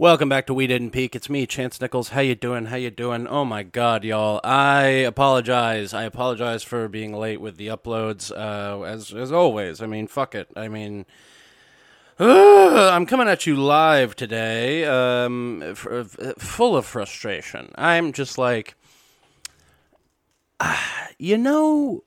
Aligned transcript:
Welcome 0.00 0.28
back 0.28 0.46
to 0.46 0.54
We 0.54 0.68
Didn't 0.68 0.92
Peak. 0.92 1.16
It's 1.16 1.28
me, 1.28 1.44
Chance 1.44 1.80
Nichols. 1.80 2.10
How 2.10 2.20
you 2.20 2.36
doing? 2.36 2.66
How 2.66 2.76
you 2.76 2.88
doing? 2.88 3.26
Oh 3.26 3.44
my 3.44 3.64
god, 3.64 4.04
y'all. 4.04 4.40
I 4.44 4.84
apologize. 4.84 5.92
I 5.92 6.04
apologize 6.04 6.62
for 6.62 6.86
being 6.86 7.12
late 7.12 7.40
with 7.40 7.56
the 7.56 7.66
uploads. 7.66 8.30
Uh, 8.30 8.82
as 8.82 9.12
as 9.12 9.32
always. 9.32 9.82
I 9.82 9.86
mean, 9.86 10.06
fuck 10.06 10.36
it. 10.36 10.50
I 10.54 10.68
mean, 10.68 11.04
I'm 12.20 13.06
coming 13.06 13.26
at 13.26 13.44
you 13.48 13.56
live 13.56 14.14
today, 14.14 14.84
um, 14.84 15.64
f- 15.64 15.84
f- 15.90 16.36
full 16.38 16.76
of 16.76 16.86
frustration. 16.86 17.72
I'm 17.74 18.12
just 18.12 18.38
like, 18.38 18.76
you 21.18 21.36
know, 21.36 22.04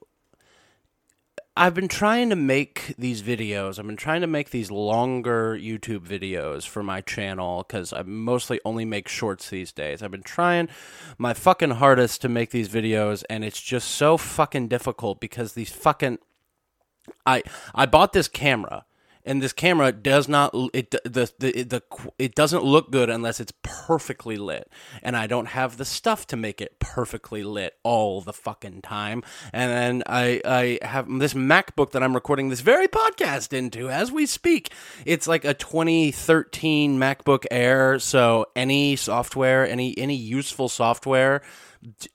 I've 1.57 1.73
been 1.73 1.89
trying 1.89 2.29
to 2.29 2.37
make 2.37 2.95
these 2.97 3.21
videos. 3.21 3.77
I've 3.77 3.85
been 3.85 3.97
trying 3.97 4.21
to 4.21 4.27
make 4.27 4.51
these 4.51 4.71
longer 4.71 5.57
YouTube 5.57 6.07
videos 6.07 6.65
for 6.65 6.81
my 6.81 7.01
channel 7.01 7.65
because 7.67 7.91
I 7.91 8.03
mostly 8.03 8.61
only 8.63 8.85
make 8.85 9.09
shorts 9.09 9.49
these 9.49 9.73
days. 9.73 10.01
I've 10.01 10.11
been 10.11 10.23
trying 10.23 10.69
my 11.17 11.33
fucking 11.33 11.71
hardest 11.71 12.21
to 12.21 12.29
make 12.29 12.51
these 12.51 12.69
videos, 12.69 13.25
and 13.29 13.43
it's 13.43 13.61
just 13.61 13.89
so 13.89 14.15
fucking 14.15 14.69
difficult 14.69 15.19
because 15.19 15.53
these 15.53 15.71
fucking. 15.71 16.19
I 17.25 17.43
I 17.75 17.85
bought 17.85 18.13
this 18.13 18.29
camera 18.29 18.85
and 19.25 19.41
this 19.41 19.53
camera 19.53 19.91
does 19.91 20.27
not 20.27 20.53
it 20.73 20.91
the, 20.91 21.31
the 21.37 21.63
the 21.63 21.83
it 22.17 22.35
doesn't 22.35 22.63
look 22.63 22.91
good 22.91 23.09
unless 23.09 23.39
it's 23.39 23.53
perfectly 23.61 24.37
lit. 24.37 24.69
And 25.01 25.15
i 25.15 25.27
don't 25.27 25.47
have 25.47 25.77
the 25.77 25.85
stuff 25.85 26.27
to 26.27 26.37
make 26.37 26.61
it 26.61 26.79
perfectly 26.79 27.43
lit 27.43 27.77
all 27.83 28.21
the 28.21 28.33
fucking 28.33 28.81
time. 28.81 29.23
And 29.53 29.71
then 29.71 30.03
i 30.07 30.41
i 30.45 30.85
have 30.85 31.07
this 31.19 31.33
macbook 31.33 31.91
that 31.91 32.03
i'm 32.03 32.13
recording 32.13 32.49
this 32.49 32.61
very 32.61 32.87
podcast 32.87 33.53
into 33.53 33.89
as 33.89 34.11
we 34.11 34.25
speak. 34.25 34.71
It's 35.05 35.27
like 35.27 35.45
a 35.45 35.53
2013 35.53 36.97
macbook 36.97 37.45
air. 37.51 37.99
So 37.99 38.47
any 38.55 38.95
software 38.95 39.67
any 39.67 39.97
any 39.97 40.15
useful 40.15 40.69
software 40.69 41.41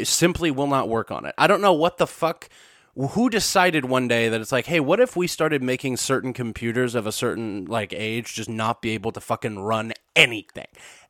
simply 0.02 0.50
will 0.50 0.66
not 0.66 0.88
work 0.88 1.10
on 1.10 1.24
it. 1.26 1.34
I 1.38 1.46
don't 1.46 1.60
know 1.60 1.72
what 1.72 1.98
the 1.98 2.06
fuck 2.06 2.48
who 2.96 3.28
decided 3.28 3.84
one 3.84 4.08
day 4.08 4.28
that 4.28 4.40
it's 4.40 4.52
like, 4.52 4.66
hey, 4.66 4.80
what 4.80 5.00
if 5.00 5.16
we 5.16 5.26
started 5.26 5.62
making 5.62 5.98
certain 5.98 6.32
computers 6.32 6.94
of 6.94 7.06
a 7.06 7.12
certain 7.12 7.66
like 7.66 7.92
age 7.92 8.34
just 8.34 8.48
not 8.48 8.80
be 8.80 8.90
able 8.90 9.12
to 9.12 9.20
fucking 9.20 9.58
run 9.58 9.92
anything? 10.14 10.66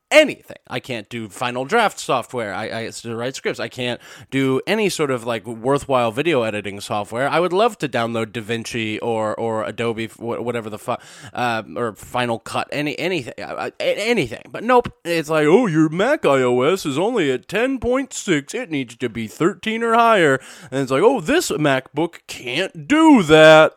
Anything. 0.08 0.58
I 0.68 0.78
can't 0.78 1.08
do 1.08 1.28
Final 1.28 1.64
Draft 1.64 1.98
software. 1.98 2.54
I, 2.54 2.86
I 2.86 2.90
to 2.90 3.16
write 3.16 3.34
scripts. 3.34 3.58
I 3.58 3.66
can't 3.66 4.00
do 4.30 4.60
any 4.64 4.88
sort 4.88 5.10
of 5.10 5.26
like 5.26 5.44
worthwhile 5.44 6.12
video 6.12 6.42
editing 6.42 6.80
software. 6.80 7.28
I 7.28 7.40
would 7.40 7.52
love 7.52 7.76
to 7.78 7.88
download 7.88 8.26
DaVinci 8.26 9.00
or 9.02 9.34
or 9.34 9.64
Adobe, 9.64 10.06
whatever 10.06 10.70
the 10.70 10.78
fuck, 10.78 11.02
uh, 11.34 11.64
or 11.74 11.96
Final 11.96 12.38
Cut, 12.38 12.68
any 12.70 12.96
anything, 13.00 13.34
uh, 13.42 13.70
anything. 13.80 14.44
But 14.48 14.62
nope. 14.62 14.96
It's 15.04 15.28
like, 15.28 15.46
oh, 15.46 15.66
your 15.66 15.88
Mac 15.88 16.22
iOS 16.22 16.86
is 16.86 16.96
only 16.96 17.32
at 17.32 17.48
ten 17.48 17.80
point 17.80 18.12
six. 18.12 18.54
It 18.54 18.70
needs 18.70 18.94
to 18.96 19.08
be 19.08 19.26
thirteen 19.26 19.82
or 19.82 19.94
higher. 19.94 20.40
And 20.70 20.82
it's 20.82 20.92
like, 20.92 21.02
oh, 21.02 21.20
this 21.20 21.50
MacBook 21.50 22.20
can't 22.28 22.86
do 22.86 23.24
that 23.24 23.74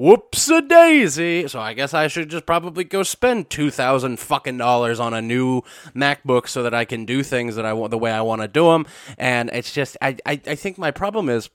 whoops 0.00 0.48
a 0.48 0.62
daisy. 0.62 1.46
So 1.46 1.60
I 1.60 1.74
guess 1.74 1.92
I 1.92 2.08
should 2.08 2.30
just 2.30 2.46
probably 2.46 2.84
go 2.84 3.02
spend 3.02 3.50
two 3.50 3.70
thousand 3.70 4.18
fucking 4.18 4.56
dollars 4.56 4.98
on 4.98 5.12
a 5.12 5.20
new 5.20 5.60
MacBook 5.94 6.48
so 6.48 6.62
that 6.62 6.72
I 6.72 6.86
can 6.86 7.04
do 7.04 7.22
things 7.22 7.54
that 7.56 7.66
I 7.66 7.74
want 7.74 7.90
the 7.90 7.98
way 7.98 8.10
I 8.10 8.22
want 8.22 8.40
to 8.40 8.48
do 8.48 8.68
them. 8.68 8.86
And 9.18 9.50
it's 9.52 9.72
just 9.72 9.98
I, 10.00 10.16
I 10.24 10.40
I 10.46 10.54
think 10.54 10.78
my 10.78 10.90
problem 10.90 11.28
is 11.28 11.50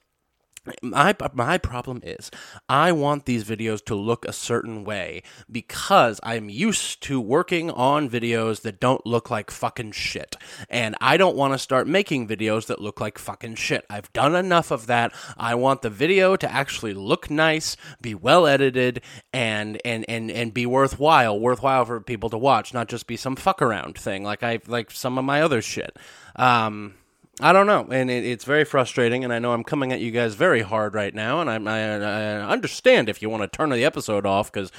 my 0.81 1.15
my 1.33 1.57
problem 1.57 2.01
is 2.03 2.31
I 2.67 2.91
want 2.91 3.25
these 3.25 3.43
videos 3.43 3.83
to 3.85 3.95
look 3.95 4.25
a 4.25 4.33
certain 4.33 4.83
way 4.83 5.23
because 5.51 6.19
I'm 6.23 6.49
used 6.49 7.01
to 7.03 7.21
working 7.21 7.69
on 7.71 8.09
videos 8.09 8.61
that 8.61 8.79
don't 8.79 9.05
look 9.05 9.29
like 9.29 9.51
fucking 9.51 9.91
shit. 9.91 10.35
And 10.69 10.95
I 11.01 11.17
don't 11.17 11.35
want 11.35 11.53
to 11.53 11.59
start 11.59 11.87
making 11.87 12.27
videos 12.27 12.67
that 12.67 12.81
look 12.81 12.99
like 12.99 13.17
fucking 13.17 13.55
shit. 13.55 13.85
I've 13.89 14.11
done 14.13 14.35
enough 14.35 14.71
of 14.71 14.87
that. 14.87 15.13
I 15.37 15.55
want 15.55 15.81
the 15.81 15.89
video 15.89 16.35
to 16.35 16.51
actually 16.51 16.93
look 16.93 17.29
nice, 17.29 17.77
be 18.01 18.15
well 18.15 18.47
edited 18.47 19.01
and 19.33 19.79
and 19.85 20.05
and 20.07 20.31
and 20.31 20.53
be 20.53 20.65
worthwhile, 20.65 21.39
worthwhile 21.39 21.85
for 21.85 22.01
people 22.01 22.29
to 22.29 22.37
watch, 22.37 22.73
not 22.73 22.87
just 22.87 23.07
be 23.07 23.17
some 23.17 23.35
fuck 23.35 23.61
around 23.61 23.97
thing 23.97 24.23
like 24.23 24.43
I 24.43 24.59
like 24.67 24.91
some 24.91 25.17
of 25.17 25.25
my 25.25 25.41
other 25.41 25.61
shit. 25.61 25.97
Um 26.35 26.95
I 27.41 27.51
don't 27.51 27.67
know, 27.67 27.85
and 27.91 28.09
it, 28.09 28.23
it's 28.23 28.45
very 28.45 28.63
frustrating. 28.63 29.25
And 29.25 29.33
I 29.33 29.39
know 29.39 29.51
I'm 29.51 29.65
coming 29.65 29.91
at 29.91 29.99
you 29.99 30.09
guys 30.11 30.35
very 30.35 30.61
hard 30.61 30.93
right 30.95 31.13
now, 31.13 31.41
and 31.41 31.49
I, 31.49 31.57
I, 31.57 32.37
I 32.37 32.49
understand 32.49 33.09
if 33.09 33.21
you 33.21 33.29
want 33.29 33.43
to 33.43 33.47
turn 33.47 33.69
the 33.71 33.83
episode 33.83 34.25
off 34.25 34.49
because 34.51 34.71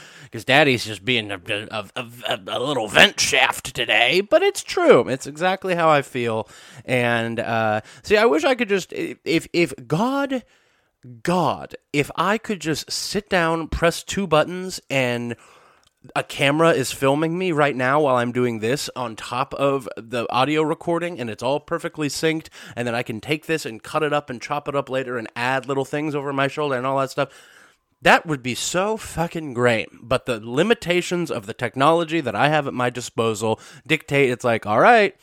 Daddy's 0.44 0.86
just 0.86 1.04
being 1.04 1.30
a, 1.30 1.40
a, 1.46 1.86
a, 1.94 2.40
a, 2.48 2.58
little 2.58 2.88
vent 2.88 3.20
shaft 3.20 3.74
today. 3.74 4.22
But 4.22 4.42
it's 4.42 4.62
true; 4.62 5.06
it's 5.06 5.26
exactly 5.26 5.74
how 5.74 5.90
I 5.90 6.00
feel. 6.00 6.48
And 6.86 7.40
uh, 7.40 7.82
see, 8.02 8.16
I 8.16 8.24
wish 8.24 8.42
I 8.44 8.54
could 8.54 8.70
just 8.70 8.92
if 8.92 9.46
if 9.52 9.74
God. 9.86 10.42
God, 11.22 11.76
if 11.92 12.10
I 12.16 12.36
could 12.36 12.60
just 12.60 12.90
sit 12.90 13.28
down, 13.28 13.68
press 13.68 14.02
two 14.02 14.26
buttons, 14.26 14.80
and 14.90 15.36
a 16.14 16.22
camera 16.22 16.70
is 16.70 16.92
filming 16.92 17.38
me 17.38 17.52
right 17.52 17.74
now 17.74 18.00
while 18.00 18.16
I'm 18.16 18.32
doing 18.32 18.60
this 18.60 18.90
on 18.94 19.16
top 19.16 19.54
of 19.54 19.88
the 19.96 20.26
audio 20.32 20.62
recording 20.62 21.18
and 21.18 21.30
it's 21.30 21.42
all 21.42 21.60
perfectly 21.60 22.08
synced 22.08 22.48
and 22.74 22.86
then 22.86 22.94
I 22.94 23.02
can 23.02 23.20
take 23.20 23.46
this 23.46 23.64
and 23.66 23.82
cut 23.82 24.02
it 24.02 24.12
up 24.12 24.30
and 24.30 24.40
chop 24.40 24.68
it 24.68 24.76
up 24.76 24.88
later 24.88 25.18
and 25.18 25.28
add 25.34 25.66
little 25.66 25.84
things 25.84 26.14
over 26.14 26.32
my 26.32 26.48
shoulder 26.48 26.76
and 26.76 26.86
all 26.86 26.98
that 26.98 27.10
stuff. 27.10 27.28
That 28.02 28.26
would 28.26 28.42
be 28.42 28.54
so 28.54 28.96
fucking 28.96 29.54
great. 29.54 29.88
But 30.02 30.26
the 30.26 30.40
limitations 30.42 31.30
of 31.30 31.46
the 31.46 31.54
technology 31.54 32.20
that 32.20 32.34
I 32.36 32.48
have 32.48 32.66
at 32.66 32.74
my 32.74 32.90
disposal 32.90 33.58
dictate 33.86 34.30
it's 34.30 34.44
like, 34.44 34.66
all 34.66 34.80
right, 34.80 35.16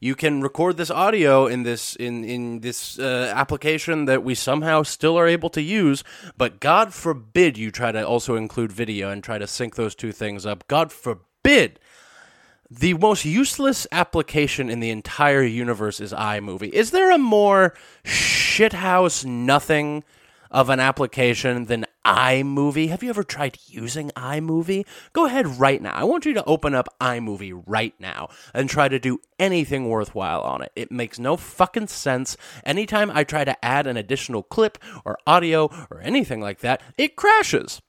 you 0.00 0.14
can 0.14 0.40
record 0.40 0.76
this 0.76 0.90
audio 0.90 1.46
in 1.46 1.62
this 1.62 1.96
in 1.96 2.24
in 2.24 2.60
this 2.60 2.98
uh, 2.98 3.32
application 3.34 4.04
that 4.06 4.22
we 4.22 4.34
somehow 4.34 4.82
still 4.82 5.18
are 5.18 5.26
able 5.26 5.50
to 5.50 5.62
use 5.62 6.04
but 6.36 6.60
god 6.60 6.94
forbid 6.94 7.56
you 7.56 7.70
try 7.70 7.92
to 7.92 8.06
also 8.06 8.36
include 8.36 8.72
video 8.72 9.10
and 9.10 9.22
try 9.22 9.38
to 9.38 9.46
sync 9.46 9.74
those 9.76 9.94
two 9.94 10.12
things 10.12 10.46
up 10.46 10.66
god 10.68 10.92
forbid 10.92 11.78
the 12.70 12.94
most 12.94 13.24
useless 13.24 13.86
application 13.92 14.68
in 14.68 14.80
the 14.80 14.90
entire 14.90 15.42
universe 15.42 16.00
is 16.00 16.12
iMovie. 16.12 16.70
Is 16.70 16.90
there 16.90 17.10
a 17.10 17.18
more 17.18 17.74
shithouse 18.04 19.24
nothing 19.24 20.04
of 20.50 20.68
an 20.68 20.80
application 20.80 21.64
than 21.64 21.86
iMovie. 22.08 22.88
Have 22.88 23.02
you 23.02 23.10
ever 23.10 23.22
tried 23.22 23.58
using 23.66 24.08
iMovie? 24.12 24.86
Go 25.12 25.26
ahead 25.26 25.60
right 25.60 25.82
now. 25.82 25.92
I 25.92 26.04
want 26.04 26.24
you 26.24 26.32
to 26.32 26.44
open 26.44 26.74
up 26.74 26.88
iMovie 27.02 27.62
right 27.66 27.92
now 28.00 28.30
and 28.54 28.70
try 28.70 28.88
to 28.88 28.98
do 28.98 29.20
anything 29.38 29.90
worthwhile 29.90 30.40
on 30.40 30.62
it. 30.62 30.72
It 30.74 30.90
makes 30.90 31.18
no 31.18 31.36
fucking 31.36 31.88
sense. 31.88 32.38
Anytime 32.64 33.10
I 33.12 33.24
try 33.24 33.44
to 33.44 33.62
add 33.62 33.86
an 33.86 33.98
additional 33.98 34.42
clip 34.42 34.78
or 35.04 35.18
audio 35.26 35.68
or 35.90 36.00
anything 36.00 36.40
like 36.40 36.60
that, 36.60 36.80
it 36.96 37.14
crashes 37.14 37.82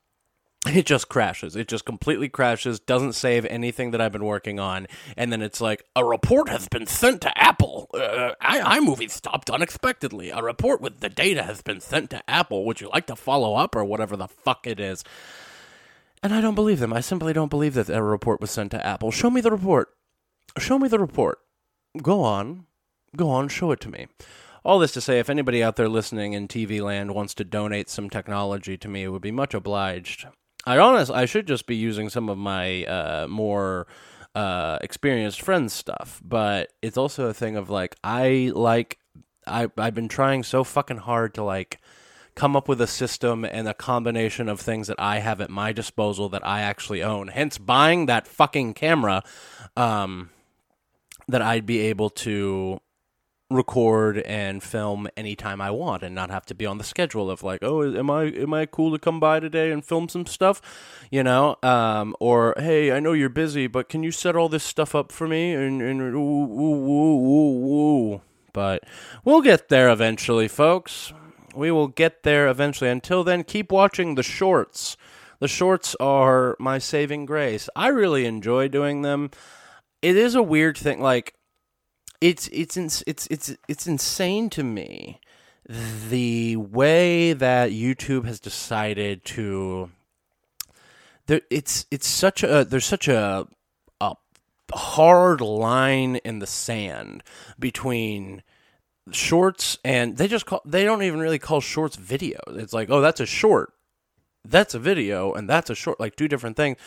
it 0.67 0.85
just 0.85 1.09
crashes. 1.09 1.55
It 1.55 1.67
just 1.67 1.85
completely 1.85 2.29
crashes, 2.29 2.79
doesn't 2.79 3.13
save 3.13 3.45
anything 3.45 3.91
that 3.91 4.01
I've 4.01 4.11
been 4.11 4.25
working 4.25 4.59
on, 4.59 4.87
and 5.15 5.31
then 5.31 5.41
it's 5.41 5.61
like, 5.61 5.85
a 5.95 6.03
report 6.03 6.49
has 6.49 6.67
been 6.67 6.85
sent 6.85 7.21
to 7.21 7.37
Apple. 7.37 7.89
Uh, 7.93 8.33
iMovie 8.41 9.09
stopped 9.09 9.49
unexpectedly. 9.49 10.29
A 10.29 10.41
report 10.41 10.81
with 10.81 10.99
the 10.99 11.09
data 11.09 11.43
has 11.43 11.61
been 11.61 11.79
sent 11.79 12.09
to 12.11 12.29
Apple. 12.29 12.65
Would 12.65 12.81
you 12.81 12.89
like 12.89 13.07
to 13.07 13.15
follow 13.15 13.55
up, 13.55 13.75
or 13.75 13.85
whatever 13.85 14.17
the 14.17 14.27
fuck 14.27 14.67
it 14.67 14.79
is? 14.79 15.03
And 16.21 16.33
I 16.33 16.41
don't 16.41 16.55
believe 16.55 16.79
them. 16.79 16.91
I 16.91 16.99
simply 16.99 17.31
don't 17.31 17.49
believe 17.49 17.75
that 17.75 17.89
a 17.89 18.03
report 18.03 18.41
was 18.41 18.51
sent 18.51 18.71
to 18.71 18.85
Apple. 18.85 19.11
Show 19.11 19.29
me 19.29 19.39
the 19.39 19.51
report. 19.51 19.89
Show 20.57 20.77
me 20.77 20.89
the 20.89 20.99
report. 20.99 21.39
Go 22.01 22.21
on. 22.21 22.65
Go 23.15 23.29
on, 23.29 23.47
show 23.47 23.71
it 23.71 23.79
to 23.81 23.89
me. 23.89 24.07
All 24.63 24.77
this 24.77 24.91
to 24.91 25.01
say, 25.01 25.19
if 25.19 25.29
anybody 25.29 25.63
out 25.63 25.77
there 25.77 25.89
listening 25.89 26.33
in 26.33 26.47
TV 26.47 26.81
land 26.81 27.15
wants 27.15 27.33
to 27.35 27.43
donate 27.43 27.89
some 27.89 28.09
technology 28.09 28.77
to 28.77 28.87
me, 28.87 29.03
it 29.03 29.07
would 29.07 29.21
be 29.21 29.31
much 29.31 29.53
obliged. 29.53 30.27
I 30.65 30.77
honestly 30.77 31.15
I 31.15 31.25
should 31.25 31.47
just 31.47 31.65
be 31.65 31.75
using 31.75 32.09
some 32.09 32.29
of 32.29 32.37
my 32.37 32.83
uh, 32.85 33.27
more 33.27 33.87
uh, 34.35 34.77
experienced 34.81 35.41
friends 35.41 35.73
stuff, 35.73 36.21
but 36.23 36.71
it's 36.81 36.97
also 36.97 37.27
a 37.27 37.33
thing 37.33 37.55
of 37.55 37.69
like 37.69 37.95
I 38.03 38.51
like 38.53 38.99
I 39.47 39.69
I've 39.77 39.95
been 39.95 40.07
trying 40.07 40.43
so 40.43 40.63
fucking 40.63 40.97
hard 40.97 41.33
to 41.35 41.43
like 41.43 41.79
come 42.35 42.55
up 42.55 42.69
with 42.69 42.79
a 42.79 42.87
system 42.87 43.43
and 43.43 43.67
a 43.67 43.73
combination 43.73 44.47
of 44.47 44.61
things 44.61 44.87
that 44.87 44.99
I 44.99 45.19
have 45.19 45.41
at 45.41 45.49
my 45.49 45.73
disposal 45.73 46.29
that 46.29 46.45
I 46.45 46.61
actually 46.61 47.03
own. 47.03 47.27
Hence 47.27 47.57
buying 47.57 48.05
that 48.05 48.27
fucking 48.27 48.75
camera 48.75 49.23
um, 49.75 50.29
that 51.27 51.41
I'd 51.41 51.65
be 51.65 51.79
able 51.79 52.09
to 52.11 52.79
record 53.49 54.19
and 54.19 54.61
film 54.61 55.07
anytime 55.17 55.59
I 55.59 55.71
want 55.71 56.03
and 56.03 56.13
not 56.13 56.29
have 56.29 56.45
to 56.47 56.55
be 56.55 56.65
on 56.65 56.77
the 56.77 56.83
schedule 56.83 57.31
of 57.31 57.43
like, 57.43 57.63
oh, 57.63 57.83
am 57.95 58.09
I 58.09 58.25
am 58.25 58.53
I 58.53 58.65
cool 58.65 58.91
to 58.91 58.99
come 58.99 59.19
by 59.19 59.39
today 59.39 59.71
and 59.71 59.83
film 59.83 60.07
some 60.09 60.25
stuff, 60.25 60.61
you 61.09 61.23
know? 61.23 61.57
Um, 61.63 62.15
or 62.19 62.53
hey, 62.57 62.91
I 62.91 62.99
know 62.99 63.13
you're 63.13 63.29
busy, 63.29 63.67
but 63.67 63.89
can 63.89 64.03
you 64.03 64.11
set 64.11 64.35
all 64.35 64.49
this 64.49 64.63
stuff 64.63 64.93
up 64.93 65.11
for 65.11 65.27
me? 65.27 65.53
And 65.53 65.81
and 65.81 66.01
ooh, 66.01 66.17
ooh, 66.17 66.89
ooh, 66.91 68.13
ooh, 68.15 68.21
But 68.53 68.83
we'll 69.25 69.41
get 69.41 69.69
there 69.69 69.89
eventually, 69.89 70.47
folks. 70.47 71.11
We 71.55 71.71
will 71.71 71.87
get 71.87 72.23
there 72.23 72.47
eventually. 72.47 72.89
Until 72.91 73.23
then, 73.23 73.43
keep 73.43 73.71
watching 73.71 74.15
the 74.15 74.23
shorts. 74.23 74.95
The 75.39 75.47
shorts 75.47 75.95
are 75.99 76.55
my 76.59 76.77
saving 76.77 77.25
grace. 77.25 77.69
I 77.75 77.87
really 77.87 78.25
enjoy 78.25 78.67
doing 78.67 79.01
them. 79.01 79.31
it 80.01 80.15
is 80.15 80.35
a 80.35 80.43
weird 80.43 80.77
thing. 80.77 81.01
Like 81.01 81.33
it's 82.21 82.47
it's 82.49 82.77
it's 82.77 83.27
it's 83.27 83.55
it's 83.67 83.87
insane 83.87 84.49
to 84.51 84.63
me 84.63 85.19
the 86.09 86.55
way 86.55 87.33
that 87.33 87.71
YouTube 87.71 88.25
has 88.25 88.39
decided 88.39 89.23
to. 89.25 89.91
There, 91.27 91.41
it's 91.49 91.85
it's 91.91 92.07
such 92.07 92.43
a 92.43 92.65
there's 92.65 92.85
such 92.85 93.07
a 93.07 93.47
a 94.01 94.15
hard 94.73 95.41
line 95.41 96.17
in 96.17 96.39
the 96.39 96.47
sand 96.47 97.23
between 97.57 98.43
shorts 99.11 99.77
and 99.83 100.17
they 100.17 100.27
just 100.27 100.45
call 100.45 100.61
they 100.65 100.83
don't 100.83 101.03
even 101.03 101.19
really 101.19 101.39
call 101.39 101.61
shorts 101.61 101.95
videos. 101.95 102.57
It's 102.57 102.73
like, 102.73 102.89
oh, 102.89 103.01
that's 103.01 103.19
a 103.19 103.25
short. 103.25 103.73
That's 104.43 104.73
a 104.73 104.79
video 104.79 105.33
and 105.33 105.49
that's 105.49 105.69
a 105.69 105.75
short, 105.75 105.99
like 105.99 106.15
two 106.15 106.27
different 106.27 106.57
things. 106.57 106.77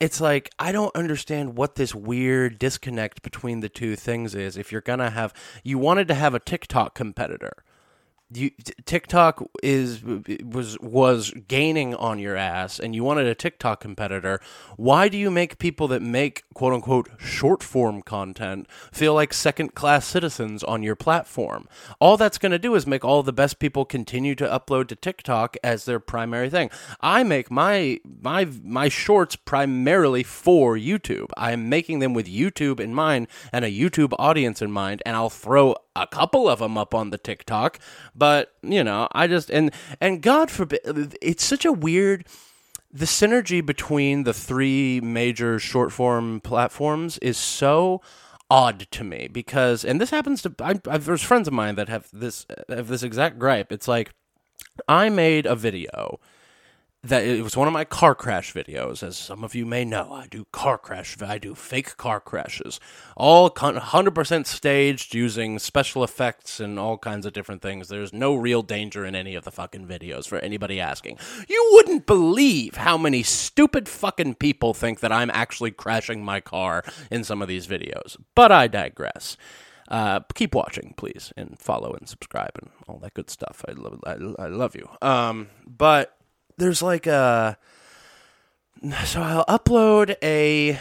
It's 0.00 0.20
like 0.20 0.50
I 0.58 0.72
don't 0.72 0.94
understand 0.94 1.56
what 1.56 1.76
this 1.76 1.94
weird 1.94 2.58
disconnect 2.58 3.22
between 3.22 3.60
the 3.60 3.68
two 3.68 3.96
things 3.96 4.34
is. 4.34 4.56
If 4.56 4.72
you're 4.72 4.80
gonna 4.80 5.10
have, 5.10 5.32
you 5.62 5.78
wanted 5.78 6.08
to 6.08 6.14
have 6.14 6.34
a 6.34 6.40
TikTok 6.40 6.94
competitor, 6.94 7.64
you 8.36 8.50
TikTok 8.84 9.44
is 9.62 10.02
was 10.44 10.78
was 10.80 11.32
gaining 11.48 11.94
on 11.94 12.18
your 12.18 12.36
ass 12.36 12.78
and 12.78 12.94
you 12.94 13.04
wanted 13.04 13.26
a 13.26 13.34
TikTok 13.34 13.80
competitor, 13.80 14.40
why 14.76 15.08
do 15.08 15.16
you 15.16 15.30
make 15.30 15.58
people 15.58 15.88
that 15.88 16.02
make 16.02 16.44
quote 16.54 16.72
unquote 16.72 17.08
short 17.18 17.62
form 17.62 18.02
content 18.02 18.66
feel 18.92 19.14
like 19.14 19.32
second 19.32 19.74
class 19.74 20.06
citizens 20.06 20.62
on 20.64 20.82
your 20.82 20.96
platform? 20.96 21.68
All 22.00 22.16
that's 22.16 22.38
going 22.38 22.52
to 22.52 22.58
do 22.58 22.74
is 22.74 22.86
make 22.86 23.04
all 23.04 23.22
the 23.22 23.32
best 23.32 23.58
people 23.58 23.84
continue 23.84 24.34
to 24.36 24.46
upload 24.46 24.88
to 24.88 24.96
TikTok 24.96 25.56
as 25.62 25.84
their 25.84 26.00
primary 26.00 26.50
thing. 26.50 26.70
I 27.00 27.22
make 27.22 27.50
my 27.50 28.00
my 28.20 28.48
my 28.62 28.88
shorts 28.88 29.36
primarily 29.36 30.22
for 30.22 30.76
YouTube. 30.76 31.30
I'm 31.36 31.68
making 31.68 31.98
them 31.98 32.14
with 32.14 32.26
YouTube 32.26 32.80
in 32.80 32.94
mind 32.94 33.28
and 33.52 33.64
a 33.64 33.70
YouTube 33.70 34.14
audience 34.18 34.62
in 34.62 34.70
mind 34.70 35.02
and 35.06 35.16
I'll 35.16 35.30
throw 35.30 35.74
a 35.96 36.06
couple 36.06 36.48
of 36.48 36.58
them 36.58 36.76
up 36.76 36.94
on 36.94 37.10
the 37.10 37.18
TikTok, 37.18 37.78
but 38.14 38.54
you 38.62 38.82
know, 38.82 39.08
I 39.12 39.26
just 39.26 39.50
and 39.50 39.72
and 40.00 40.22
God 40.22 40.50
forbid, 40.50 41.16
it's 41.20 41.44
such 41.44 41.64
a 41.64 41.72
weird. 41.72 42.26
The 42.92 43.06
synergy 43.06 43.64
between 43.64 44.22
the 44.22 44.32
three 44.32 45.00
major 45.00 45.58
short 45.58 45.90
form 45.90 46.40
platforms 46.40 47.18
is 47.18 47.36
so 47.36 48.00
odd 48.48 48.86
to 48.92 49.02
me 49.02 49.28
because, 49.32 49.84
and 49.84 50.00
this 50.00 50.10
happens 50.10 50.42
to 50.42 50.54
I, 50.60 50.80
I, 50.88 50.98
there's 50.98 51.22
friends 51.22 51.48
of 51.48 51.54
mine 51.54 51.74
that 51.74 51.88
have 51.88 52.08
this 52.12 52.46
have 52.68 52.86
this 52.86 53.02
exact 53.02 53.38
gripe. 53.38 53.72
It's 53.72 53.88
like 53.88 54.12
I 54.86 55.08
made 55.08 55.46
a 55.46 55.56
video 55.56 56.20
that 57.04 57.24
it 57.24 57.42
was 57.42 57.56
one 57.56 57.68
of 57.68 57.74
my 57.74 57.84
car 57.84 58.14
crash 58.14 58.54
videos. 58.54 59.02
As 59.02 59.16
some 59.16 59.44
of 59.44 59.54
you 59.54 59.66
may 59.66 59.84
know, 59.84 60.12
I 60.12 60.26
do 60.26 60.46
car 60.52 60.78
crash, 60.78 61.16
I 61.20 61.38
do 61.38 61.54
fake 61.54 61.96
car 61.98 62.18
crashes, 62.18 62.80
all 63.16 63.50
100% 63.50 64.46
staged 64.46 65.14
using 65.14 65.58
special 65.58 66.02
effects 66.02 66.60
and 66.60 66.78
all 66.78 66.96
kinds 66.96 67.26
of 67.26 67.34
different 67.34 67.60
things. 67.60 67.88
There's 67.88 68.12
no 68.12 68.34
real 68.34 68.62
danger 68.62 69.04
in 69.04 69.14
any 69.14 69.34
of 69.34 69.44
the 69.44 69.50
fucking 69.50 69.86
videos 69.86 70.26
for 70.26 70.38
anybody 70.38 70.80
asking. 70.80 71.18
You 71.46 71.70
wouldn't 71.72 72.06
believe 72.06 72.76
how 72.76 72.96
many 72.96 73.22
stupid 73.22 73.88
fucking 73.88 74.36
people 74.36 74.72
think 74.72 75.00
that 75.00 75.12
I'm 75.12 75.30
actually 75.30 75.72
crashing 75.72 76.24
my 76.24 76.40
car 76.40 76.84
in 77.10 77.22
some 77.22 77.42
of 77.42 77.48
these 77.48 77.66
videos. 77.66 78.16
But 78.34 78.50
I 78.50 78.66
digress. 78.66 79.36
Uh, 79.88 80.20
keep 80.34 80.54
watching, 80.54 80.94
please, 80.96 81.32
and 81.36 81.58
follow 81.58 81.92
and 81.92 82.08
subscribe 82.08 82.52
and 82.60 82.70
all 82.88 82.98
that 83.00 83.12
good 83.12 83.28
stuff. 83.28 83.62
I 83.68 83.72
love, 83.72 84.00
I, 84.06 84.12
I 84.42 84.48
love 84.48 84.74
you. 84.74 84.88
Um, 85.02 85.48
but 85.66 86.16
there's 86.56 86.82
like 86.82 87.06
a 87.06 87.56
so 89.04 89.22
I'll 89.22 89.44
upload 89.46 90.16
a 90.22 90.78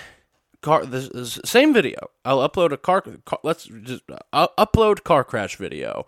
car 0.62 0.86
the 0.86 1.42
same 1.46 1.74
video. 1.74 2.10
I'll 2.26 2.48
upload 2.48 2.72
a 2.72 2.78
car, 2.78 3.02
car 3.26 3.40
let's 3.44 3.66
just 3.66 4.04
upload 4.34 5.04
car 5.04 5.24
crash 5.24 5.58
video 5.58 6.06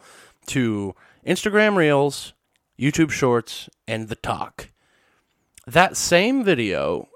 to 0.47 0.95
Instagram 1.25 1.75
Reels, 1.75 2.33
YouTube 2.79 3.11
Shorts, 3.11 3.69
and 3.87 4.07
the 4.07 4.15
Talk. 4.15 4.69
That 5.67 5.97
same 5.97 6.43
video 6.43 7.09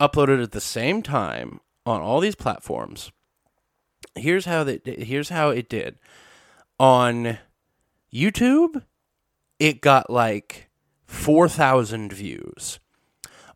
uploaded 0.00 0.42
at 0.42 0.52
the 0.52 0.60
same 0.60 1.02
time 1.02 1.60
on 1.86 2.00
all 2.00 2.20
these 2.20 2.34
platforms. 2.34 3.10
Here's 4.14 4.44
how 4.44 4.64
that 4.64 4.86
here's 4.86 5.28
how 5.28 5.50
it 5.50 5.68
did. 5.68 5.98
On 6.78 7.38
YouTube, 8.12 8.82
it 9.58 9.80
got 9.80 10.10
like 10.10 10.68
4,000 11.06 12.12
views. 12.12 12.78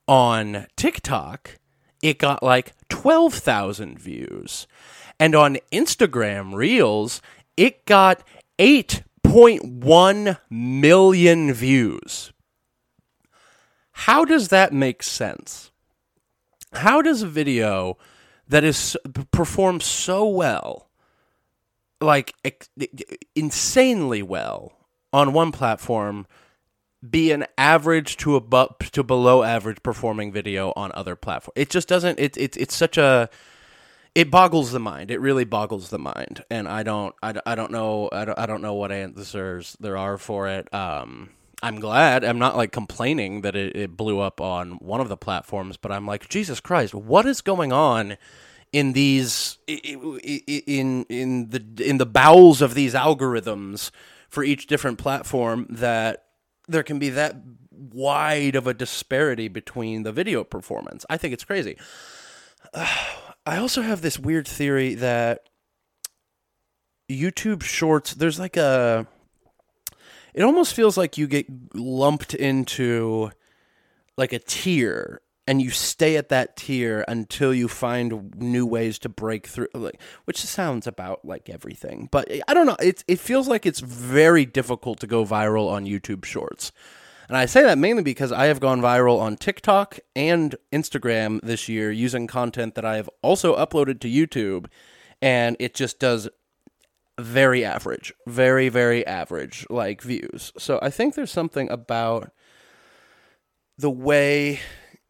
On 0.06 0.66
TikTok, 0.76 1.58
it 2.02 2.18
got 2.18 2.42
like 2.42 2.72
12,000 2.88 3.98
views. 3.98 4.66
And 5.20 5.34
on 5.34 5.58
Instagram 5.72 6.54
Reels, 6.54 7.20
it 7.56 7.84
got 7.84 8.22
8.1 8.58 10.38
million 10.48 11.52
views. 11.52 12.32
How 13.92 14.24
does 14.24 14.48
that 14.48 14.72
make 14.72 15.02
sense? 15.02 15.70
How 16.72 17.02
does 17.02 17.22
a 17.22 17.26
video 17.26 17.98
that 18.46 18.62
is 18.62 18.96
performs 19.32 19.84
so 19.84 20.26
well, 20.26 20.88
like 22.00 22.32
insanely 23.34 24.22
well 24.22 24.72
on 25.12 25.32
one 25.32 25.50
platform, 25.50 26.26
be 27.08 27.30
an 27.30 27.46
average 27.56 28.16
to 28.18 28.36
above 28.36 28.76
to 28.92 29.02
below 29.02 29.42
average 29.42 29.82
performing 29.82 30.32
video 30.32 30.72
on 30.76 30.90
other 30.94 31.16
platforms. 31.16 31.54
It 31.56 31.70
just 31.70 31.88
doesn't. 31.88 32.18
It's 32.18 32.36
it's 32.38 32.56
it's 32.56 32.74
such 32.74 32.98
a. 32.98 33.28
It 34.14 34.30
boggles 34.30 34.72
the 34.72 34.80
mind. 34.80 35.10
It 35.10 35.20
really 35.20 35.44
boggles 35.44 35.90
the 35.90 35.98
mind, 35.98 36.44
and 36.50 36.66
I 36.66 36.82
don't. 36.82 37.14
I, 37.22 37.34
I 37.46 37.54
don't 37.54 37.70
know. 37.70 38.08
I 38.12 38.24
don't. 38.24 38.38
I 38.38 38.46
don't 38.46 38.62
know 38.62 38.74
what 38.74 38.90
answers 38.90 39.76
there 39.80 39.96
are 39.96 40.18
for 40.18 40.48
it. 40.48 40.72
Um, 40.74 41.30
I'm 41.62 41.78
glad. 41.78 42.24
I'm 42.24 42.38
not 42.38 42.56
like 42.56 42.72
complaining 42.72 43.42
that 43.42 43.54
it, 43.54 43.76
it 43.76 43.96
blew 43.96 44.20
up 44.20 44.40
on 44.40 44.72
one 44.72 45.00
of 45.00 45.08
the 45.08 45.16
platforms, 45.16 45.76
but 45.76 45.92
I'm 45.92 46.06
like, 46.06 46.28
Jesus 46.28 46.60
Christ, 46.60 46.94
what 46.94 47.26
is 47.26 47.40
going 47.40 47.72
on? 47.72 48.16
in 48.70 48.92
these 48.92 49.56
in 49.66 51.04
in 51.08 51.48
the 51.48 51.64
in 51.82 51.96
the 51.96 52.04
bowels 52.04 52.60
of 52.60 52.74
these 52.74 52.92
algorithms 52.94 53.90
for 54.28 54.44
each 54.44 54.66
different 54.66 54.98
platform 54.98 55.66
that 55.70 56.27
there 56.68 56.82
can 56.82 56.98
be 56.98 57.10
that 57.10 57.36
wide 57.70 58.54
of 58.54 58.66
a 58.66 58.74
disparity 58.74 59.48
between 59.48 60.02
the 60.02 60.12
video 60.12 60.44
performance. 60.44 61.04
I 61.08 61.16
think 61.16 61.34
it's 61.34 61.44
crazy. 61.44 61.76
Uh, 62.72 62.86
I 63.46 63.56
also 63.56 63.80
have 63.80 64.02
this 64.02 64.18
weird 64.18 64.46
theory 64.46 64.94
that 64.96 65.48
YouTube 67.10 67.62
Shorts, 67.62 68.12
there's 68.12 68.38
like 68.38 68.58
a. 68.58 69.06
It 70.34 70.42
almost 70.42 70.74
feels 70.74 70.98
like 70.98 71.16
you 71.16 71.26
get 71.26 71.46
lumped 71.74 72.34
into 72.34 73.30
like 74.18 74.34
a 74.34 74.38
tier 74.38 75.22
and 75.48 75.62
you 75.62 75.70
stay 75.70 76.16
at 76.18 76.28
that 76.28 76.56
tier 76.56 77.06
until 77.08 77.54
you 77.54 77.68
find 77.68 78.34
new 78.36 78.66
ways 78.66 78.98
to 78.98 79.08
break 79.08 79.46
through 79.46 79.68
like 79.72 79.98
which 80.26 80.38
sounds 80.42 80.86
about 80.86 81.24
like 81.24 81.48
everything 81.48 82.06
but 82.12 82.30
i 82.46 82.54
don't 82.54 82.66
know. 82.66 82.76
It, 82.78 83.02
it 83.08 83.18
feels 83.18 83.48
like 83.48 83.64
it's 83.64 83.80
very 83.80 84.44
difficult 84.44 85.00
to 85.00 85.06
go 85.06 85.24
viral 85.24 85.70
on 85.70 85.86
youtube 85.86 86.24
shorts. 86.24 86.70
And 87.28 87.36
i 87.36 87.46
say 87.46 87.62
that 87.62 87.78
mainly 87.78 88.02
because 88.02 88.30
i 88.30 88.44
have 88.46 88.60
gone 88.60 88.80
viral 88.82 89.20
on 89.20 89.36
tiktok 89.36 89.98
and 90.14 90.54
instagram 90.70 91.40
this 91.42 91.68
year 91.68 91.90
using 91.90 92.26
content 92.26 92.74
that 92.74 92.84
i 92.84 92.96
have 92.96 93.08
also 93.22 93.56
uploaded 93.56 94.00
to 94.00 94.08
youtube 94.08 94.66
and 95.22 95.56
it 95.58 95.74
just 95.74 95.98
does 95.98 96.28
very 97.18 97.64
average 97.64 98.12
very 98.26 98.68
very 98.68 99.04
average 99.06 99.66
like 99.70 100.02
views. 100.02 100.52
So 100.58 100.78
i 100.82 100.90
think 100.90 101.14
there's 101.14 101.32
something 101.32 101.70
about 101.70 102.30
the 103.78 103.90
way 103.90 104.60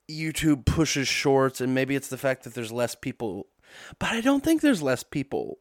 YouTube 0.09 0.65
pushes 0.65 1.09
shorts, 1.09 1.61
and 1.61 1.75
maybe 1.75 1.95
it's 1.95 2.09
the 2.09 2.19
fact 2.19 2.45
that 2.45 2.55
there's 2.55 2.73
less 2.73 2.95
people. 2.95 3.47
But 3.99 4.11
I 4.11 4.21
don't 4.21 4.43
think 4.43 4.61
there's 4.61 4.83
less 4.83 5.03
people. 5.03 5.59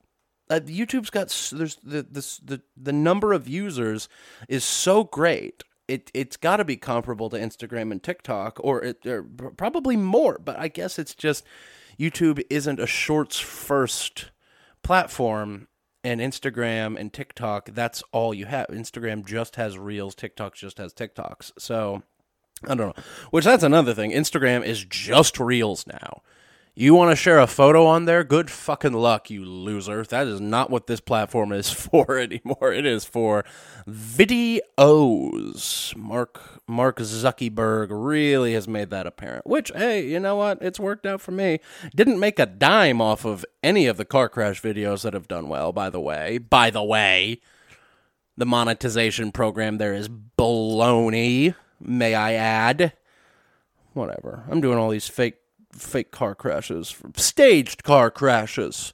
Uh, 0.49 0.61
YouTube's 0.63 1.09
got 1.09 1.27
there's 1.57 1.75
the 1.83 2.05
this 2.09 2.37
the 2.37 2.61
the 2.75 2.93
number 2.93 3.33
of 3.33 3.47
users 3.47 4.07
is 4.47 4.63
so 4.63 5.03
great. 5.03 5.63
It 5.87 6.09
it's 6.13 6.37
got 6.37 6.57
to 6.57 6.65
be 6.65 6.77
comparable 6.77 7.29
to 7.29 7.37
Instagram 7.37 7.91
and 7.91 8.01
TikTok, 8.01 8.57
or 8.61 8.83
it 8.83 9.05
or 9.05 9.23
probably 9.23 9.97
more. 9.97 10.39
But 10.43 10.57
I 10.57 10.69
guess 10.69 10.97
it's 10.97 11.15
just 11.15 11.43
YouTube 11.99 12.41
isn't 12.49 12.79
a 12.79 12.87
shorts 12.87 13.39
first 13.39 14.31
platform, 14.83 15.67
and 16.03 16.21
Instagram 16.21 16.97
and 16.97 17.11
TikTok 17.11 17.71
that's 17.73 18.01
all 18.13 18.33
you 18.33 18.45
have. 18.45 18.67
Instagram 18.67 19.25
just 19.25 19.57
has 19.57 19.77
Reels, 19.77 20.15
TikTok 20.15 20.55
just 20.55 20.77
has 20.77 20.93
TikToks. 20.93 21.51
So 21.59 22.03
I 22.65 22.75
don't 22.75 22.95
know. 22.95 23.03
Which 23.31 23.45
that's 23.45 23.63
another 23.63 23.93
thing. 23.93 24.11
Instagram 24.11 24.65
is 24.65 24.85
just 24.85 25.39
reels 25.39 25.85
now. 25.87 26.21
You 26.79 26.93
want 26.93 27.09
to 27.09 27.15
share 27.15 27.39
a 27.39 27.47
photo 27.47 27.87
on 27.87 28.05
there? 28.05 28.23
Good 28.23 28.51
fucking 28.51 28.93
luck, 28.93 29.31
you 29.31 29.43
loser. 29.43 30.03
That 30.03 30.27
is 30.27 30.39
not 30.39 30.69
what 30.69 30.85
this 30.85 30.99
platform 30.99 31.51
is 31.51 31.71
for 31.71 32.19
anymore. 32.19 32.71
It 32.71 32.85
is 32.85 33.03
for 33.03 33.43
videos. 33.89 35.95
Mark 35.95 36.61
Mark 36.67 36.99
Zuckerberg 36.99 37.87
really 37.89 38.53
has 38.53 38.67
made 38.67 38.91
that 38.91 39.07
apparent. 39.07 39.47
Which, 39.47 39.71
hey, 39.73 40.07
you 40.07 40.19
know 40.19 40.35
what? 40.35 40.59
It's 40.61 40.79
worked 40.79 41.07
out 41.07 41.19
for 41.19 41.31
me. 41.31 41.61
Didn't 41.95 42.19
make 42.19 42.37
a 42.37 42.45
dime 42.45 43.01
off 43.01 43.25
of 43.25 43.43
any 43.63 43.87
of 43.87 43.97
the 43.97 44.05
car 44.05 44.29
crash 44.29 44.61
videos 44.61 45.01
that 45.01 45.15
have 45.15 45.27
done 45.27 45.49
well, 45.49 45.71
by 45.71 45.89
the 45.89 45.99
way. 45.99 46.37
By 46.37 46.69
the 46.69 46.83
way, 46.83 47.41
the 48.37 48.45
monetization 48.45 49.31
program 49.31 49.79
there 49.79 49.95
is 49.95 50.09
baloney, 50.09 51.55
may 51.79 52.15
I 52.15 52.33
add. 52.33 52.93
Whatever. 53.93 54.43
I'm 54.49 54.61
doing 54.61 54.77
all 54.77 54.89
these 54.89 55.07
fake 55.07 55.37
fake 55.71 56.11
car 56.11 56.35
crashes, 56.35 56.95
staged 57.15 57.83
car 57.83 58.09
crashes. 58.09 58.93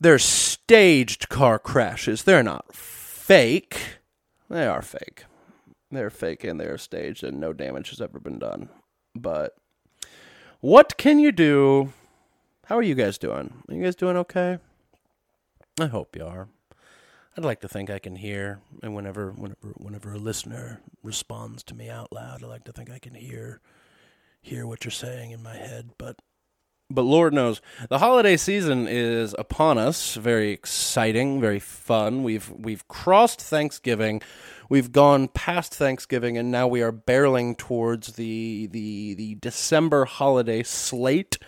They're 0.00 0.18
staged 0.18 1.28
car 1.28 1.58
crashes. 1.58 2.22
They're 2.22 2.42
not 2.42 2.74
fake. 2.74 3.98
They 4.48 4.66
are 4.66 4.82
fake. 4.82 5.24
They're 5.90 6.10
fake 6.10 6.44
and 6.44 6.60
they're 6.60 6.78
staged, 6.78 7.24
and 7.24 7.40
no 7.40 7.52
damage 7.52 7.90
has 7.90 8.00
ever 8.00 8.20
been 8.20 8.38
done. 8.38 8.68
But 9.14 9.56
what 10.60 10.96
can 10.96 11.18
you 11.18 11.32
do? 11.32 11.92
How 12.66 12.76
are 12.76 12.82
you 12.82 12.94
guys 12.94 13.18
doing? 13.18 13.62
Are 13.68 13.74
you 13.74 13.82
guys 13.82 13.96
doing 13.96 14.16
okay? 14.18 14.58
I 15.80 15.86
hope 15.86 16.16
you 16.16 16.24
are. 16.24 16.48
I'd 17.36 17.44
like 17.44 17.60
to 17.60 17.68
think 17.68 17.90
I 17.90 17.98
can 17.98 18.16
hear, 18.16 18.60
and 18.82 18.94
whenever, 18.94 19.30
whenever, 19.30 19.68
whenever 19.76 20.12
a 20.12 20.18
listener 20.18 20.80
responds 21.02 21.62
to 21.64 21.74
me 21.74 21.88
out 21.88 22.12
loud, 22.12 22.42
I 22.42 22.46
like 22.46 22.64
to 22.64 22.72
think 22.72 22.90
I 22.90 22.98
can 22.98 23.14
hear 23.14 23.60
hear 24.40 24.66
what 24.66 24.84
you're 24.84 24.92
saying 24.92 25.30
in 25.30 25.42
my 25.42 25.56
head, 25.56 25.90
but 25.98 26.20
but 26.90 27.02
Lord 27.02 27.34
knows 27.34 27.60
the 27.90 27.98
holiday 27.98 28.36
season 28.38 28.88
is 28.88 29.34
upon 29.38 29.76
us. 29.76 30.14
Very 30.14 30.52
exciting, 30.52 31.38
very 31.40 31.60
fun. 31.60 32.22
We've 32.22 32.50
we've 32.50 32.88
crossed 32.88 33.42
Thanksgiving, 33.42 34.22
we've 34.70 34.90
gone 34.90 35.28
past 35.28 35.74
Thanksgiving, 35.74 36.38
and 36.38 36.50
now 36.50 36.66
we 36.66 36.80
are 36.80 36.92
barreling 36.92 37.58
towards 37.58 38.14
the 38.14 38.68
the 38.72 39.14
the 39.14 39.34
December 39.34 40.06
holiday 40.06 40.62
slate 40.62 41.38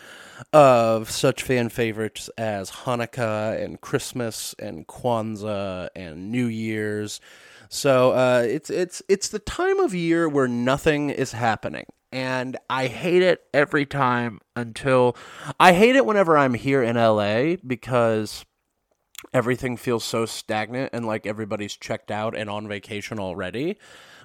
of 0.52 1.10
such 1.10 1.42
fan 1.42 1.68
favorites 1.68 2.30
as 2.38 2.70
Hanukkah 2.70 3.62
and 3.62 3.80
Christmas 3.80 4.54
and 4.58 4.86
Kwanzaa 4.86 5.88
and 5.94 6.30
New 6.30 6.46
Year's. 6.46 7.20
So 7.68 8.12
uh, 8.12 8.44
it's 8.48 8.70
it's 8.70 9.02
it's 9.08 9.28
the 9.28 9.38
time 9.38 9.78
of 9.78 9.94
year 9.94 10.28
where 10.28 10.48
nothing 10.48 11.10
is 11.10 11.32
happening 11.32 11.86
and 12.12 12.56
I 12.68 12.86
hate 12.88 13.22
it 13.22 13.42
every 13.54 13.86
time 13.86 14.40
until 14.56 15.16
I 15.58 15.72
hate 15.72 15.96
it 15.96 16.04
whenever 16.04 16.36
I'm 16.36 16.54
here 16.54 16.82
in 16.82 16.96
LA 16.96 17.56
because 17.64 18.44
everything 19.32 19.76
feels 19.76 20.04
so 20.04 20.26
stagnant 20.26 20.90
and 20.92 21.06
like 21.06 21.26
everybody's 21.26 21.76
checked 21.76 22.10
out 22.10 22.36
and 22.36 22.50
on 22.50 22.66
vacation 22.66 23.18
already. 23.18 23.78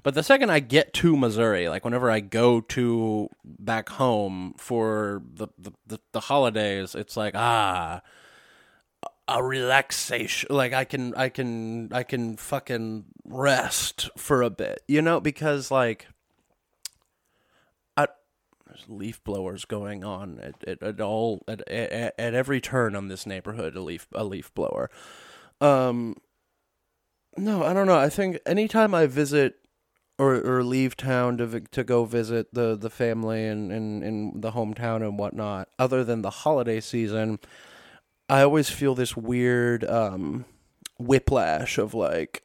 But 0.05 0.13
the 0.13 0.21
second 0.21 0.51
I 0.51 0.59
get 0.59 0.93
to 0.93 1.17
Missouri, 1.17 1.67
like 1.67 1.83
whenever 1.83 2.11
I 2.11 2.19
go 2.19 2.61
to 2.61 3.27
back 3.43 3.89
home 3.89 4.53
for 4.55 5.23
the 5.33 5.47
the, 5.57 5.73
the, 5.87 5.99
the 6.11 6.19
holidays, 6.19 6.93
it's 6.93 7.17
like 7.17 7.33
ah 7.35 8.01
a 9.27 9.43
relaxation 9.43 10.47
like 10.55 10.71
i 10.71 10.85
can 10.85 11.15
i 11.15 11.29
can 11.29 11.91
i 11.91 12.03
can 12.03 12.37
fucking 12.37 13.03
rest 13.25 14.07
for 14.15 14.43
a 14.43 14.51
bit 14.51 14.83
you 14.87 15.01
know 15.01 15.19
because 15.19 15.71
like 15.71 16.05
there's 18.75 18.89
leaf 18.89 19.23
blowers 19.23 19.65
going 19.65 20.03
on 20.03 20.39
at, 20.39 20.55
at, 20.67 20.83
at 20.83 21.01
all 21.01 21.43
at, 21.47 21.67
at, 21.69 22.13
at 22.17 22.33
every 22.33 22.59
turn 22.59 22.95
on 22.95 23.07
this 23.07 23.25
neighborhood. 23.25 23.75
A 23.75 23.81
leaf 23.81 24.07
a 24.13 24.23
leaf 24.23 24.53
blower. 24.53 24.89
Um, 25.61 26.17
no, 27.37 27.63
I 27.63 27.73
don't 27.73 27.87
know. 27.87 27.97
I 27.97 28.09
think 28.09 28.39
anytime 28.45 28.93
I 28.93 29.07
visit 29.07 29.55
or 30.17 30.35
or 30.35 30.63
leave 30.63 30.95
town 30.95 31.37
to 31.37 31.59
to 31.59 31.83
go 31.83 32.05
visit 32.05 32.53
the 32.53 32.75
the 32.75 32.89
family 32.89 33.45
and 33.45 33.71
in 33.71 34.03
in 34.03 34.41
the 34.41 34.51
hometown 34.51 34.97
and 34.97 35.19
whatnot, 35.19 35.69
other 35.77 36.03
than 36.03 36.21
the 36.21 36.29
holiday 36.29 36.79
season, 36.79 37.39
I 38.29 38.41
always 38.41 38.69
feel 38.69 38.95
this 38.95 39.15
weird 39.15 39.83
um 39.83 40.45
whiplash 40.97 41.77
of 41.77 41.93
like 41.93 42.43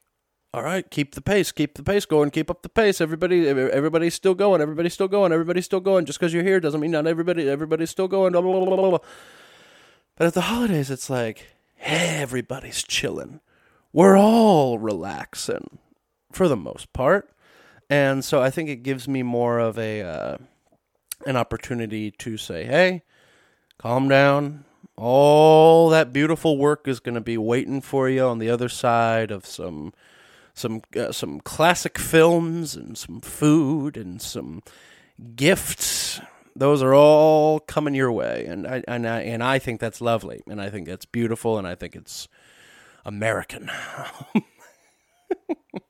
all 0.52 0.64
right, 0.64 0.90
keep 0.90 1.14
the 1.14 1.20
pace, 1.20 1.52
keep 1.52 1.74
the 1.74 1.82
pace 1.84 2.04
going, 2.04 2.30
keep 2.30 2.50
up 2.50 2.62
the 2.62 2.68
pace. 2.68 3.00
Everybody, 3.00 3.46
everybody's 3.46 4.14
still 4.14 4.34
going, 4.34 4.60
everybody's 4.60 4.94
still 4.94 5.06
going, 5.06 5.32
everybody's 5.32 5.64
still 5.64 5.78
going. 5.78 6.06
Just 6.06 6.18
because 6.18 6.34
you're 6.34 6.42
here 6.42 6.58
doesn't 6.58 6.80
mean 6.80 6.90
not 6.90 7.06
everybody, 7.06 7.48
everybody's 7.48 7.90
still 7.90 8.08
going. 8.08 8.32
Blah, 8.32 8.40
blah, 8.40 8.64
blah, 8.64 8.98
but 10.16 10.26
at 10.26 10.34
the 10.34 10.40
holidays, 10.42 10.90
it's 10.90 11.08
like 11.08 11.46
hey, 11.80 12.18
everybody's 12.20 12.82
chilling. 12.82 13.40
We're 13.92 14.16
all 14.16 14.78
relaxing 14.78 15.78
for 16.30 16.46
the 16.46 16.56
most 16.56 16.92
part, 16.92 17.30
and 17.90 18.24
so 18.24 18.40
I 18.40 18.50
think 18.50 18.68
it 18.70 18.84
gives 18.84 19.08
me 19.08 19.24
more 19.24 19.58
of 19.58 19.76
a 19.76 20.02
uh, 20.02 20.36
an 21.26 21.36
opportunity 21.36 22.12
to 22.12 22.36
say, 22.36 22.64
hey, 22.64 23.02
calm 23.78 24.08
down. 24.08 24.64
All 24.96 25.88
that 25.90 26.12
beautiful 26.12 26.56
work 26.56 26.86
is 26.86 27.00
going 27.00 27.14
to 27.14 27.20
be 27.20 27.36
waiting 27.36 27.80
for 27.80 28.08
you 28.08 28.22
on 28.22 28.38
the 28.38 28.48
other 28.50 28.68
side 28.68 29.30
of 29.30 29.44
some 29.44 29.92
some 30.54 30.82
uh, 30.96 31.10
some 31.10 31.40
classic 31.40 31.98
films 31.98 32.76
and 32.76 32.96
some 32.96 33.20
food 33.20 33.96
and 33.96 34.22
some 34.22 34.62
gifts. 35.34 36.20
Those 36.54 36.82
are 36.82 36.94
all 36.94 37.58
coming 37.60 37.94
your 37.94 38.12
way, 38.12 38.44
and 38.46 38.66
I 38.66 38.84
and 38.86 39.08
I 39.08 39.20
and 39.22 39.42
I 39.42 39.58
think 39.58 39.80
that's 39.80 40.00
lovely, 40.00 40.42
and 40.48 40.60
I 40.60 40.70
think 40.70 40.86
that's 40.86 41.06
beautiful, 41.06 41.58
and 41.58 41.66
I 41.66 41.74
think 41.74 41.96
it's 41.96 42.28
American. 43.04 43.70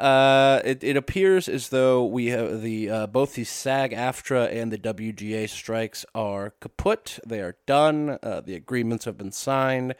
Uh, 0.00 0.62
it, 0.64 0.82
it 0.82 0.96
appears 0.96 1.46
as 1.46 1.68
though 1.68 2.02
we 2.02 2.28
have 2.28 2.62
the 2.62 2.88
uh, 2.88 3.06
both 3.06 3.34
the 3.34 3.44
SAG-AFTRA 3.44 4.50
and 4.50 4.72
the 4.72 4.78
WGA 4.78 5.46
strikes 5.46 6.06
are 6.14 6.54
kaput. 6.58 7.18
They 7.26 7.40
are 7.40 7.56
done. 7.66 8.18
Uh, 8.22 8.40
the 8.40 8.54
agreements 8.54 9.04
have 9.04 9.18
been 9.18 9.30
signed, 9.30 9.94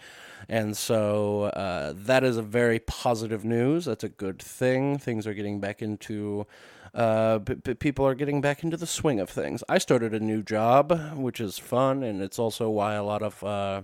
and 0.48 0.74
so 0.74 1.44
uh, 1.44 1.92
that 1.94 2.24
is 2.24 2.38
a 2.38 2.42
very 2.42 2.78
positive 2.78 3.44
news. 3.44 3.84
That's 3.84 4.02
a 4.02 4.08
good 4.08 4.40
thing. 4.40 4.96
Things 4.96 5.26
are 5.26 5.34
getting 5.34 5.60
back 5.60 5.82
into. 5.82 6.46
Uh, 6.94 7.40
p- 7.40 7.56
p- 7.56 7.74
people 7.74 8.06
are 8.06 8.14
getting 8.14 8.40
back 8.40 8.64
into 8.64 8.78
the 8.78 8.86
swing 8.86 9.20
of 9.20 9.28
things. 9.28 9.62
I 9.68 9.76
started 9.76 10.14
a 10.14 10.18
new 10.18 10.42
job, 10.42 10.98
which 11.14 11.40
is 11.42 11.58
fun, 11.58 12.02
and 12.02 12.22
it's 12.22 12.38
also 12.38 12.70
why 12.70 12.94
a 12.94 13.04
lot 13.04 13.22
of 13.22 13.44
uh, 13.44 13.82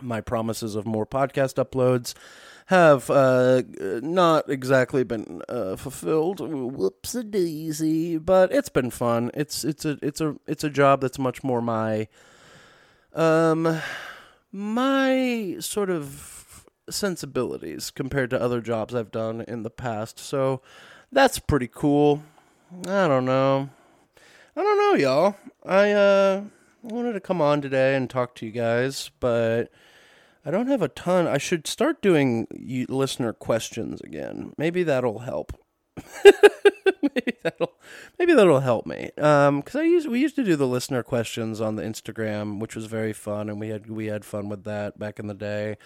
my 0.00 0.22
promises 0.22 0.76
of 0.76 0.86
more 0.86 1.06
podcast 1.06 1.62
uploads 1.62 2.14
have 2.66 3.08
uh, 3.10 3.62
not 4.02 4.50
exactly 4.50 5.04
been 5.04 5.40
uh, 5.48 5.76
fulfilled. 5.76 6.40
Whoops 6.40 7.14
a 7.14 7.22
daisy, 7.22 8.18
but 8.18 8.52
it's 8.52 8.68
been 8.68 8.90
fun. 8.90 9.30
It's 9.34 9.64
it's 9.64 9.84
a 9.84 9.98
it's 10.02 10.20
a 10.20 10.36
it's 10.46 10.64
a 10.64 10.70
job 10.70 11.00
that's 11.00 11.18
much 11.18 11.44
more 11.44 11.62
my 11.62 12.08
um 13.14 13.80
my 14.50 15.56
sort 15.60 15.90
of 15.90 16.66
sensibilities 16.90 17.90
compared 17.90 18.30
to 18.30 18.40
other 18.40 18.60
jobs 18.60 18.94
I've 18.94 19.12
done 19.12 19.42
in 19.42 19.62
the 19.62 19.70
past. 19.70 20.18
So 20.18 20.60
that's 21.12 21.38
pretty 21.38 21.68
cool. 21.68 22.22
I 22.88 23.06
don't 23.06 23.24
know. 23.26 23.70
I 24.56 24.62
don't 24.62 24.78
know, 24.78 24.94
y'all. 24.94 25.36
I 25.64 25.92
uh 25.92 26.42
wanted 26.82 27.12
to 27.12 27.20
come 27.20 27.40
on 27.40 27.60
today 27.60 27.94
and 27.94 28.10
talk 28.10 28.34
to 28.36 28.46
you 28.46 28.52
guys, 28.52 29.10
but 29.20 29.70
I 30.46 30.52
don't 30.52 30.68
have 30.68 30.80
a 30.80 30.88
ton. 30.88 31.26
I 31.26 31.38
should 31.38 31.66
start 31.66 32.00
doing 32.00 32.46
listener 32.88 33.32
questions 33.32 34.00
again. 34.00 34.52
Maybe 34.56 34.84
that'll 34.84 35.18
help. 35.18 35.52
maybe 37.02 37.36
that'll 37.42 37.72
maybe 38.16 38.32
that'll 38.32 38.60
help 38.60 38.86
me. 38.86 39.10
Um, 39.18 39.58
because 39.58 39.74
I 39.74 39.82
used 39.82 40.08
we 40.08 40.20
used 40.20 40.36
to 40.36 40.44
do 40.44 40.54
the 40.54 40.68
listener 40.68 41.02
questions 41.02 41.60
on 41.60 41.74
the 41.74 41.82
Instagram, 41.82 42.60
which 42.60 42.76
was 42.76 42.86
very 42.86 43.12
fun, 43.12 43.50
and 43.50 43.58
we 43.58 43.70
had 43.70 43.90
we 43.90 44.06
had 44.06 44.24
fun 44.24 44.48
with 44.48 44.62
that 44.62 45.00
back 45.00 45.18
in 45.18 45.26
the 45.26 45.34
day. 45.34 45.78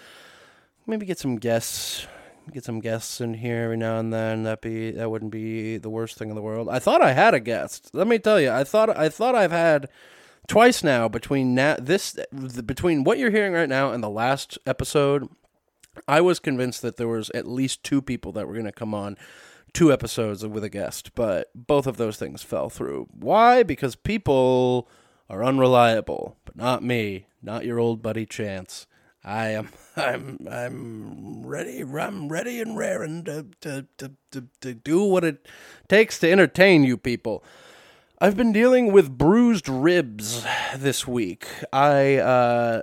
Maybe 0.85 1.07
get 1.07 1.17
some 1.17 1.37
guests, 1.37 2.05
get 2.53 2.63
some 2.63 2.81
guests 2.81 3.19
in 3.19 3.33
here 3.33 3.63
every 3.63 3.77
now 3.77 3.97
and 3.97 4.13
then. 4.13 4.43
That 4.43 4.61
be 4.61 4.91
that 4.91 5.09
wouldn't 5.09 5.31
be 5.31 5.79
the 5.79 5.89
worst 5.89 6.19
thing 6.19 6.29
in 6.29 6.35
the 6.35 6.41
world. 6.43 6.69
I 6.69 6.77
thought 6.77 7.01
I 7.01 7.13
had 7.13 7.33
a 7.33 7.39
guest. 7.39 7.89
Let 7.93 8.05
me 8.05 8.19
tell 8.19 8.39
you, 8.39 8.51
I 8.51 8.63
thought 8.63 8.95
I 8.95 9.09
thought 9.09 9.33
I've 9.33 9.51
had 9.51 9.89
twice 10.47 10.83
now 10.83 11.07
between 11.07 11.55
this 11.55 12.17
between 12.65 13.03
what 13.03 13.17
you're 13.17 13.31
hearing 13.31 13.53
right 13.53 13.69
now 13.69 13.91
and 13.91 14.03
the 14.03 14.09
last 14.09 14.57
episode. 14.65 15.27
I 16.07 16.21
was 16.21 16.39
convinced 16.39 16.81
that 16.83 16.95
there 16.97 17.07
was 17.07 17.29
at 17.31 17.47
least 17.47 17.83
two 17.83 18.01
people 18.01 18.31
that 18.31 18.47
were 18.47 18.53
going 18.53 18.65
to 18.65 18.71
come 18.71 18.93
on 18.93 19.17
two 19.73 19.91
episodes 19.91 20.45
with 20.45 20.63
a 20.63 20.69
guest, 20.69 21.13
but 21.15 21.49
both 21.55 21.87
of 21.87 21.97
those 21.97 22.17
things 22.17 22.43
fell 22.43 22.69
through. 22.69 23.07
Why? 23.11 23.63
Because 23.63 23.95
people 23.95 24.89
are 25.29 25.43
unreliable, 25.43 26.37
but 26.45 26.55
not 26.55 26.83
me, 26.83 27.27
not 27.41 27.65
your 27.65 27.79
old 27.79 28.01
buddy 28.01 28.25
Chance. 28.25 28.87
I 29.23 29.49
am 29.49 29.69
I'm 29.95 30.39
I'm 30.49 31.45
ready 31.45 31.81
I'm 31.81 32.29
ready 32.29 32.59
and 32.59 32.75
raring 32.75 33.23
to 33.25 33.47
to, 33.61 33.85
to, 33.97 34.11
to, 34.31 34.47
to 34.61 34.73
do 34.73 35.03
what 35.03 35.23
it 35.23 35.47
takes 35.87 36.19
to 36.19 36.31
entertain 36.31 36.83
you 36.83 36.97
people. 36.97 37.43
I've 38.23 38.37
been 38.37 38.51
dealing 38.51 38.91
with 38.91 39.17
bruised 39.17 39.67
ribs 39.67 40.45
this 40.77 41.07
week. 41.07 41.47
I 41.73 42.17
uh 42.17 42.81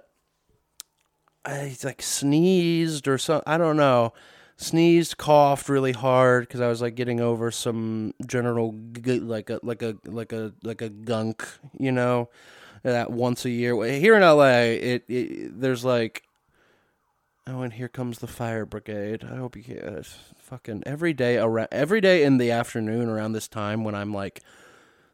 I 1.44 1.76
like 1.84 2.02
sneezed 2.02 3.06
or 3.06 3.18
so 3.18 3.40
I 3.46 3.56
don't 3.56 3.76
know. 3.76 4.14
Sneezed, 4.56 5.16
coughed 5.16 5.68
really 5.68 5.92
hard 5.92 6.48
because 6.48 6.60
I 6.60 6.66
was 6.66 6.82
like 6.82 6.96
getting 6.96 7.20
over 7.20 7.52
some 7.52 8.14
general 8.26 8.74
g- 8.90 9.20
like 9.20 9.48
a 9.48 9.60
like 9.62 9.80
a 9.80 9.96
like 10.06 10.32
a 10.32 10.54
like 10.64 10.82
a 10.82 10.88
gunk, 10.88 11.46
you 11.78 11.92
know, 11.92 12.30
that 12.82 13.12
once 13.12 13.44
a 13.44 13.50
year. 13.50 13.80
Here 13.84 14.16
in 14.16 14.22
LA, 14.22 14.72
it, 14.74 15.04
it 15.06 15.60
there's 15.60 15.84
like 15.84 16.24
oh, 17.46 17.62
and 17.62 17.74
here 17.74 17.88
comes 17.88 18.18
the 18.18 18.26
fire 18.26 18.66
brigade. 18.66 19.22
I 19.22 19.36
hope 19.36 19.54
you 19.54 19.62
can 19.62 19.78
uh, 19.78 20.02
fucking 20.36 20.82
every 20.84 21.12
day 21.12 21.36
around 21.36 21.68
every 21.70 22.00
day 22.00 22.24
in 22.24 22.38
the 22.38 22.50
afternoon 22.50 23.08
around 23.08 23.34
this 23.34 23.46
time 23.46 23.84
when 23.84 23.94
I'm 23.94 24.12
like 24.12 24.42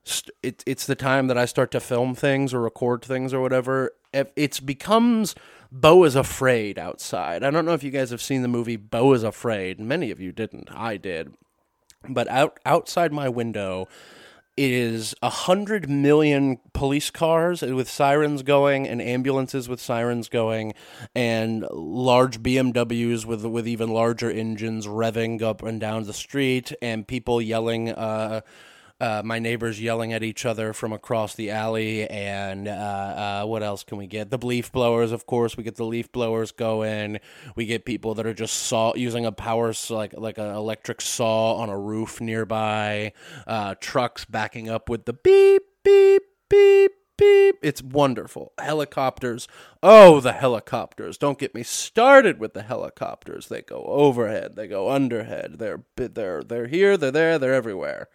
st- 0.04 0.36
it, 0.42 0.62
it's 0.66 0.86
the 0.86 0.94
time 0.94 1.26
that 1.26 1.38
I 1.38 1.44
start 1.44 1.70
to 1.72 1.80
film 1.80 2.14
things 2.14 2.54
or 2.54 2.60
record 2.60 3.04
things 3.04 3.34
or 3.34 3.40
whatever. 3.40 3.92
It's 4.12 4.60
becomes 4.60 5.34
Beau 5.72 6.04
is 6.04 6.14
afraid 6.14 6.78
outside. 6.78 7.42
I 7.42 7.50
don't 7.50 7.64
know 7.64 7.72
if 7.72 7.82
you 7.82 7.90
guys 7.90 8.10
have 8.10 8.22
seen 8.22 8.42
the 8.42 8.48
movie 8.48 8.76
Beau 8.76 9.12
is 9.12 9.24
Afraid. 9.24 9.80
Many 9.80 10.12
of 10.12 10.20
you 10.20 10.30
didn't. 10.30 10.68
I 10.72 10.96
did. 10.96 11.34
But 12.08 12.28
out 12.28 12.60
outside 12.64 13.12
my 13.12 13.28
window 13.28 13.88
is 14.56 15.16
a 15.20 15.30
hundred 15.30 15.90
million 15.90 16.58
police 16.72 17.10
cars 17.10 17.62
with 17.62 17.88
sirens 17.88 18.44
going 18.44 18.86
and 18.86 19.02
ambulances 19.02 19.68
with 19.68 19.80
sirens 19.80 20.28
going 20.28 20.74
and 21.14 21.66
large 21.72 22.40
BMWs 22.40 23.24
with 23.24 23.44
with 23.44 23.66
even 23.66 23.90
larger 23.90 24.30
engines 24.30 24.86
revving 24.86 25.42
up 25.42 25.62
and 25.62 25.80
down 25.80 26.04
the 26.04 26.12
street 26.12 26.72
and 26.80 27.08
people 27.08 27.42
yelling 27.42 27.90
uh, 27.90 28.42
uh, 29.00 29.22
my 29.24 29.38
neighbors 29.38 29.80
yelling 29.80 30.12
at 30.12 30.22
each 30.22 30.46
other 30.46 30.72
from 30.72 30.92
across 30.92 31.34
the 31.34 31.50
alley, 31.50 32.08
and 32.08 32.68
uh, 32.68 32.70
uh, 32.70 33.46
what 33.46 33.62
else 33.62 33.82
can 33.82 33.98
we 33.98 34.06
get? 34.06 34.30
The 34.30 34.38
leaf 34.38 34.70
blowers, 34.70 35.12
of 35.12 35.26
course. 35.26 35.56
We 35.56 35.64
get 35.64 35.76
the 35.76 35.84
leaf 35.84 36.12
blowers 36.12 36.52
going. 36.52 37.18
We 37.56 37.66
get 37.66 37.84
people 37.84 38.14
that 38.14 38.26
are 38.26 38.34
just 38.34 38.54
saw 38.54 38.94
using 38.94 39.26
a 39.26 39.32
power 39.32 39.72
like 39.90 40.14
like 40.16 40.38
an 40.38 40.54
electric 40.54 41.00
saw 41.00 41.54
on 41.54 41.68
a 41.68 41.78
roof 41.78 42.20
nearby. 42.20 43.12
Uh, 43.46 43.74
trucks 43.80 44.24
backing 44.24 44.68
up 44.68 44.88
with 44.88 45.06
the 45.06 45.12
beep 45.12 45.62
beep 45.82 46.22
beep 46.48 46.92
beep. 47.18 47.56
It's 47.62 47.82
wonderful. 47.82 48.52
Helicopters. 48.58 49.48
Oh, 49.82 50.20
the 50.20 50.32
helicopters. 50.32 51.18
Don't 51.18 51.38
get 51.38 51.54
me 51.54 51.62
started 51.62 52.38
with 52.38 52.54
the 52.54 52.62
helicopters. 52.62 53.48
They 53.48 53.62
go 53.62 53.84
overhead, 53.86 54.54
they 54.56 54.68
go 54.68 54.86
underhead. 54.86 55.58
They're 55.58 55.84
they're 55.96 56.42
they're 56.42 56.68
here, 56.68 56.96
they're 56.96 57.10
there, 57.10 57.38
they're 57.38 57.54
everywhere. 57.54 58.08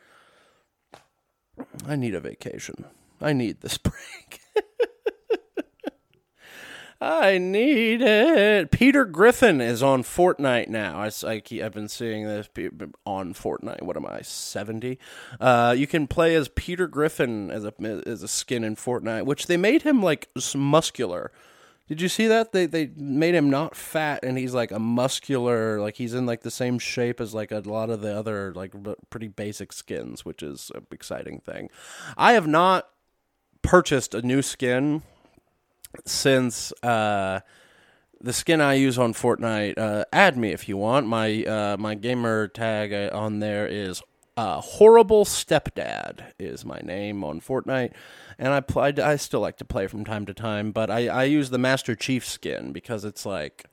I 1.88 1.96
need 1.96 2.16
a 2.16 2.20
vacation. 2.20 2.86
I 3.22 3.34
need 3.34 3.62
this 3.62 3.78
break. 3.78 4.40
I 7.02 7.38
need 7.38 8.02
it. 8.02 8.72
Peter 8.72 9.06
Griffin 9.06 9.62
is 9.62 9.82
on 9.82 10.04
Fortnite 10.04 10.68
now. 10.68 11.00
I, 11.00 11.10
I 11.26 11.40
keep, 11.40 11.64
I've 11.64 11.74
been 11.74 11.88
seeing 11.88 12.26
this 12.26 12.50
on 13.06 13.34
Fortnite. 13.34 13.84
What 13.84 13.96
am 13.96 14.06
I, 14.06 14.22
70? 14.22 15.00
Uh, 15.40 15.74
you 15.78 15.88
can 15.88 16.08
play 16.08 16.36
as 16.36 16.50
Peter 16.50 16.88
Griffin 16.88 17.52
as 17.52 17.64
a, 17.64 17.74
as 18.06 18.22
a 18.22 18.28
skin 18.28 18.66
in 18.66 18.76
Fortnite, 18.76 19.26
which 19.26 19.48
they 19.48 19.56
made 19.56 19.84
him 19.84 20.04
like 20.04 20.28
muscular. 20.54 21.32
Did 21.90 22.02
you 22.02 22.08
see 22.08 22.28
that? 22.28 22.52
They 22.52 22.68
they 22.68 22.92
made 22.96 23.34
him 23.34 23.50
not 23.50 23.76
fat 23.76 24.24
and 24.24 24.38
he's 24.38 24.54
like 24.54 24.70
a 24.70 24.78
muscular, 24.78 25.82
like 25.82 25.96
he's 25.96 26.14
in 26.14 26.28
like 26.28 26.42
the 26.42 26.52
same 26.52 26.78
shape 26.78 27.20
as 27.20 27.34
like 27.34 27.52
a 27.52 27.60
lot 27.60 27.90
of 27.90 28.02
the 28.02 28.16
other 28.16 28.54
like 28.54 28.74
pretty 29.10 29.28
basic 29.28 29.74
skins, 29.74 30.24
which 30.24 30.44
is 30.44 30.72
an 30.76 30.86
exciting 30.92 31.40
thing. 31.40 31.72
I 32.16 32.34
have 32.34 32.46
not 32.46 32.90
purchased 33.64 34.14
a 34.14 34.22
new 34.22 34.44
skin 34.44 35.02
since 36.06 36.72
uh 36.84 37.40
the 38.22 38.34
skin 38.34 38.62
I 38.62 38.74
use 38.76 38.98
on 39.00 39.14
Fortnite. 39.14 39.78
Uh, 39.78 40.06
add 40.12 40.38
me 40.38 40.52
if 40.52 40.68
you 40.70 40.78
want. 40.78 41.08
My 41.08 41.44
uh, 41.44 41.78
my 41.80 41.96
gamer 41.96 42.48
tag 42.48 42.94
uh, 42.94 43.10
on 43.18 43.40
there 43.40 43.66
is 43.66 44.04
uh, 44.40 44.62
horrible 44.62 45.26
stepdad 45.26 46.32
is 46.40 46.64
my 46.64 46.80
name 46.82 47.26
on 47.26 47.42
Fortnite 47.42 47.92
and 48.38 48.54
I 48.54 48.62
played. 48.62 48.98
I 48.98 49.18
still 49.18 49.42
like 49.42 49.58
to 49.58 49.66
play 49.66 49.86
from 49.86 50.06
time 50.06 50.26
to 50.28 50.34
time, 50.34 50.72
but 50.72 50.90
I 50.90 51.10
I 51.10 51.24
use 51.26 51.50
the 51.50 51.58
Master 51.58 51.94
Chief 51.94 52.26
skin 52.26 52.72
because 52.72 53.04
it's 53.04 53.26
like, 53.26 53.66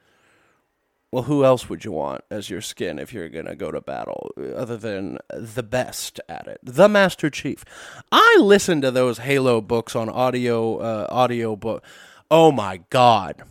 well, 1.13 1.23
who 1.23 1.45
else 1.45 1.69
would 1.69 1.85
you 1.85 1.93
want 1.93 2.23
as 2.33 2.51
your 2.51 2.61
skin 2.61 2.99
if 2.99 3.13
you're 3.13 3.29
gonna 3.29 3.55
go 3.55 3.71
to 3.71 3.81
battle 3.81 4.33
other 4.57 4.77
than 4.77 5.19
the 5.31 5.63
best 5.63 6.19
at 6.29 6.49
it, 6.49 6.59
the 6.65 6.89
Master 6.89 7.31
Chief? 7.31 7.65
I 8.11 8.39
listen 8.41 8.81
to 8.81 8.91
those 8.91 9.19
Halo 9.19 9.61
books 9.61 9.95
on 9.95 10.09
audio 10.09 10.79
uh, 10.79 11.07
audio 11.11 11.55
book. 11.55 11.85
Oh 12.29 12.51
my 12.51 12.81
god. 12.91 13.45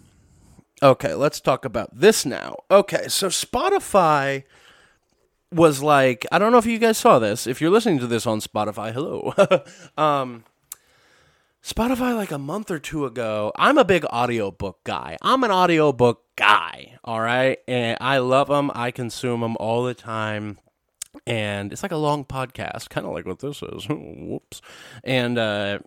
Okay, 0.84 1.14
let's 1.14 1.40
talk 1.40 1.64
about 1.64 1.98
this 1.98 2.26
now. 2.26 2.58
Okay, 2.70 3.08
so 3.08 3.30
Spotify 3.30 4.44
was 5.56 5.82
like, 5.82 6.26
I 6.32 6.38
don't 6.38 6.52
know 6.52 6.58
if 6.58 6.66
you 6.66 6.78
guys 6.78 6.98
saw 6.98 7.18
this. 7.18 7.48
If 7.48 7.62
you're 7.62 7.70
listening 7.70 8.00
to 8.00 8.08
this 8.08 8.28
on 8.28 8.42
Spotify, 8.42 8.92
hello. 8.92 9.34
um, 9.98 10.44
Spotify 11.64 12.16
like 12.16 12.32
a 12.32 12.38
month 12.38 12.70
or 12.70 12.78
two 12.78 13.06
ago. 13.06 13.52
I'm 13.56 13.78
a 13.78 13.86
big 13.86 14.06
audiobook 14.06 14.84
guy. 14.84 15.18
I'm 15.22 15.44
an 15.44 15.52
audiobook 15.52 16.24
guy, 16.36 16.98
all 17.04 17.22
right? 17.22 17.58
And 17.68 17.98
I 18.02 18.18
love 18.18 18.50
them. 18.50 18.70
I 18.76 18.92
consume 18.92 19.42
them 19.42 19.56
all 19.60 19.84
the 19.84 19.94
time. 19.94 20.60
And 21.26 21.72
it's 21.72 21.82
like 21.82 21.94
a 21.94 21.98
long 21.98 22.26
podcast, 22.26 22.90
kind 22.90 23.08
of 23.08 23.14
like 23.14 23.26
what 23.26 23.40
this 23.40 23.64
is. 23.64 23.86
Whoops. 23.90 24.62
And 25.04 25.38
uh 25.38 25.80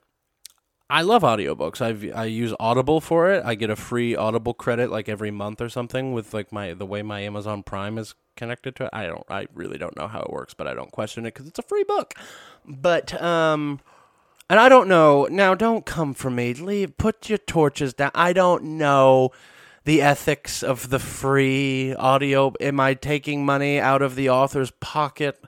I 0.91 1.03
love 1.03 1.23
audiobooks. 1.23 1.83
I 1.83 2.19
I 2.19 2.25
use 2.25 2.55
Audible 2.59 3.01
for 3.01 3.31
it. 3.31 3.45
I 3.45 3.55
get 3.55 3.69
a 3.69 3.77
free 3.77 4.17
Audible 4.17 4.55
credit 4.55 4.91
like 4.91 5.09
every 5.09 5.31
month 5.31 5.61
or 5.61 5.69
something 5.69 6.13
with 6.13 6.33
like 6.33 6.51
my 6.51 6.73
the 6.73 6.87
way 6.87 7.03
my 7.03 7.21
Amazon 7.21 7.63
Prime 7.63 7.99
is 7.99 8.15
connected 8.37 8.75
to 8.77 8.85
it. 8.85 8.91
I 8.93 9.07
don't 9.07 9.25
I 9.29 9.49
really 9.55 9.77
don't 9.77 9.97
know 9.97 10.09
how 10.09 10.21
it 10.21 10.31
works, 10.31 10.55
but 10.55 10.67
I 10.67 10.75
don't 10.75 10.91
question 10.91 11.27
it 11.27 11.35
cuz 11.35 11.47
it's 11.47 11.59
a 11.59 11.63
free 11.63 11.85
book. 11.85 12.15
But 12.65 13.21
um 13.21 13.81
and 14.51 14.59
I 14.59 14.71
don't 14.71 14.89
know. 14.89 15.29
Now, 15.31 15.55
don't 15.55 15.85
come 15.85 16.15
for 16.15 16.31
me. 16.31 16.55
Leave. 16.55 16.97
Put 16.97 17.29
your 17.29 17.39
torches 17.39 17.93
down. 17.93 18.11
I 18.15 18.33
don't 18.33 18.65
know 18.65 19.31
the 19.85 20.01
ethics 20.01 20.63
of 20.63 20.89
the 20.89 20.99
free 20.99 21.95
audio. 21.95 22.55
Am 22.61 22.81
I 22.81 22.95
taking 22.95 23.45
money 23.45 23.79
out 23.79 24.01
of 24.01 24.15
the 24.15 24.31
author's 24.31 24.71
pocket? 24.71 25.39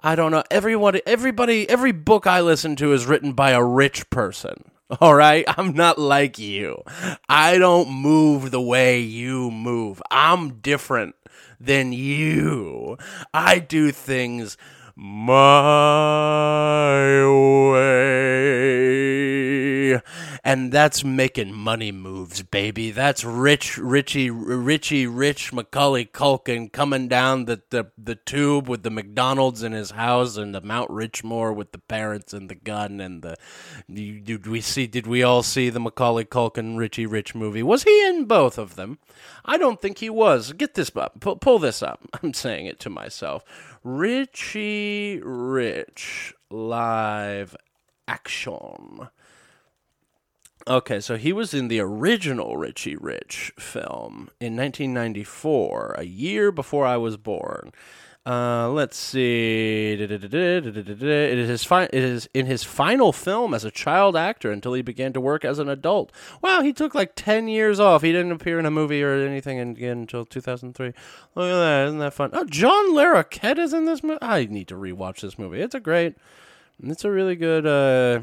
I 0.00 0.14
don't 0.14 0.30
know. 0.30 0.44
Everyone, 0.50 0.98
everybody, 1.06 1.68
every 1.68 1.92
book 1.92 2.26
I 2.26 2.40
listen 2.40 2.74
to 2.76 2.92
is 2.94 3.04
written 3.04 3.34
by 3.34 3.50
a 3.50 3.62
rich 3.62 4.08
person. 4.08 4.70
All 5.00 5.14
right? 5.14 5.44
I'm 5.46 5.74
not 5.74 5.98
like 5.98 6.38
you. 6.38 6.82
I 7.28 7.58
don't 7.58 7.90
move 7.92 8.50
the 8.50 8.60
way 8.60 9.00
you 9.00 9.50
move. 9.50 10.02
I'm 10.10 10.54
different 10.60 11.14
than 11.60 11.92
you. 11.92 12.96
I 13.34 13.58
do 13.58 13.92
things 13.92 14.56
my 14.96 15.14
way. 17.70 18.80
And 20.44 20.72
that's 20.72 21.04
making 21.04 21.52
money 21.52 21.92
moves, 21.92 22.42
baby. 22.42 22.90
That's 22.90 23.24
rich, 23.24 23.78
Richie, 23.78 24.30
Richie, 24.30 25.06
rich 25.06 25.52
Macaulay 25.52 26.04
Culkin 26.04 26.72
coming 26.72 27.08
down 27.08 27.46
the, 27.46 27.62
the, 27.70 27.90
the 27.96 28.14
tube 28.14 28.68
with 28.68 28.82
the 28.82 28.90
McDonald's 28.90 29.62
in 29.62 29.72
his 29.72 29.92
house 29.92 30.36
and 30.36 30.54
the 30.54 30.60
Mount 30.60 30.90
Richmore 30.90 31.54
with 31.54 31.72
the 31.72 31.78
parents 31.78 32.32
and 32.32 32.48
the 32.48 32.54
gun 32.54 33.00
and 33.00 33.22
the. 33.22 33.36
Did 33.92 34.46
we 34.46 34.60
see? 34.60 34.86
Did 34.86 35.06
we 35.06 35.22
all 35.22 35.42
see 35.42 35.70
the 35.70 35.80
Macaulay 35.80 36.24
Culkin 36.24 36.78
Richie 36.78 37.06
Rich 37.06 37.34
movie? 37.34 37.62
Was 37.62 37.84
he 37.84 38.06
in 38.06 38.24
both 38.24 38.58
of 38.58 38.76
them? 38.76 38.98
I 39.44 39.58
don't 39.58 39.80
think 39.80 39.98
he 39.98 40.10
was. 40.10 40.52
Get 40.52 40.74
this 40.74 40.94
up. 40.96 41.20
Pull, 41.20 41.36
pull 41.36 41.58
this 41.58 41.82
up. 41.82 42.00
I'm 42.22 42.34
saying 42.34 42.66
it 42.66 42.80
to 42.80 42.90
myself. 42.90 43.44
Richie 43.82 45.20
Rich 45.22 46.34
live 46.50 47.56
action. 48.06 49.08
Okay, 50.68 51.00
so 51.00 51.16
he 51.16 51.32
was 51.32 51.54
in 51.54 51.68
the 51.68 51.80
original 51.80 52.58
Richie 52.58 52.94
Rich 52.94 53.54
film 53.58 54.28
in 54.38 54.54
1994, 54.54 55.94
a 55.96 56.04
year 56.04 56.52
before 56.52 56.84
I 56.84 56.98
was 56.98 57.16
born. 57.16 57.72
Uh, 58.26 58.68
let's 58.68 58.98
see. 58.98 59.94
It 59.98 60.10
is, 60.10 61.48
his 61.48 61.64
fi- 61.64 61.84
it 61.84 61.94
is 61.94 62.28
in 62.34 62.44
his 62.44 62.64
final 62.64 63.14
film 63.14 63.54
as 63.54 63.64
a 63.64 63.70
child 63.70 64.14
actor 64.14 64.52
until 64.52 64.74
he 64.74 64.82
began 64.82 65.14
to 65.14 65.22
work 65.22 65.42
as 65.42 65.58
an 65.58 65.70
adult. 65.70 66.12
Wow, 66.42 66.60
he 66.60 66.74
took 66.74 66.94
like 66.94 67.12
10 67.16 67.48
years 67.48 67.80
off. 67.80 68.02
He 68.02 68.12
didn't 68.12 68.32
appear 68.32 68.58
in 68.58 68.66
a 68.66 68.70
movie 68.70 69.02
or 69.02 69.14
anything 69.14 69.58
again 69.58 70.00
until 70.00 70.26
2003. 70.26 70.88
Look 70.88 70.94
at 71.50 71.58
that. 71.58 71.86
Isn't 71.86 72.00
that 72.00 72.12
fun? 72.12 72.28
Oh, 72.34 72.44
John 72.44 72.90
Larroquette 72.90 73.56
is 73.58 73.72
in 73.72 73.86
this 73.86 74.02
movie. 74.02 74.18
I 74.20 74.44
need 74.44 74.68
to 74.68 74.74
rewatch 74.74 75.22
this 75.22 75.38
movie. 75.38 75.62
It's 75.62 75.74
a 75.74 75.80
great, 75.80 76.16
it's 76.82 77.06
a 77.06 77.10
really 77.10 77.36
good, 77.36 77.66
uh, 77.66 78.20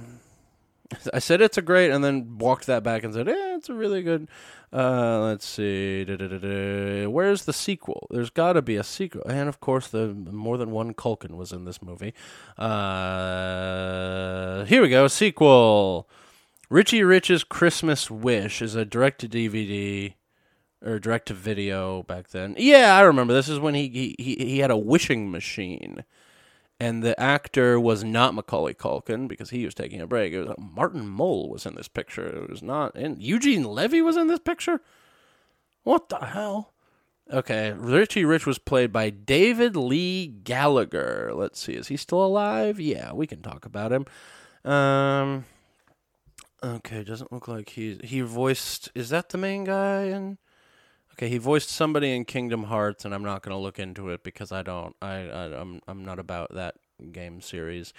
I 1.13 1.19
said 1.19 1.41
it's 1.41 1.57
a 1.57 1.61
great, 1.61 1.91
and 1.91 2.03
then 2.03 2.37
walked 2.37 2.67
that 2.67 2.83
back 2.83 3.03
and 3.03 3.13
said, 3.13 3.27
"Eh, 3.27 3.55
it's 3.55 3.69
a 3.69 3.73
really 3.73 4.03
good." 4.03 4.27
Uh, 4.73 5.21
let's 5.21 5.45
see, 5.45 6.03
Da-da-da-da. 6.03 7.07
where's 7.07 7.45
the 7.45 7.53
sequel? 7.53 8.07
There's 8.11 8.29
got 8.29 8.53
to 8.53 8.61
be 8.61 8.75
a 8.75 8.83
sequel, 8.83 9.23
and 9.25 9.47
of 9.47 9.59
course, 9.61 9.87
the 9.87 10.07
more 10.13 10.57
than 10.57 10.71
one 10.71 10.93
Culkin 10.93 11.37
was 11.37 11.53
in 11.53 11.63
this 11.65 11.81
movie. 11.81 12.13
Uh, 12.57 14.65
here 14.65 14.81
we 14.81 14.89
go, 14.89 15.07
sequel. 15.07 16.09
Richie 16.69 17.03
Rich's 17.03 17.43
Christmas 17.43 18.11
Wish 18.11 18.61
is 18.61 18.75
a 18.75 18.85
direct 18.85 19.21
to 19.21 19.29
DVD 19.29 20.13
or 20.83 20.99
direct 20.99 21.27
to 21.27 21.33
video 21.33 22.03
back 22.03 22.29
then. 22.29 22.55
Yeah, 22.57 22.95
I 22.95 23.01
remember. 23.01 23.33
This 23.33 23.49
is 23.49 23.59
when 23.59 23.75
he 23.75 23.87
he 23.87 24.15
he, 24.17 24.35
he 24.45 24.59
had 24.59 24.71
a 24.71 24.77
wishing 24.77 25.31
machine 25.31 26.03
and 26.79 27.03
the 27.03 27.19
actor 27.19 27.79
was 27.79 28.03
not 28.03 28.33
Macaulay 28.33 28.73
Culkin 28.73 29.27
because 29.27 29.49
he 29.49 29.65
was 29.65 29.73
taking 29.73 30.01
a 30.01 30.07
break. 30.07 30.33
It 30.33 30.47
was 30.47 30.55
Martin 30.57 31.07
Mull 31.07 31.49
was 31.49 31.65
in 31.65 31.75
this 31.75 31.87
picture. 31.87 32.25
It 32.25 32.49
was 32.49 32.61
not, 32.61 32.95
and 32.95 33.21
Eugene 33.21 33.63
Levy 33.63 34.01
was 34.01 34.17
in 34.17 34.27
this 34.27 34.39
picture. 34.39 34.81
What 35.83 36.09
the 36.09 36.17
hell? 36.17 36.73
Okay, 37.31 37.71
Richie 37.71 38.25
Rich 38.25 38.45
was 38.45 38.59
played 38.59 38.91
by 38.91 39.09
David 39.09 39.75
Lee 39.75 40.27
Gallagher. 40.27 41.31
Let's 41.33 41.59
see, 41.59 41.73
is 41.73 41.87
he 41.87 41.97
still 41.97 42.23
alive? 42.23 42.79
Yeah, 42.79 43.13
we 43.13 43.25
can 43.25 43.41
talk 43.41 43.65
about 43.65 43.91
him. 43.91 44.05
Um, 44.71 45.45
okay, 46.63 47.03
doesn't 47.03 47.31
look 47.31 47.47
like 47.47 47.69
he's 47.69 47.99
he 48.03 48.21
voiced. 48.21 48.91
Is 48.93 49.09
that 49.09 49.29
the 49.29 49.39
main 49.39 49.63
guy? 49.63 50.03
And 50.03 50.37
okay, 51.15 51.29
he 51.29 51.37
voiced 51.37 51.69
somebody 51.69 52.13
in 52.13 52.25
Kingdom 52.25 52.63
Hearts, 52.63 53.05
and 53.05 53.15
I'm 53.15 53.23
not 53.23 53.41
going 53.41 53.55
to 53.55 53.61
look 53.61 53.79
into 53.79 54.09
it 54.09 54.23
because 54.23 54.51
I 54.51 54.63
don't. 54.63 54.95
I, 55.01 55.13
I 55.13 55.61
I'm 55.61 55.81
I'm 55.87 56.03
not 56.03 56.19
about 56.19 56.53
that 56.53 56.75
game 57.11 57.41
series. 57.41 57.93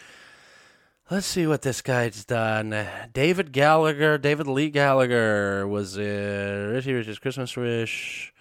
Let's 1.11 1.27
see 1.27 1.47
what 1.47 1.63
this 1.63 1.83
guy's 1.83 2.25
done. 2.25 2.87
David 3.13 3.53
Gallagher, 3.53 4.19
David 4.19 4.49
Lee 4.49 4.71
Gallagher 4.71 5.67
was 5.67 5.97
in 5.97 6.71
Richie 6.73 6.95
Rich's 6.95 7.21
Christmas 7.21 7.57
Wish, 7.57 8.35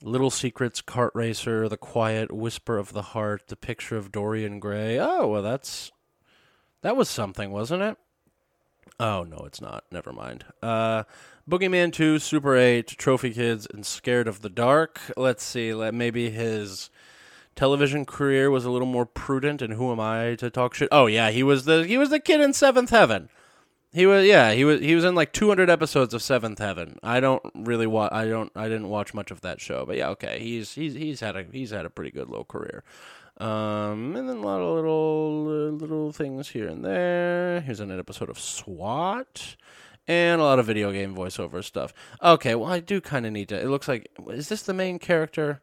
Little 0.00 0.30
Secrets, 0.30 0.80
Kart 0.80 1.10
Racer, 1.12 1.68
The 1.68 1.76
Quiet, 1.76 2.30
Whisper 2.32 2.78
of 2.78 2.92
the 2.92 3.02
Heart, 3.02 3.48
The 3.48 3.56
Picture 3.56 3.96
of 3.96 4.12
Dorian 4.12 4.60
Gray. 4.60 4.98
Oh, 4.98 5.26
well, 5.26 5.42
that's 5.42 5.90
that 6.82 6.96
was 6.96 7.08
something, 7.08 7.50
wasn't 7.50 7.82
it? 7.82 7.98
Oh 9.02 9.24
no, 9.24 9.42
it's 9.46 9.60
not. 9.60 9.82
Never 9.90 10.12
mind. 10.12 10.44
Uh, 10.62 11.02
Boogeyman 11.50 11.92
Two, 11.92 12.20
Super 12.20 12.54
Eight, 12.54 12.86
Trophy 12.86 13.32
Kids, 13.32 13.66
and 13.74 13.84
Scared 13.84 14.28
of 14.28 14.42
the 14.42 14.48
Dark. 14.48 15.00
Let's 15.16 15.42
see. 15.42 15.74
Let 15.74 15.92
maybe 15.92 16.30
his 16.30 16.88
television 17.56 18.04
career 18.06 18.48
was 18.48 18.64
a 18.64 18.70
little 18.70 18.86
more 18.86 19.04
prudent. 19.04 19.60
And 19.60 19.74
who 19.74 19.90
am 19.90 19.98
I 19.98 20.36
to 20.36 20.50
talk 20.50 20.74
shit? 20.74 20.88
Oh 20.92 21.06
yeah, 21.06 21.32
he 21.32 21.42
was 21.42 21.64
the 21.64 21.84
he 21.84 21.98
was 21.98 22.10
the 22.10 22.20
kid 22.20 22.40
in 22.40 22.52
Seventh 22.52 22.90
Heaven. 22.90 23.28
He 23.92 24.06
was 24.06 24.24
yeah 24.24 24.52
he 24.52 24.64
was 24.64 24.80
he 24.80 24.94
was 24.94 25.04
in 25.04 25.14
like 25.14 25.32
200 25.32 25.68
episodes 25.68 26.14
of 26.14 26.22
Seventh 26.22 26.58
Heaven. 26.58 26.98
I 27.02 27.20
don't 27.20 27.42
really 27.54 27.86
watch 27.86 28.10
I 28.12 28.26
don't 28.26 28.50
I 28.56 28.64
didn't 28.64 28.88
watch 28.88 29.12
much 29.12 29.30
of 29.30 29.42
that 29.42 29.60
show, 29.60 29.84
but 29.84 29.96
yeah 29.96 30.08
okay 30.10 30.38
he's 30.38 30.74
he's 30.74 30.94
he's 30.94 31.20
had 31.20 31.36
a 31.36 31.44
he's 31.52 31.70
had 31.70 31.84
a 31.84 31.90
pretty 31.90 32.10
good 32.10 32.28
little 32.28 32.44
career. 32.44 32.84
Um, 33.38 34.14
and 34.14 34.28
then 34.28 34.38
a 34.38 34.40
lot 34.40 34.60
of 34.60 34.74
little 34.76 35.42
little 35.72 36.12
things 36.12 36.48
here 36.48 36.68
and 36.68 36.84
there. 36.84 37.60
Here's 37.60 37.80
an 37.80 37.98
episode 37.98 38.30
of 38.30 38.38
SWAT, 38.38 39.56
and 40.06 40.40
a 40.40 40.44
lot 40.44 40.58
of 40.58 40.66
video 40.66 40.92
game 40.92 41.14
voiceover 41.14 41.62
stuff. 41.62 41.92
Okay, 42.22 42.54
well 42.54 42.70
I 42.70 42.80
do 42.80 43.00
kind 43.00 43.26
of 43.26 43.32
need 43.32 43.48
to. 43.50 43.60
It 43.60 43.68
looks 43.68 43.88
like 43.88 44.08
is 44.28 44.48
this 44.48 44.62
the 44.62 44.74
main 44.74 44.98
character? 44.98 45.60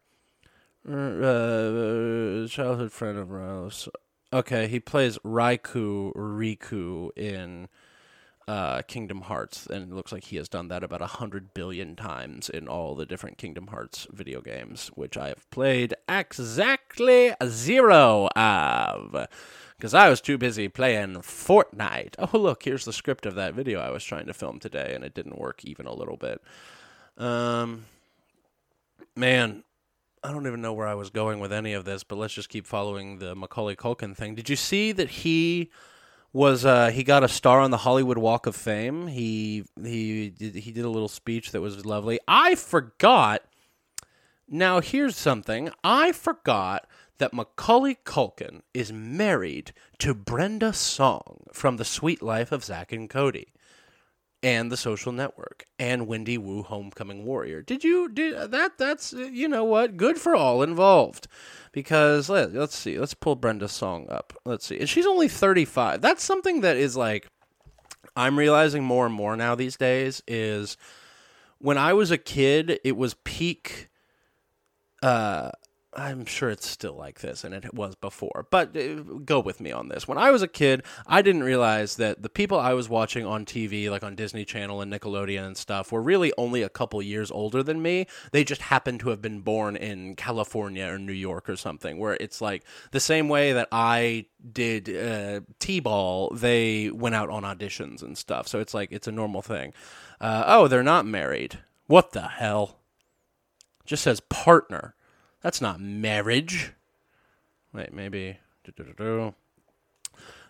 Uh, 0.87 2.47
childhood 2.47 2.91
friend 2.91 3.17
of 3.17 3.31
Rose. 3.31 3.89
Okay, 4.31 4.67
he 4.67 4.79
plays 4.79 5.17
Raikou 5.19 6.13
Riku 6.13 7.09
in 7.17 7.67
uh, 8.49 8.81
Kingdom 8.81 9.21
Hearts, 9.21 9.67
and 9.67 9.91
it 9.91 9.95
looks 9.95 10.11
like 10.11 10.23
he 10.23 10.37
has 10.37 10.49
done 10.49 10.69
that 10.69 10.83
about 10.83 11.03
a 11.03 11.07
hundred 11.07 11.53
billion 11.53 11.95
times 11.95 12.49
in 12.49 12.67
all 12.67 12.95
the 12.95 13.05
different 13.05 13.37
Kingdom 13.37 13.67
Hearts 13.67 14.07
video 14.11 14.41
games, 14.41 14.89
which 14.95 15.17
I 15.17 15.27
have 15.27 15.47
played 15.51 15.93
exactly 16.09 17.31
zero 17.45 18.27
of. 18.35 19.27
Because 19.77 19.93
I 19.93 20.09
was 20.09 20.19
too 20.19 20.39
busy 20.39 20.67
playing 20.67 21.17
Fortnite. 21.17 22.15
Oh, 22.17 22.39
look, 22.39 22.63
here's 22.63 22.85
the 22.85 22.91
script 22.91 23.27
of 23.27 23.35
that 23.35 23.53
video 23.53 23.79
I 23.79 23.91
was 23.91 24.03
trying 24.03 24.25
to 24.25 24.33
film 24.33 24.57
today, 24.57 24.93
and 24.95 25.03
it 25.03 25.13
didn't 25.13 25.37
work 25.37 25.63
even 25.63 25.85
a 25.85 25.93
little 25.93 26.17
bit. 26.17 26.41
Um, 27.19 27.85
man, 29.15 29.63
I 30.23 30.31
don't 30.31 30.47
even 30.47 30.63
know 30.63 30.73
where 30.73 30.87
I 30.87 30.95
was 30.95 31.11
going 31.11 31.39
with 31.39 31.53
any 31.53 31.73
of 31.73 31.85
this, 31.85 32.03
but 32.03 32.17
let's 32.17 32.33
just 32.33 32.49
keep 32.49 32.65
following 32.65 33.19
the 33.19 33.35
Macaulay 33.35 33.75
Culkin 33.75 34.17
thing. 34.17 34.33
Did 34.33 34.49
you 34.49 34.55
see 34.55 34.91
that 34.93 35.09
he 35.09 35.69
was 36.31 36.65
uh, 36.65 36.89
he 36.91 37.03
got 37.03 37.23
a 37.23 37.27
star 37.27 37.59
on 37.59 37.71
the 37.71 37.77
Hollywood 37.77 38.17
Walk 38.17 38.45
of 38.45 38.55
Fame? 38.55 39.07
He 39.07 39.65
he 39.83 40.29
did, 40.29 40.55
he 40.55 40.71
did 40.71 40.85
a 40.85 40.89
little 40.89 41.07
speech 41.07 41.51
that 41.51 41.61
was 41.61 41.85
lovely. 41.85 42.19
I 42.27 42.55
forgot. 42.55 43.43
Now 44.47 44.81
here's 44.81 45.15
something. 45.15 45.69
I 45.83 46.11
forgot 46.11 46.87
that 47.19 47.33
Macaulay 47.33 47.97
Culkin 48.05 48.61
is 48.73 48.91
married 48.91 49.73
to 49.99 50.13
Brenda 50.13 50.73
Song 50.73 51.43
from 51.53 51.77
The 51.77 51.85
Sweet 51.85 52.21
Life 52.21 52.51
of 52.51 52.63
Zack 52.63 52.91
and 52.91 53.09
Cody 53.09 53.53
and 54.41 54.71
the 54.71 54.77
social 54.77 55.11
network 55.11 55.65
and 55.77 56.07
Wendy 56.07 56.37
Wu 56.37 56.63
Homecoming 56.63 57.25
Warrior. 57.25 57.61
Did 57.61 57.83
you 57.83 58.09
did 58.09 58.51
that 58.51 58.77
that's 58.77 59.13
you 59.13 59.47
know 59.47 59.63
what? 59.63 59.97
Good 59.97 60.17
for 60.17 60.35
all 60.35 60.63
involved. 60.63 61.27
Because 61.71 62.29
let, 62.29 62.53
let's 62.53 62.75
see. 62.75 62.97
Let's 62.97 63.13
pull 63.13 63.35
Brenda 63.35 63.67
Song 63.67 64.07
up. 64.09 64.33
Let's 64.45 64.65
see. 64.65 64.79
And 64.79 64.89
she's 64.89 65.05
only 65.05 65.27
35. 65.27 66.01
That's 66.01 66.23
something 66.23 66.61
that 66.61 66.77
is 66.77 66.95
like 66.95 67.27
I'm 68.15 68.39
realizing 68.39 68.83
more 68.83 69.05
and 69.05 69.13
more 69.13 69.35
now 69.35 69.55
these 69.55 69.77
days 69.77 70.23
is 70.27 70.77
when 71.59 71.77
I 71.77 71.93
was 71.93 72.09
a 72.11 72.17
kid, 72.17 72.79
it 72.83 72.95
was 72.97 73.15
peak 73.23 73.89
uh 75.01 75.51
I'm 75.93 76.25
sure 76.25 76.51
it's 76.51 76.67
still 76.67 76.93
like 76.93 77.21
this, 77.21 77.43
and 77.43 77.53
it 77.53 77.73
was 77.73 77.95
before. 77.95 78.45
But 78.51 78.77
uh, 78.77 79.01
go 79.25 79.39
with 79.39 79.59
me 79.59 79.71
on 79.71 79.89
this. 79.89 80.07
When 80.07 80.19
I 80.19 80.29
was 80.29 80.43
a 80.43 80.47
kid, 80.47 80.83
I 81.07 81.23
didn't 81.23 81.41
realize 81.41 81.95
that 81.95 82.21
the 82.21 82.29
people 82.29 82.59
I 82.59 82.73
was 82.73 82.87
watching 82.87 83.25
on 83.25 83.43
TV, 83.43 83.89
like 83.89 84.03
on 84.03 84.15
Disney 84.15 84.45
Channel 84.45 84.81
and 84.81 84.93
Nickelodeon 84.93 85.47
and 85.47 85.57
stuff, 85.57 85.91
were 85.91 86.01
really 86.01 86.31
only 86.37 86.61
a 86.61 86.69
couple 86.69 87.01
years 87.01 87.31
older 87.31 87.63
than 87.63 87.81
me. 87.81 88.05
They 88.31 88.43
just 88.43 88.61
happened 88.61 88.99
to 88.99 89.09
have 89.09 89.21
been 89.21 89.41
born 89.41 89.75
in 89.75 90.15
California 90.15 90.85
or 90.85 90.99
New 90.99 91.11
York 91.11 91.49
or 91.49 91.55
something, 91.55 91.97
where 91.97 92.17
it's 92.19 92.39
like 92.39 92.63
the 92.91 92.99
same 92.99 93.27
way 93.27 93.53
that 93.53 93.67
I 93.71 94.27
did 94.51 94.95
uh, 94.95 95.41
T-ball, 95.57 96.29
they 96.35 96.91
went 96.91 97.15
out 97.15 97.31
on 97.31 97.41
auditions 97.41 98.03
and 98.03 98.15
stuff. 98.15 98.47
So 98.47 98.59
it's 98.59 98.75
like 98.75 98.91
it's 98.91 99.07
a 99.07 99.11
normal 99.11 99.41
thing. 99.41 99.73
Uh, 100.21 100.43
oh, 100.45 100.67
they're 100.67 100.83
not 100.83 101.07
married. 101.07 101.57
What 101.87 102.11
the 102.11 102.27
hell? 102.27 102.77
Just 103.85 104.03
says 104.03 104.19
partner. 104.19 104.93
That's 105.41 105.61
not 105.61 105.79
marriage. 105.79 106.73
Wait, 107.73 107.93
maybe. 107.93 108.37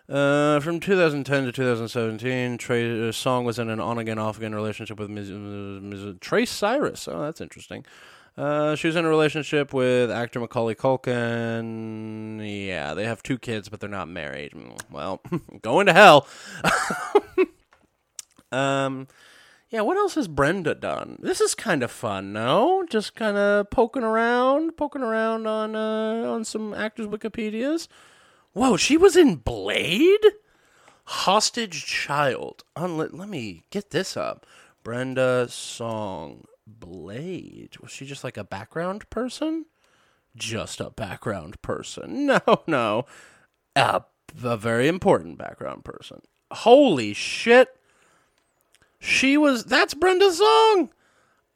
Uh, 0.08 0.58
from 0.58 0.80
2010 0.80 1.44
to 1.44 1.52
2017, 1.52 2.58
Trey 2.58 3.08
uh, 3.08 3.12
Song 3.12 3.44
was 3.44 3.58
in 3.58 3.70
an 3.70 3.78
on-again, 3.78 4.18
off-again 4.18 4.54
relationship 4.54 4.98
with 4.98 5.08
Ms. 5.08 5.30
Ms. 5.30 6.16
Trace 6.20 6.50
Cyrus. 6.50 7.06
Oh, 7.06 7.22
that's 7.22 7.40
interesting. 7.40 7.84
Uh, 8.36 8.74
she 8.74 8.88
was 8.88 8.96
in 8.96 9.04
a 9.04 9.08
relationship 9.08 9.72
with 9.72 10.10
actor 10.10 10.40
Macaulay 10.40 10.74
Culkin. 10.74 12.40
Yeah, 12.66 12.94
they 12.94 13.04
have 13.04 13.22
two 13.22 13.38
kids, 13.38 13.68
but 13.68 13.80
they're 13.80 13.88
not 13.88 14.08
married. 14.08 14.52
Well, 14.90 15.20
going 15.62 15.86
to 15.86 15.92
hell. 15.92 16.26
um, 18.52 19.06
yeah, 19.70 19.82
what 19.82 19.96
else 19.96 20.16
has 20.16 20.26
Brenda 20.26 20.74
done? 20.74 21.16
This 21.20 21.40
is 21.40 21.54
kind 21.54 21.84
of 21.84 21.92
fun, 21.92 22.32
no? 22.32 22.84
Just 22.90 23.14
kind 23.14 23.36
of 23.36 23.70
poking 23.70 24.02
around, 24.02 24.76
poking 24.76 25.02
around 25.02 25.46
on 25.46 25.76
uh, 25.76 26.28
on 26.28 26.44
some 26.44 26.74
actors' 26.74 27.06
Wikipedias. 27.06 27.86
Whoa, 28.52 28.76
she 28.76 28.96
was 28.96 29.16
in 29.16 29.36
Blade? 29.36 30.24
Hostage 31.04 31.86
Child. 31.86 32.64
On, 32.74 32.96
let, 32.96 33.14
let 33.14 33.28
me 33.28 33.62
get 33.70 33.90
this 33.90 34.16
up. 34.16 34.44
Brenda 34.82 35.46
Song 35.48 36.44
Blade. 36.66 37.76
Was 37.80 37.92
she 37.92 38.06
just 38.06 38.24
like 38.24 38.36
a 38.36 38.44
background 38.44 39.08
person? 39.08 39.66
Just 40.34 40.80
a 40.80 40.90
background 40.90 41.60
person. 41.62 42.26
No, 42.46 42.62
no. 42.66 43.06
A, 43.76 44.02
a 44.42 44.56
very 44.56 44.88
important 44.88 45.38
background 45.38 45.84
person. 45.84 46.22
Holy 46.50 47.12
shit. 47.12 47.68
She 49.00 49.36
was 49.36 49.64
that's 49.64 49.94
Brenda 49.94 50.30
Song. 50.30 50.90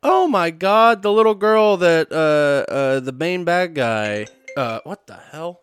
Oh 0.03 0.27
my 0.27 0.51
god, 0.51 1.03
the 1.03 1.13
little 1.13 1.35
girl 1.35 1.77
that 1.77 2.11
uh 2.11 2.71
uh 2.73 3.01
the 3.01 3.13
main 3.13 3.45
bad 3.45 3.75
guy. 3.75 4.27
Uh 4.57 4.81
what 4.85 5.07
the 5.07 5.17
hell? 5.17 5.61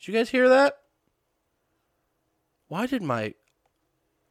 Did 0.00 0.08
you 0.08 0.14
guys 0.14 0.30
hear 0.30 0.48
that? 0.48 0.78
Why 2.68 2.86
did 2.86 3.02
my 3.02 3.34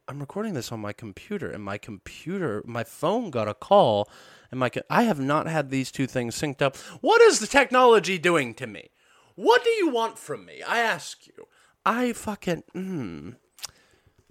I'm 0.06 0.20
recording 0.20 0.54
this 0.54 0.70
on 0.70 0.80
my 0.80 0.92
computer 0.92 1.50
and 1.50 1.64
my 1.64 1.78
computer 1.78 2.62
my 2.66 2.84
phone 2.84 3.30
got 3.30 3.48
a 3.48 3.54
call 3.54 4.10
and 4.50 4.60
my 4.60 4.70
I 4.90 5.02
have 5.04 5.18
not 5.18 5.46
had 5.46 5.70
these 5.70 5.90
two 5.90 6.06
things 6.06 6.36
synced 6.36 6.60
up. 6.60 6.76
What 7.00 7.22
is 7.22 7.40
the 7.40 7.46
technology 7.46 8.18
doing 8.18 8.52
to 8.54 8.66
me? 8.66 8.90
What 9.34 9.64
do 9.64 9.70
you 9.70 9.88
want 9.88 10.18
from 10.18 10.44
me? 10.44 10.62
I 10.62 10.78
ask 10.78 11.26
you. 11.26 11.48
I 11.84 12.12
fucking 12.12 12.64
mm, 12.74 13.36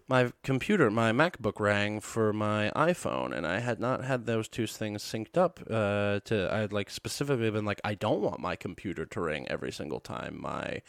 my 0.07 0.31
computer, 0.43 0.91
my 0.91 1.11
MacBook 1.11 1.59
rang 1.59 1.99
for 1.99 2.31
my 2.31 2.71
iPhone, 2.75 3.35
and 3.35 3.45
I 3.47 3.59
had 3.59 3.79
not 3.79 4.03
had 4.03 4.25
those 4.25 4.47
two 4.47 4.67
things 4.67 5.03
synced 5.03 5.37
up. 5.37 5.59
Uh, 5.69 6.19
to 6.25 6.49
I 6.51 6.59
had 6.59 6.73
like 6.73 6.89
specifically 6.89 7.49
been 7.49 7.65
like, 7.65 7.81
I 7.83 7.95
don't 7.95 8.21
want 8.21 8.39
my 8.39 8.55
computer 8.55 9.05
to 9.05 9.21
ring 9.21 9.47
every 9.49 9.71
single 9.71 9.99
time 9.99 10.39
my 10.39 10.81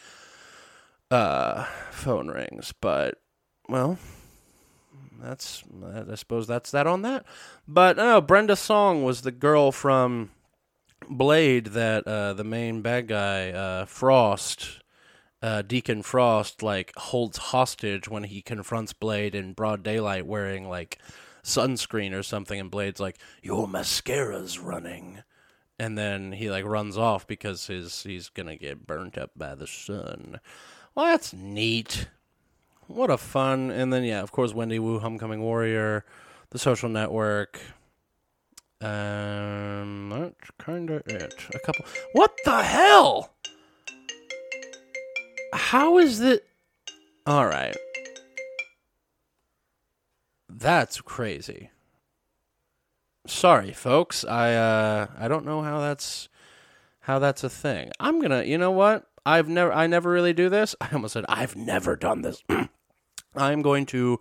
uh, 1.11 1.65
phone 1.91 2.29
rings. 2.29 2.75
But 2.79 3.19
well, 3.69 3.99
that's 5.21 5.65
I 6.11 6.15
suppose 6.15 6.47
that's 6.47 6.71
that 6.73 6.87
on 6.87 7.03
that. 7.03 7.25
But 7.67 7.97
no, 7.97 8.21
Brenda 8.21 8.57
Song 8.57 9.03
was 9.03 9.23
the 9.23 9.33
girl 9.33 9.73
from 9.73 10.31
Blade 11.09 11.67
that 11.69 12.07
uh, 12.07 12.35
the 12.35 12.45
main 12.45 12.83
bad 12.83 13.09
guy 13.09 13.51
uh, 13.51 13.87
Frost 13.87 14.83
uh, 15.47 15.63
Deacon 15.63 16.03
Frost 16.03 16.61
like 16.61 16.93
holds 16.97 17.39
hostage 17.39 18.09
when 18.09 18.25
he 18.25 18.43
confronts 18.43 18.93
Blade 18.93 19.33
in 19.33 19.53
broad 19.53 19.85
daylight 19.85 20.27
wearing 20.27 20.69
like 20.69 20.99
sunscreen 21.45 22.13
or 22.13 22.25
something, 22.25 22.59
and 22.59 22.69
Blade's 22.69 22.99
like, 22.99 23.17
"Your 23.43 23.69
mascara's 23.69 24.59
running," 24.59 25.23
and 25.79 25.97
then 25.97 26.33
he 26.33 26.51
like 26.51 26.65
runs 26.65 26.99
off 26.99 27.29
because 27.29 27.69
his 27.69 28.03
he's 28.03 28.29
gonna 28.29 28.57
get 28.57 28.89
burnt 28.89 29.17
up 29.17 29.31
by 29.37 29.55
the 29.55 29.69
sun. 29.69 30.41
Well, 30.97 31.07
that's 31.07 31.33
neat. 31.33 32.09
What 32.89 33.09
a 33.11 33.17
fun! 33.17 33.71
And 33.71 33.93
then 33.93 34.03
yeah, 34.03 34.23
of 34.23 34.33
course, 34.33 34.53
Wendy 34.53 34.81
Wu, 34.81 34.99
Homecoming 34.99 35.43
Warrior, 35.43 36.05
The 36.51 36.59
Social 36.59 36.89
Network. 36.89 37.61
Um, 38.81 40.09
that's 40.11 40.51
kind 40.59 40.91
of 40.91 41.07
it. 41.07 41.35
A 41.55 41.59
couple. 41.61 41.85
What 42.15 42.37
the 42.45 42.65
hell? 42.65 43.31
How 45.57 45.97
is 45.99 46.19
that? 46.19 46.43
All 47.27 47.47
right. 47.47 47.77
That's 50.49 51.01
crazy. 51.01 51.71
Sorry, 53.27 53.73
folks. 53.73 54.25
I 54.25 54.55
uh 54.55 55.07
I 55.19 55.29
don't 55.29 55.47
know 55.47 55.63
how 55.63 55.81
that's 55.81 56.29
how 57.01 57.19
that's 57.19 57.43
a 57.43 57.51
thing. 57.51 57.91
I'm 57.99 58.21
to, 58.21 58.47
you 58.47 58.59
know 58.59 58.71
what? 58.71 59.09
I've 59.25 59.49
never 59.49 59.73
I 59.73 59.87
never 59.87 60.11
really 60.11 60.35
do 60.35 60.49
this. 60.49 60.77
I 60.81 60.89
almost 60.93 61.15
said 61.15 61.25
I've 61.29 61.57
never 61.57 61.97
done 61.97 62.21
this. 62.21 62.43
I'm 63.35 63.63
going 63.63 63.87
to 63.87 64.21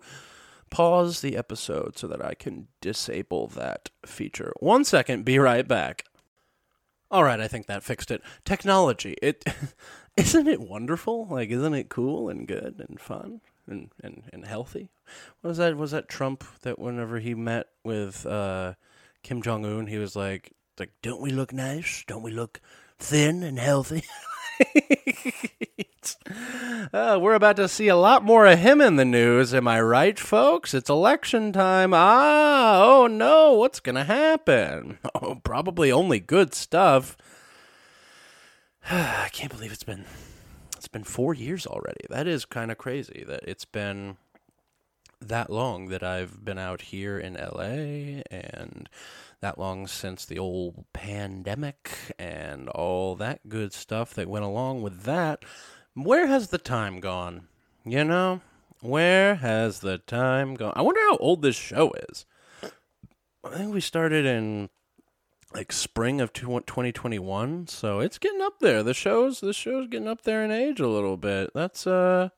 pause 0.70 1.20
the 1.20 1.36
episode 1.36 1.98
so 1.98 2.06
that 2.08 2.24
I 2.24 2.34
can 2.34 2.68
disable 2.80 3.46
that 3.48 3.90
feature. 4.04 4.52
One 4.60 4.84
second, 4.84 5.24
be 5.24 5.38
right 5.38 5.68
back. 5.68 6.04
All 7.10 7.22
right, 7.22 7.40
I 7.40 7.46
think 7.46 7.66
that 7.66 7.84
fixed 7.84 8.10
it. 8.10 8.20
Technology. 8.44 9.16
It 9.22 9.44
isn't 10.16 10.48
it 10.48 10.60
wonderful? 10.60 11.26
Like, 11.26 11.50
isn't 11.50 11.74
it 11.74 11.88
cool 11.88 12.28
and 12.28 12.46
good 12.46 12.84
and 12.88 13.00
fun 13.00 13.40
and, 13.66 13.90
and, 14.02 14.22
and 14.32 14.46
healthy? 14.46 14.90
Was 15.42 15.58
that 15.58 15.76
was 15.76 15.90
that 15.92 16.08
Trump 16.08 16.44
that 16.62 16.78
whenever 16.78 17.18
he 17.18 17.34
met 17.34 17.66
with 17.84 18.26
uh, 18.26 18.74
Kim 19.22 19.42
Jong 19.42 19.64
Un, 19.64 19.86
he 19.86 19.98
was 19.98 20.16
like, 20.16 20.52
like, 20.78 20.90
don't 21.02 21.20
we 21.20 21.30
look 21.30 21.52
nice? 21.52 22.04
Don't 22.06 22.22
we 22.22 22.30
look 22.32 22.60
thin 22.98 23.42
and 23.42 23.58
healthy? 23.58 24.04
uh, 26.92 27.18
we're 27.20 27.34
about 27.34 27.56
to 27.56 27.68
see 27.68 27.88
a 27.88 27.96
lot 27.96 28.24
more 28.24 28.46
of 28.46 28.58
him 28.58 28.80
in 28.80 28.96
the 28.96 29.04
news. 29.04 29.54
Am 29.54 29.68
I 29.68 29.80
right, 29.80 30.18
folks? 30.18 30.74
It's 30.74 30.90
election 30.90 31.52
time. 31.52 31.92
Ah, 31.94 32.82
oh 32.82 33.06
no, 33.06 33.54
what's 33.54 33.80
going 33.80 33.96
to 33.96 34.04
happen? 34.04 34.98
Oh, 35.22 35.36
probably 35.36 35.90
only 35.90 36.20
good 36.20 36.54
stuff. 36.54 37.16
I 38.90 39.30
can't 39.32 39.50
believe 39.50 39.72
it's 39.72 39.82
been 39.82 40.04
it's 40.76 40.86
been 40.86 41.02
4 41.02 41.34
years 41.34 41.66
already. 41.66 42.06
That 42.08 42.28
is 42.28 42.44
kind 42.44 42.70
of 42.70 42.78
crazy 42.78 43.24
that 43.26 43.40
it's 43.42 43.64
been 43.64 44.16
that 45.20 45.50
long 45.50 45.88
that 45.88 46.04
I've 46.04 46.44
been 46.44 46.58
out 46.58 46.82
here 46.82 47.18
in 47.18 47.34
LA 47.34 48.22
and 48.30 48.88
that 49.40 49.58
long 49.58 49.88
since 49.88 50.24
the 50.24 50.38
old 50.38 50.84
pandemic 50.92 51.90
and 52.16 52.68
all 52.68 53.16
that 53.16 53.48
good 53.48 53.72
stuff 53.72 54.14
that 54.14 54.28
went 54.28 54.44
along 54.44 54.82
with 54.82 55.02
that. 55.02 55.44
Where 55.94 56.28
has 56.28 56.48
the 56.48 56.58
time 56.58 57.00
gone? 57.00 57.48
You 57.84 58.04
know, 58.04 58.40
where 58.82 59.36
has 59.36 59.80
the 59.80 59.98
time 59.98 60.54
gone? 60.54 60.74
I 60.76 60.82
wonder 60.82 61.00
how 61.00 61.16
old 61.16 61.42
this 61.42 61.56
show 61.56 61.92
is. 62.08 62.24
I 63.42 63.56
think 63.56 63.74
we 63.74 63.80
started 63.80 64.24
in 64.26 64.68
like 65.56 65.72
spring 65.72 66.20
of 66.20 66.34
2021, 66.34 67.66
so 67.66 68.00
it's 68.00 68.18
getting 68.18 68.42
up 68.42 68.58
there. 68.60 68.82
The 68.82 68.92
show's 68.92 69.40
the 69.40 69.54
show's 69.54 69.88
getting 69.88 70.06
up 70.06 70.22
there 70.22 70.44
in 70.44 70.50
age 70.50 70.80
a 70.80 70.86
little 70.86 71.16
bit. 71.16 71.50
That's 71.54 71.86
uh 71.86 72.28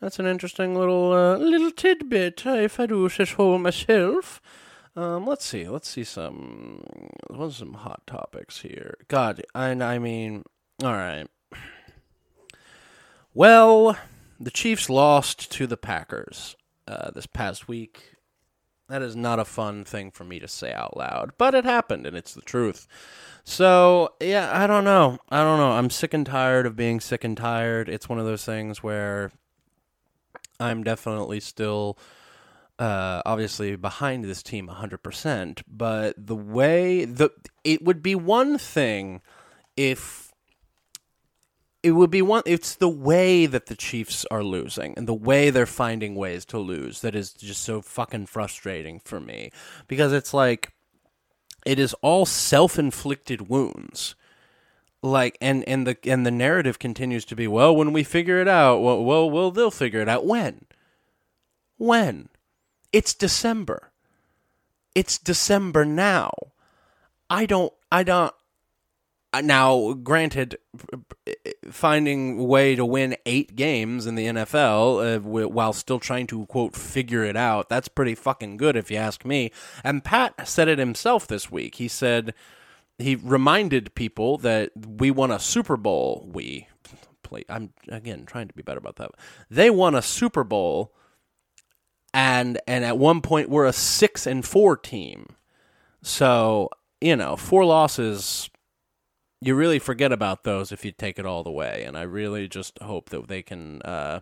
that's 0.00 0.18
an 0.18 0.26
interesting 0.26 0.76
little 0.76 1.12
uh, 1.12 1.38
little 1.38 1.70
tidbit, 1.70 2.42
if 2.44 2.78
I 2.78 2.86
do 2.86 3.08
say 3.08 3.24
so 3.24 3.56
myself. 3.58 4.42
Um, 4.94 5.26
let's 5.26 5.44
see. 5.44 5.66
Let's 5.66 5.88
see 5.88 6.04
some. 6.04 6.82
What's 7.28 7.56
some 7.56 7.74
hot 7.74 8.06
topics 8.06 8.60
here? 8.60 8.98
God, 9.08 9.42
I 9.54 9.70
I 9.70 9.98
mean, 9.98 10.44
all 10.84 10.92
right. 10.92 11.26
Well, 13.32 13.96
the 14.38 14.50
Chiefs 14.50 14.90
lost 14.90 15.50
to 15.52 15.66
the 15.66 15.76
Packers 15.76 16.56
uh, 16.86 17.10
this 17.10 17.26
past 17.26 17.68
week. 17.68 18.16
That 18.88 19.02
is 19.02 19.14
not 19.14 19.38
a 19.38 19.44
fun 19.44 19.84
thing 19.84 20.10
for 20.10 20.24
me 20.24 20.38
to 20.40 20.48
say 20.48 20.72
out 20.72 20.96
loud, 20.96 21.32
but 21.36 21.54
it 21.54 21.64
happened, 21.64 22.06
and 22.06 22.16
it's 22.16 22.32
the 22.32 22.40
truth. 22.40 22.86
So 23.44 24.14
yeah, 24.20 24.50
I 24.52 24.66
don't 24.66 24.84
know. 24.84 25.18
I 25.28 25.42
don't 25.42 25.58
know. 25.58 25.72
I'm 25.72 25.90
sick 25.90 26.14
and 26.14 26.24
tired 26.24 26.64
of 26.66 26.76
being 26.76 27.00
sick 27.00 27.22
and 27.22 27.36
tired. 27.36 27.88
It's 27.88 28.08
one 28.08 28.18
of 28.18 28.24
those 28.24 28.44
things 28.44 28.82
where 28.82 29.30
I'm 30.58 30.82
definitely 30.84 31.40
still 31.40 31.98
uh, 32.78 33.22
obviously 33.26 33.76
behind 33.76 34.24
this 34.24 34.42
team 34.42 34.68
100%, 34.68 35.62
but 35.66 36.14
the 36.16 36.36
way 36.36 37.04
the 37.04 37.30
it 37.64 37.84
would 37.84 38.02
be 38.02 38.14
one 38.14 38.56
thing 38.56 39.20
if 39.76 40.27
it 41.82 41.92
would 41.92 42.10
be 42.10 42.22
one 42.22 42.42
it's 42.46 42.74
the 42.74 42.88
way 42.88 43.46
that 43.46 43.66
the 43.66 43.76
Chiefs 43.76 44.26
are 44.30 44.42
losing 44.42 44.94
and 44.96 45.06
the 45.06 45.14
way 45.14 45.50
they're 45.50 45.66
finding 45.66 46.14
ways 46.14 46.44
to 46.46 46.58
lose 46.58 47.00
that 47.00 47.14
is 47.14 47.32
just 47.32 47.62
so 47.62 47.80
fucking 47.80 48.26
frustrating 48.26 49.00
for 49.00 49.20
me. 49.20 49.50
Because 49.86 50.12
it's 50.12 50.34
like 50.34 50.72
it 51.64 51.78
is 51.78 51.94
all 52.02 52.26
self-inflicted 52.26 53.48
wounds. 53.48 54.14
Like 55.02 55.38
and 55.40 55.62
and 55.68 55.86
the 55.86 55.96
and 56.04 56.26
the 56.26 56.32
narrative 56.32 56.80
continues 56.80 57.24
to 57.26 57.36
be 57.36 57.46
well 57.46 57.74
when 57.76 57.92
we 57.92 58.02
figure 58.02 58.40
it 58.40 58.48
out 58.48 58.78
well 58.80 59.04
well, 59.04 59.30
well 59.30 59.50
they'll 59.52 59.70
figure 59.70 60.00
it 60.00 60.08
out. 60.08 60.26
When? 60.26 60.66
When? 61.76 62.28
It's 62.92 63.14
December. 63.14 63.92
It's 64.94 65.18
December 65.18 65.84
now. 65.84 66.32
I 67.30 67.46
don't, 67.46 67.72
I 67.92 68.02
don't, 68.02 68.32
now 69.42 69.92
granted 69.92 70.56
finding 71.70 72.38
a 72.38 72.44
way 72.44 72.74
to 72.74 72.84
win 72.84 73.16
eight 73.26 73.54
games 73.54 74.06
in 74.06 74.14
the 74.14 74.26
nfl 74.26 75.16
uh, 75.16 75.48
while 75.48 75.72
still 75.72 75.98
trying 76.00 76.26
to 76.26 76.46
quote 76.46 76.74
figure 76.74 77.24
it 77.24 77.36
out 77.36 77.68
that's 77.68 77.88
pretty 77.88 78.14
fucking 78.14 78.56
good 78.56 78.76
if 78.76 78.90
you 78.90 78.96
ask 78.96 79.24
me 79.24 79.50
and 79.84 80.04
pat 80.04 80.48
said 80.48 80.68
it 80.68 80.78
himself 80.78 81.26
this 81.26 81.50
week 81.50 81.76
he 81.76 81.88
said 81.88 82.32
he 82.98 83.14
reminded 83.14 83.94
people 83.94 84.38
that 84.38 84.70
we 84.74 85.10
won 85.10 85.30
a 85.30 85.38
super 85.38 85.76
bowl 85.76 86.28
we 86.32 86.66
play 87.22 87.44
i'm 87.48 87.72
again 87.88 88.24
trying 88.24 88.48
to 88.48 88.54
be 88.54 88.62
better 88.62 88.78
about 88.78 88.96
that 88.96 89.10
they 89.50 89.68
won 89.68 89.94
a 89.94 90.02
super 90.02 90.42
bowl 90.42 90.94
and 92.14 92.60
and 92.66 92.84
at 92.84 92.98
one 92.98 93.20
point 93.20 93.48
we're 93.50 93.66
a 93.66 93.72
six 93.72 94.26
and 94.26 94.44
four 94.44 94.76
team. 94.76 95.26
So 96.02 96.70
you 97.00 97.16
know, 97.16 97.36
four 97.36 97.64
losses. 97.64 98.50
You 99.40 99.54
really 99.54 99.78
forget 99.78 100.12
about 100.12 100.42
those 100.42 100.72
if 100.72 100.84
you 100.84 100.90
take 100.90 101.18
it 101.18 101.26
all 101.26 101.44
the 101.44 101.50
way, 101.50 101.84
and 101.84 101.96
I 101.96 102.02
really 102.02 102.48
just 102.48 102.78
hope 102.80 103.10
that 103.10 103.28
they 103.28 103.42
can 103.42 103.80
uh, 103.82 104.20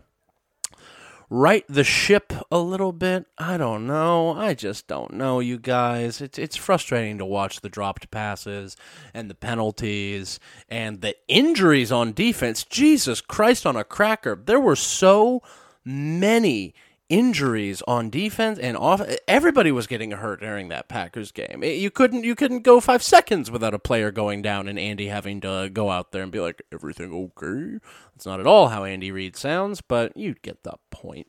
right 1.29 1.65
the 1.67 1.83
ship 1.83 2.33
a 2.51 2.59
little 2.59 2.91
bit. 2.91 3.25
I 3.37 3.57
don't 3.57 3.87
know. 3.87 4.33
I 4.33 4.53
just 4.53 4.87
don't 4.87 5.13
know, 5.13 5.39
you 5.39 5.57
guys. 5.57 6.21
It's 6.21 6.37
it's 6.37 6.55
frustrating 6.55 7.17
to 7.17 7.25
watch 7.25 7.61
the 7.61 7.69
dropped 7.69 8.11
passes 8.11 8.77
and 9.13 9.29
the 9.29 9.35
penalties 9.35 10.39
and 10.69 11.01
the 11.01 11.15
injuries 11.27 11.91
on 11.91 12.13
defense. 12.13 12.63
Jesus 12.63 13.21
Christ 13.21 13.65
on 13.65 13.75
a 13.75 13.83
cracker. 13.83 14.35
There 14.35 14.59
were 14.59 14.75
so 14.75 15.41
many 15.83 16.73
injuries 17.09 17.81
on 17.87 18.09
defense 18.09 18.59
and 18.59 18.75
off. 18.75 19.01
Everybody 19.27 19.71
was 19.71 19.87
getting 19.87 20.11
hurt 20.11 20.41
during 20.41 20.69
that 20.69 20.87
Packers 20.87 21.31
game. 21.31 21.63
You 21.63 21.89
couldn't 21.89 22.23
you 22.23 22.35
couldn't 22.35 22.61
go 22.61 22.79
five 22.79 23.03
seconds 23.03 23.49
without 23.49 23.73
a 23.73 23.79
player 23.79 24.11
going 24.11 24.41
down 24.41 24.67
and 24.67 24.77
Andy 24.77 25.07
having 25.07 25.41
to 25.41 25.69
go 25.71 25.89
out 25.89 26.11
there 26.11 26.23
and 26.23 26.31
be 26.31 26.39
like, 26.39 26.61
"Everything 26.71 27.13
okay?" 27.13 27.79
That's 28.13 28.25
not 28.25 28.39
at 28.39 28.47
all 28.47 28.69
how 28.69 28.83
Andy 28.83 29.11
Reid 29.11 29.35
sounds, 29.35 29.81
but 29.81 30.15
you 30.17 30.35
get 30.41 30.63
the 30.63 30.73
point. 30.91 31.27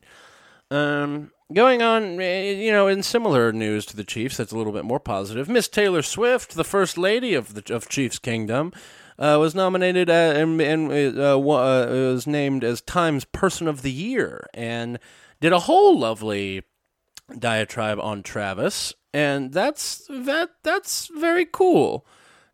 Um, 0.71 1.31
going 1.53 1.81
on, 1.81 2.21
eh, 2.21 2.53
you 2.53 2.73
know, 2.73 2.89
in 2.89 3.03
similar 3.03 3.53
news 3.53 3.87
to 3.87 3.97
the 3.97 4.05
Chiefs, 4.05 4.37
that's 4.37 4.53
a 4.53 4.59
little 4.59 4.73
bit 4.73 4.85
more 4.85 5.01
positive. 5.01 5.49
Miss 5.49 5.69
Taylor 5.69 6.03
Swift, 6.03 6.55
the 6.55 6.65
first 6.65 6.99
lady 6.99 7.35
of 7.35 7.55
the 7.55 7.75
of 7.75 7.89
Chiefs 7.89 8.19
Kingdom. 8.19 8.73
Uh, 9.21 9.37
was 9.37 9.53
nominated 9.53 10.09
uh, 10.09 10.13
and, 10.13 10.61
and 10.61 11.19
uh, 11.19 11.37
uh 11.37 11.39
was 11.41 12.25
named 12.29 12.63
as 12.63 12.81
Times 12.81 13.25
Person 13.25 13.67
of 13.67 13.83
the 13.83 13.91
Year, 13.91 14.47
and 14.55 15.01
did 15.41 15.53
a 15.53 15.61
whole 15.61 15.99
lovely 15.99 16.63
diatribe 17.39 17.99
on 18.01 18.23
Travis, 18.23 18.95
and 19.13 19.53
that's 19.53 20.07
that 20.09 20.51
that's 20.63 21.11
very 21.15 21.47
cool. 21.47 22.07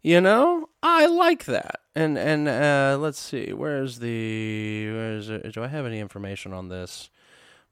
You 0.02 0.20
know, 0.20 0.68
I 0.82 1.06
like 1.06 1.44
that. 1.46 1.80
And 1.94 2.18
and 2.18 2.48
uh, 2.48 2.98
let's 3.00 3.18
see, 3.18 3.52
where's 3.52 3.98
the 4.00 4.90
where's? 4.92 5.28
Do 5.28 5.62
I 5.62 5.68
have 5.68 5.86
any 5.86 6.00
information 6.00 6.52
on 6.52 6.68
this? 6.68 7.10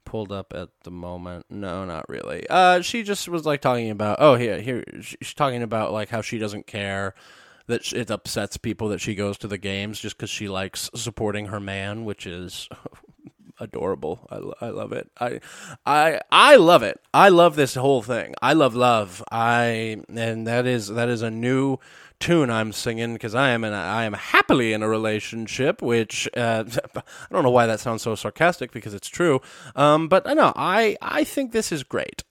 pulled 0.05 0.31
up 0.31 0.53
at 0.53 0.69
the 0.83 0.91
moment. 0.91 1.45
No, 1.49 1.85
not 1.85 2.07
really. 2.09 2.45
Uh, 2.49 2.81
she 2.81 3.03
just 3.03 3.27
was 3.29 3.45
like 3.45 3.61
talking 3.61 3.89
about. 3.89 4.17
Oh, 4.19 4.35
here, 4.35 4.61
here. 4.61 4.83
She's 5.01 5.33
talking 5.33 5.63
about 5.63 5.91
like 5.91 6.09
how 6.09 6.21
she 6.21 6.37
doesn't 6.37 6.67
care 6.67 7.13
that 7.67 7.93
it 7.93 8.11
upsets 8.11 8.57
people 8.57 8.89
that 8.89 8.99
she 8.99 9.15
goes 9.15 9.37
to 9.39 9.47
the 9.47 9.57
games 9.57 9.99
just 9.99 10.17
because 10.17 10.29
she 10.29 10.49
likes 10.49 10.89
supporting 10.95 11.47
her 11.47 11.59
man, 11.59 12.03
which 12.05 12.27
is 12.27 12.67
adorable. 13.59 14.27
I, 14.29 14.65
I 14.65 14.69
love 14.69 14.91
it. 14.91 15.09
I 15.19 15.39
I 15.85 16.19
I 16.31 16.55
love 16.55 16.83
it. 16.83 16.99
I 17.13 17.29
love 17.29 17.55
this 17.55 17.75
whole 17.75 18.01
thing. 18.01 18.33
I 18.41 18.53
love 18.53 18.75
love. 18.75 19.23
I 19.31 20.01
and 20.13 20.47
that 20.47 20.65
is 20.65 20.87
that 20.87 21.09
is 21.09 21.21
a 21.21 21.31
new 21.31 21.77
tune 22.19 22.49
I'm 22.49 22.71
singing 22.71 23.13
because 23.13 23.35
I 23.35 23.49
am 23.49 23.63
in 23.63 23.73
a, 23.73 23.77
I 23.77 24.05
am 24.05 24.13
happily 24.13 24.73
in 24.73 24.81
a 24.81 24.87
relationship, 24.87 25.81
which 25.81 26.27
uh, 26.37 26.63
I 26.95 27.01
don't 27.31 27.43
know 27.43 27.49
why 27.49 27.67
that 27.67 27.79
sounds 27.79 28.01
so 28.01 28.15
sarcastic 28.15 28.71
because 28.71 28.93
it's 28.93 29.09
true. 29.09 29.41
Um, 29.75 30.07
but 30.07 30.27
I 30.27 30.33
know 30.33 30.53
I 30.55 30.97
I 31.01 31.23
think 31.23 31.51
this 31.51 31.71
is 31.71 31.83
great. 31.83 32.23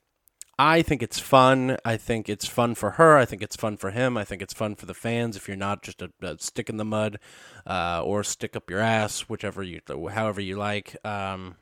I 0.59 0.83
think 0.83 1.03
it's 1.03 1.19
fun. 1.19 1.77
I 1.85 1.97
think 1.97 2.29
it's 2.29 2.47
fun 2.47 2.75
for 2.75 2.93
her. 2.93 3.17
I 3.17 3.25
think 3.25 3.43
it's 3.43 3.57
fun 3.57 3.77
for 3.77 3.91
him. 3.91 4.17
I 4.17 4.25
think 4.25 4.43
it's 4.43 4.55
fun 4.55 4.75
for 4.75 4.87
the 4.87 4.95
fans. 4.95 5.37
If 5.37 5.49
you're 5.49 5.57
not 5.57 5.83
just 5.83 6.03
a, 6.03 6.11
a 6.21 6.39
stick 6.39 6.69
in 6.69 6.77
the 6.77 6.85
mud 6.85 7.19
uh, 7.67 8.03
or 8.05 8.23
stick 8.23 8.55
up 8.55 8.71
your 8.71 8.81
ass, 8.81 9.23
whichever 9.23 9.63
you, 9.63 9.81
however 10.11 10.41
you 10.41 10.57
like. 10.57 10.97
Um, 11.05 11.57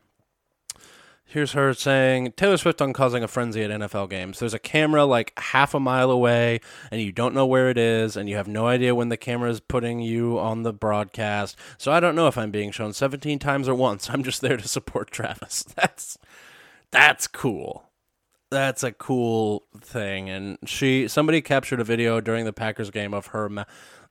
Here's 1.30 1.52
her 1.52 1.74
saying 1.74 2.32
Taylor 2.32 2.56
Swift 2.56 2.82
on 2.82 2.92
causing 2.92 3.22
a 3.22 3.28
frenzy 3.28 3.62
at 3.62 3.70
NFL 3.70 4.10
games. 4.10 4.40
There's 4.40 4.52
a 4.52 4.58
camera 4.58 5.04
like 5.04 5.32
half 5.38 5.74
a 5.74 5.78
mile 5.78 6.10
away, 6.10 6.60
and 6.90 7.00
you 7.00 7.12
don't 7.12 7.36
know 7.36 7.46
where 7.46 7.70
it 7.70 7.78
is, 7.78 8.16
and 8.16 8.28
you 8.28 8.34
have 8.34 8.48
no 8.48 8.66
idea 8.66 8.96
when 8.96 9.10
the 9.10 9.16
camera 9.16 9.48
is 9.48 9.60
putting 9.60 10.00
you 10.00 10.40
on 10.40 10.64
the 10.64 10.72
broadcast. 10.72 11.56
So 11.78 11.92
I 11.92 12.00
don't 12.00 12.16
know 12.16 12.26
if 12.26 12.36
I'm 12.36 12.50
being 12.50 12.72
shown 12.72 12.92
17 12.92 13.38
times 13.38 13.68
or 13.68 13.76
once. 13.76 14.10
I'm 14.10 14.24
just 14.24 14.40
there 14.40 14.56
to 14.56 14.66
support 14.66 15.12
Travis. 15.12 15.62
That's 15.76 16.18
that's 16.90 17.28
cool. 17.28 17.89
That's 18.50 18.82
a 18.82 18.92
cool 18.92 19.64
thing. 19.80 20.28
And 20.28 20.58
she 20.66 21.08
somebody 21.08 21.40
captured 21.40 21.80
a 21.80 21.84
video 21.84 22.20
during 22.20 22.44
the 22.44 22.52
Packers 22.52 22.90
game 22.90 23.14
of 23.14 23.28
her. 23.28 23.48
Ma- 23.48 23.64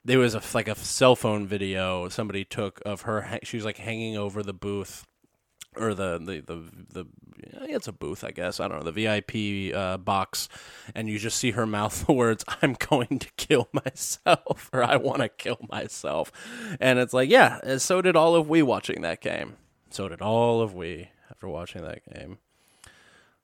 there 0.06 0.19
was 0.19 0.34
a 0.34 0.41
like 0.54 0.67
a 0.67 0.75
cell 0.75 1.15
phone 1.15 1.45
video 1.45 2.08
somebody 2.10 2.45
took 2.45 2.82
of 2.86 3.02
her. 3.02 3.39
She 3.43 3.58
was 3.58 3.65
like 3.65 3.78
hanging 3.78 4.17
over 4.17 4.41
the 4.41 4.54
booth 4.54 5.06
or 5.75 5.93
the 5.93 6.17
the 6.19 6.41
the, 6.41 6.63
the 6.93 7.06
it's 7.62 7.88
a 7.88 7.91
booth, 7.91 8.23
I 8.23 8.32
guess. 8.32 8.60
I 8.60 8.67
don't 8.67 8.80
know 8.84 8.91
the 8.91 9.04
VIP 9.04 9.75
uh, 9.75 9.97
box, 9.97 10.49
and 10.95 11.10
you 11.10 11.19
just 11.19 11.38
see 11.38 11.52
her 11.52 11.65
mouth 11.65 12.06
the 12.06 12.13
words 12.13 12.43
"I'm 12.62 12.73
going 12.73 13.19
to 13.19 13.30
kill 13.38 13.69
myself" 13.73 14.69
or 14.73 14.84
"I 14.84 14.97
want 14.97 15.19
to 15.19 15.30
kill 15.30 15.60
myself," 15.69 16.32
and 16.80 16.99
it's 16.99 17.13
like, 17.13 17.30
yeah. 17.30 17.78
So 17.78 18.02
did 18.02 18.15
all 18.15 18.36
of 18.36 18.49
we 18.49 18.62
watching 18.62 19.02
that 19.02 19.21
game. 19.21 19.58
So 19.89 20.08
did 20.10 20.21
all 20.21 20.62
of 20.62 20.73
we 20.73 21.10
after 21.30 21.47
watching 21.47 21.84
that 21.84 22.02
game. 22.13 22.39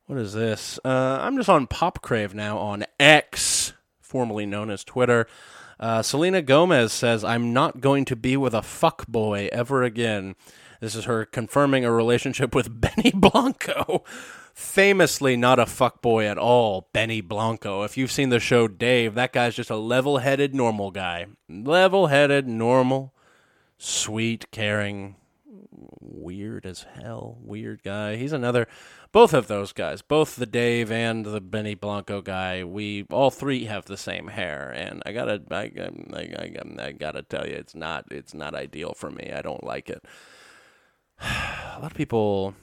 What 0.08 0.20
is 0.20 0.34
this? 0.34 0.80
Uh, 0.86 1.18
I'm 1.22 1.36
just 1.36 1.50
on 1.50 1.66
Pop 1.66 2.02
Crave 2.04 2.36
now 2.36 2.60
on 2.60 2.86
X, 3.00 3.74
formerly 4.00 4.46
known 4.46 4.70
as 4.70 4.84
Twitter. 4.84 5.26
Uh, 5.80 6.04
Selena 6.04 6.44
Gomez 6.44 6.94
says, 6.94 7.24
"I'm 7.24 7.54
not 7.54 7.82
going 7.82 8.06
to 8.06 8.16
be 8.16 8.38
with 8.38 8.54
a 8.54 8.62
fuck 8.62 9.08
boy 9.08 9.50
ever 9.52 9.82
again." 9.82 10.36
This 10.80 10.94
is 10.94 11.06
her 11.06 11.26
confirming 11.26 11.86
a 11.86 11.92
relationship 11.92 12.54
with 12.54 12.80
Benny 12.82 13.12
Blanco. 13.16 14.04
Famously 14.54 15.36
not 15.36 15.58
a 15.58 15.66
fuckboy 15.66 16.30
at 16.30 16.38
all, 16.38 16.88
Benny 16.94 17.22
Blanco. 17.22 17.82
If 17.84 17.98
you've 17.98 18.12
seen 18.12 18.30
the 18.30 18.40
show 18.40 18.68
Dave, 18.68 19.16
that 19.16 19.34
guy's 19.34 19.56
just 19.56 19.72
a 19.72 19.76
level 19.76 20.20
headed, 20.20 20.54
normal 20.54 20.92
guy. 20.92 21.26
Level 21.50 22.08
headed, 22.08 22.48
normal, 22.48 23.14
sweet, 23.80 24.50
caring, 24.52 25.16
weird 26.00 26.66
as 26.66 26.86
hell, 26.96 27.38
weird 27.42 27.84
guy. 27.84 28.16
He's 28.16 28.34
another, 28.34 28.68
both 29.12 29.34
of 29.34 29.48
those 29.48 29.74
guys, 29.74 30.02
both 30.02 30.36
the 30.36 30.46
Dave 30.46 30.92
and 30.92 31.26
the 31.26 31.42
Benny 31.42 31.76
Blanco 31.76 32.22
guy. 32.22 32.64
We 32.64 33.06
all 33.12 33.32
three 33.32 33.66
have 33.66 33.86
the 33.86 33.98
same 33.98 34.28
hair, 34.28 34.72
and 34.76 35.02
I 35.06 35.12
gotta, 35.12 35.42
I, 35.52 35.72
I, 36.16 36.20
I, 36.20 36.86
I 36.88 36.92
gotta 36.92 37.24
tell 37.24 37.48
you, 37.48 37.54
it's 37.54 37.76
not, 37.76 38.06
it's 38.12 38.34
not 38.34 38.56
ideal 38.56 38.94
for 38.94 39.10
me. 39.12 39.32
I 39.36 39.42
don't 39.42 39.64
like 39.64 39.90
it. 39.90 40.04
a 41.22 41.80
lot 41.80 41.92
of 41.92 41.98
people 41.98 42.56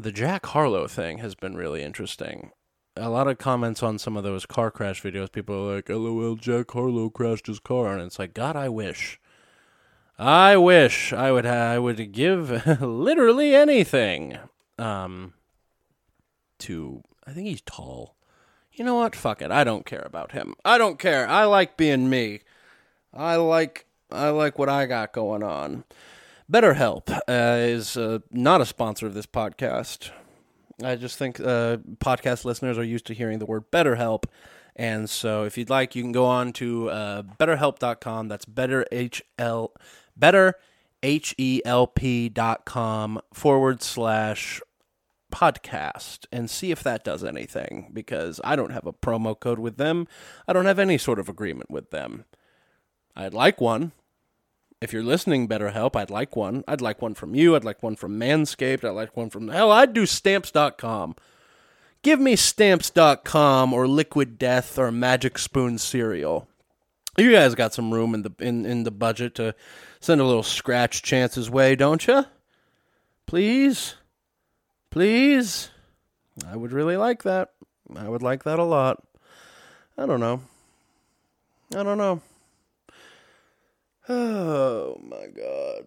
the 0.00 0.12
Jack 0.12 0.46
Harlow 0.46 0.86
thing 0.86 1.18
has 1.18 1.34
been 1.34 1.56
really 1.56 1.82
interesting. 1.82 2.52
A 2.96 3.10
lot 3.10 3.28
of 3.28 3.36
comments 3.36 3.82
on 3.82 3.98
some 3.98 4.16
of 4.16 4.24
those 4.24 4.46
car 4.46 4.70
crash 4.70 5.02
videos. 5.02 5.30
People 5.30 5.68
are 5.70 5.76
like, 5.76 5.90
oh, 5.90 5.98
"LOL, 5.98 6.36
Jack 6.36 6.70
Harlow 6.70 7.10
crashed 7.10 7.46
his 7.48 7.60
car," 7.60 7.92
and 7.92 8.02
it's 8.02 8.18
like, 8.18 8.32
God, 8.32 8.56
I 8.56 8.70
wish, 8.70 9.19
I 10.20 10.58
wish 10.58 11.14
I 11.14 11.32
would, 11.32 11.46
I 11.46 11.78
would 11.78 12.12
give 12.12 12.66
literally 12.82 13.54
anything, 13.54 14.36
um, 14.78 15.32
to. 16.58 17.02
I 17.26 17.32
think 17.32 17.46
he's 17.46 17.62
tall. 17.62 18.16
You 18.72 18.84
know 18.84 18.96
what? 18.96 19.16
Fuck 19.16 19.40
it. 19.40 19.50
I 19.50 19.64
don't 19.64 19.86
care 19.86 20.02
about 20.04 20.32
him. 20.32 20.54
I 20.64 20.76
don't 20.76 20.98
care. 20.98 21.26
I 21.26 21.44
like 21.44 21.78
being 21.78 22.10
me. 22.10 22.40
I 23.14 23.36
like, 23.36 23.86
I 24.10 24.28
like 24.28 24.58
what 24.58 24.68
I 24.68 24.84
got 24.86 25.12
going 25.12 25.42
on. 25.42 25.84
BetterHelp 26.52 27.10
uh, 27.28 27.58
is 27.58 27.96
uh, 27.96 28.18
not 28.30 28.60
a 28.60 28.66
sponsor 28.66 29.06
of 29.06 29.14
this 29.14 29.26
podcast. 29.26 30.10
I 30.82 30.96
just 30.96 31.16
think 31.16 31.40
uh, 31.40 31.78
podcast 31.96 32.44
listeners 32.44 32.76
are 32.76 32.84
used 32.84 33.06
to 33.06 33.14
hearing 33.14 33.38
the 33.38 33.46
word 33.46 33.70
BetterHelp. 33.70 34.24
And 34.76 35.08
so 35.08 35.44
if 35.44 35.56
you'd 35.56 35.70
like, 35.70 35.94
you 35.94 36.02
can 36.02 36.12
go 36.12 36.26
on 36.26 36.52
to 36.54 36.90
uh, 36.90 37.22
betterhelp.com. 37.22 38.28
That's 38.28 38.44
better, 38.44 38.86
H-L, 38.90 39.72
better, 40.20 40.54
H-E-L-P.com 41.02 41.60
forward 43.32 43.82
slash 43.82 44.60
podcast 45.32 46.26
and 46.32 46.50
see 46.50 46.70
if 46.70 46.82
that 46.82 47.04
does 47.04 47.24
anything 47.24 47.90
because 47.92 48.40
I 48.44 48.56
don't 48.56 48.72
have 48.72 48.86
a 48.86 48.92
promo 48.92 49.38
code 49.38 49.58
with 49.58 49.76
them. 49.76 50.06
I 50.46 50.52
don't 50.52 50.66
have 50.66 50.78
any 50.78 50.98
sort 50.98 51.18
of 51.18 51.28
agreement 51.28 51.70
with 51.70 51.90
them. 51.90 52.26
I'd 53.16 53.34
like 53.34 53.60
one 53.60 53.92
if 54.80 54.94
you're 54.94 55.02
listening, 55.02 55.46
BetterHelp, 55.46 55.94
I'd 55.94 56.10
like 56.10 56.34
one. 56.34 56.64
I'd 56.66 56.80
like 56.80 57.02
one 57.02 57.14
from 57.14 57.34
you. 57.34 57.54
I'd 57.54 57.64
like 57.64 57.82
one 57.82 57.96
from 57.96 58.18
Manscaped. 58.18 58.82
I'd 58.82 58.90
like 58.90 59.14
one 59.16 59.28
from, 59.28 59.48
hell, 59.48 59.70
I'd 59.70 59.92
do 59.92 60.06
stamps.com. 60.06 61.16
Give 62.02 62.18
me 62.18 62.34
stamps.com 62.34 63.74
or 63.74 63.86
Liquid 63.86 64.38
Death 64.38 64.78
or 64.78 64.90
Magic 64.90 65.36
Spoon 65.36 65.76
cereal. 65.76 66.48
You 67.18 67.32
guys 67.32 67.54
got 67.54 67.74
some 67.74 67.92
room 67.92 68.14
in 68.14 68.22
the 68.22 68.32
in, 68.38 68.64
in 68.64 68.84
the 68.84 68.90
budget 68.90 69.34
to 69.34 69.54
send 70.00 70.20
a 70.20 70.24
little 70.24 70.42
scratch 70.42 71.02
chances 71.02 71.50
way, 71.50 71.76
don't 71.76 72.06
you? 72.06 72.24
Please? 73.26 73.94
Please? 74.90 75.70
I 76.46 76.56
would 76.56 76.72
really 76.72 76.96
like 76.96 77.22
that. 77.22 77.50
I 77.94 78.08
would 78.08 78.22
like 78.22 78.44
that 78.44 78.58
a 78.58 78.64
lot. 78.64 79.04
I 79.96 80.06
don't 80.06 80.20
know. 80.20 80.40
I 81.74 81.82
don't 81.82 81.98
know. 81.98 82.20
Oh 84.12 85.00
my 85.04 85.28
god. 85.28 85.84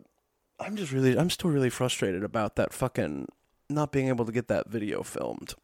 I'm 0.57 0.77
just 0.77 0.93
really 0.93 1.17
I'm 1.17 1.29
still 1.29 1.49
really 1.49 1.69
frustrated 1.69 2.23
about 2.23 2.55
that 2.55 2.71
fucking 2.71 3.27
not 3.69 3.91
being 3.91 4.07
able 4.07 4.23
to 4.23 4.31
get 4.31 4.47
that 4.47 4.69
video 4.69 5.03
filmed. 5.03 5.55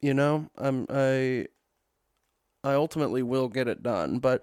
You 0.00 0.14
know? 0.14 0.50
I'm 0.58 0.86
I 0.90 1.46
I 2.64 2.72
ultimately 2.72 3.22
will 3.22 3.48
get 3.48 3.68
it 3.68 3.84
done, 3.84 4.18
but 4.18 4.42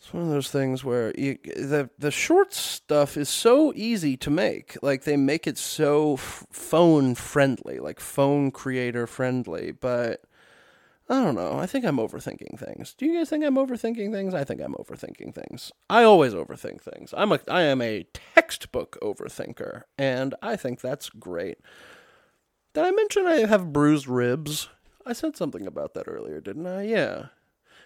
it's 0.00 0.14
one 0.14 0.22
of 0.22 0.30
those 0.30 0.50
things 0.50 0.82
where 0.82 1.12
you, 1.18 1.36
the 1.44 1.90
the 1.98 2.10
short 2.10 2.54
stuff 2.54 3.18
is 3.18 3.28
so 3.28 3.70
easy 3.76 4.16
to 4.16 4.30
make. 4.30 4.78
Like 4.82 5.04
they 5.04 5.18
make 5.18 5.46
it 5.46 5.58
so 5.58 6.14
f- 6.14 6.46
phone 6.50 7.14
friendly, 7.14 7.78
like 7.80 8.00
phone 8.00 8.50
creator 8.50 9.06
friendly, 9.06 9.72
but 9.72 10.22
I 11.10 11.22
don't 11.22 11.34
know. 11.34 11.58
I 11.58 11.66
think 11.66 11.84
I'm 11.84 11.98
overthinking 11.98 12.58
things. 12.58 12.94
Do 12.94 13.04
you 13.04 13.18
guys 13.18 13.28
think 13.28 13.44
I'm 13.44 13.56
overthinking 13.56 14.10
things? 14.10 14.32
I 14.32 14.42
think 14.42 14.62
I'm 14.62 14.72
overthinking 14.72 15.34
things. 15.34 15.70
I 15.90 16.04
always 16.04 16.32
overthink 16.32 16.80
things. 16.80 17.12
I'm 17.14 17.32
a 17.32 17.40
I 17.46 17.62
am 17.62 17.82
a 17.82 18.06
textbook 18.34 18.96
overthinker, 19.02 19.82
and 19.98 20.34
I 20.40 20.56
think 20.56 20.80
that's 20.80 21.10
great. 21.10 21.58
Did 22.72 22.86
I 22.86 22.90
mention 22.90 23.26
I 23.26 23.44
have 23.44 23.70
bruised 23.74 24.08
ribs? 24.08 24.70
I 25.04 25.12
said 25.12 25.36
something 25.36 25.66
about 25.66 25.92
that 25.92 26.08
earlier, 26.08 26.40
didn't 26.40 26.66
I? 26.66 26.84
Yeah. 26.84 27.26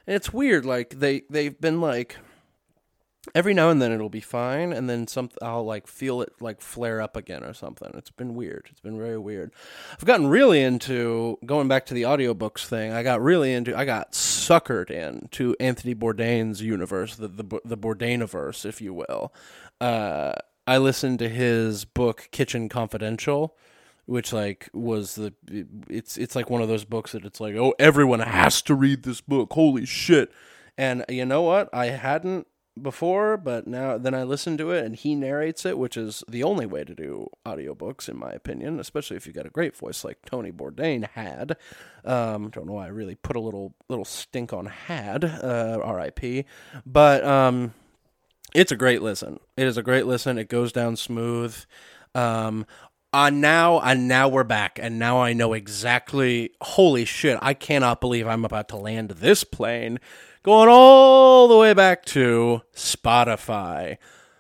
And 0.07 0.15
it's 0.15 0.33
weird 0.33 0.65
like 0.65 0.99
they 0.99 1.23
they've 1.31 1.59
been 1.61 1.81
like 1.81 2.17
every 3.35 3.55
now 3.55 3.71
and 3.71 3.81
then 3.81 3.91
it'll 3.91 4.11
be 4.11 4.21
fine 4.21 4.73
and 4.73 4.89
then 4.91 5.07
some 5.07 5.31
I'll 5.41 5.65
like 5.65 5.87
feel 5.87 6.21
it 6.21 6.33
like 6.41 6.61
flare 6.61 7.01
up 7.01 7.17
again 7.17 7.43
or 7.43 7.55
something. 7.55 7.91
It's 7.95 8.11
been 8.11 8.35
weird. 8.35 8.67
It's 8.71 8.81
been 8.81 8.99
very 8.99 9.19
weird. 9.19 9.53
I've 9.93 10.05
gotten 10.05 10.27
really 10.27 10.63
into 10.63 11.39
going 11.47 11.69
back 11.69 11.87
to 11.87 11.95
the 11.95 12.03
audiobooks 12.03 12.67
thing. 12.67 12.93
I 12.93 13.03
got 13.03 13.23
really 13.23 13.53
into 13.53 13.77
I 13.77 13.85
got 13.85 14.13
suckered 14.13 14.91
into 14.91 15.57
Anthony 15.59 15.95
Bourdain's 15.95 16.61
universe, 16.61 17.17
the 17.17 17.29
the 17.29 17.61
the 17.65 17.79
Bourdainiverse, 17.79 18.67
if 18.67 18.81
you 18.81 18.93
will. 18.93 19.33
Uh 19.81 20.33
I 20.67 20.79
listened 20.79 21.19
to 21.19 21.29
his 21.29 21.85
book 21.85 22.29
Kitchen 22.31 22.69
Confidential 22.69 23.57
which 24.07 24.33
like 24.33 24.69
was 24.73 25.15
the 25.15 25.33
it's 25.89 26.17
it's 26.17 26.37
like 26.37 26.51
one 26.51 26.63
of 26.63 26.69
those 26.69 26.85
books 26.85 27.13
that 27.13 27.25
it's 27.25 27.41
like 27.41 27.55
oh 27.55 27.75
everyone 27.79 28.21
has 28.21 28.63
to 28.63 28.75
read 28.75 29.03
this 29.03 29.21
book. 29.21 29.53
Holy 29.53 29.87
shit. 29.87 30.33
And 30.77 31.05
you 31.09 31.25
know 31.25 31.43
what? 31.43 31.69
I 31.73 31.87
hadn't 31.87 32.47
before 32.83 33.37
but 33.37 33.69
now 33.69 33.97
then 33.97 34.17
i 34.17 34.25
listened 34.25 34.59
to 34.59 34.73
it 34.73 34.85
and 34.85 34.97
he 34.97 35.15
narrates 35.15 35.65
it 35.65 35.79
which 35.79 35.97
is 35.97 36.25
the 36.29 36.43
only 36.43 36.67
way 36.67 36.83
to 36.83 36.93
do 36.93 37.29
audiobooks 37.47 38.09
in 38.09 38.19
my 38.19 38.33
opinion 38.33 38.81
especially 38.81 39.17
if 39.17 39.29
you 39.29 39.33
got 39.33 39.47
a 39.47 39.51
great 39.51 39.77
voice 39.77 40.05
like 40.05 40.19
tony 40.27 40.51
bourdain 40.51 41.09
had. 41.11 41.57
Um 42.05 42.51
don't 42.51 42.67
know 42.67 42.73
why 42.73 42.87
i 42.87 42.89
really 42.89 43.15
put 43.15 43.37
a 43.37 43.41
little 43.41 43.77
little 43.89 44.05
stink 44.05 44.53
on 44.53 44.67
had 44.67 45.25
uh 45.25 45.79
rip 45.87 46.19
but 46.85 47.25
um 47.25 47.75
it's 48.55 48.71
a 48.71 48.77
great 48.77 49.03
listen. 49.03 49.41
It 49.57 49.67
is 49.67 49.77
a 49.77 49.83
great 49.83 50.07
listen. 50.07 50.39
It 50.39 50.49
goes 50.49 50.73
down 50.73 50.97
smooth. 50.97 51.57
Um 52.15 52.67
uh, 53.15 53.31
now 53.31 53.79
and 53.79 54.09
now 54.09 54.29
we're 54.29 54.43
back 54.43 54.77
and 54.83 54.99
now 54.99 55.21
i 55.21 55.33
know 55.33 55.53
exactly 55.53 56.51
holy 56.61 57.05
shit 57.05 57.39
i 57.41 57.55
cannot 57.55 58.01
believe 58.01 58.27
i'm 58.27 58.45
about 58.45 58.69
to 58.69 58.77
land 58.77 59.11
this 59.11 59.45
plane 59.45 60.01
going 60.43 60.69
all 60.69 61.47
the 61.47 61.57
way 61.57 61.73
back 61.73 62.05
to 62.05 62.61
spotify. 62.75 63.97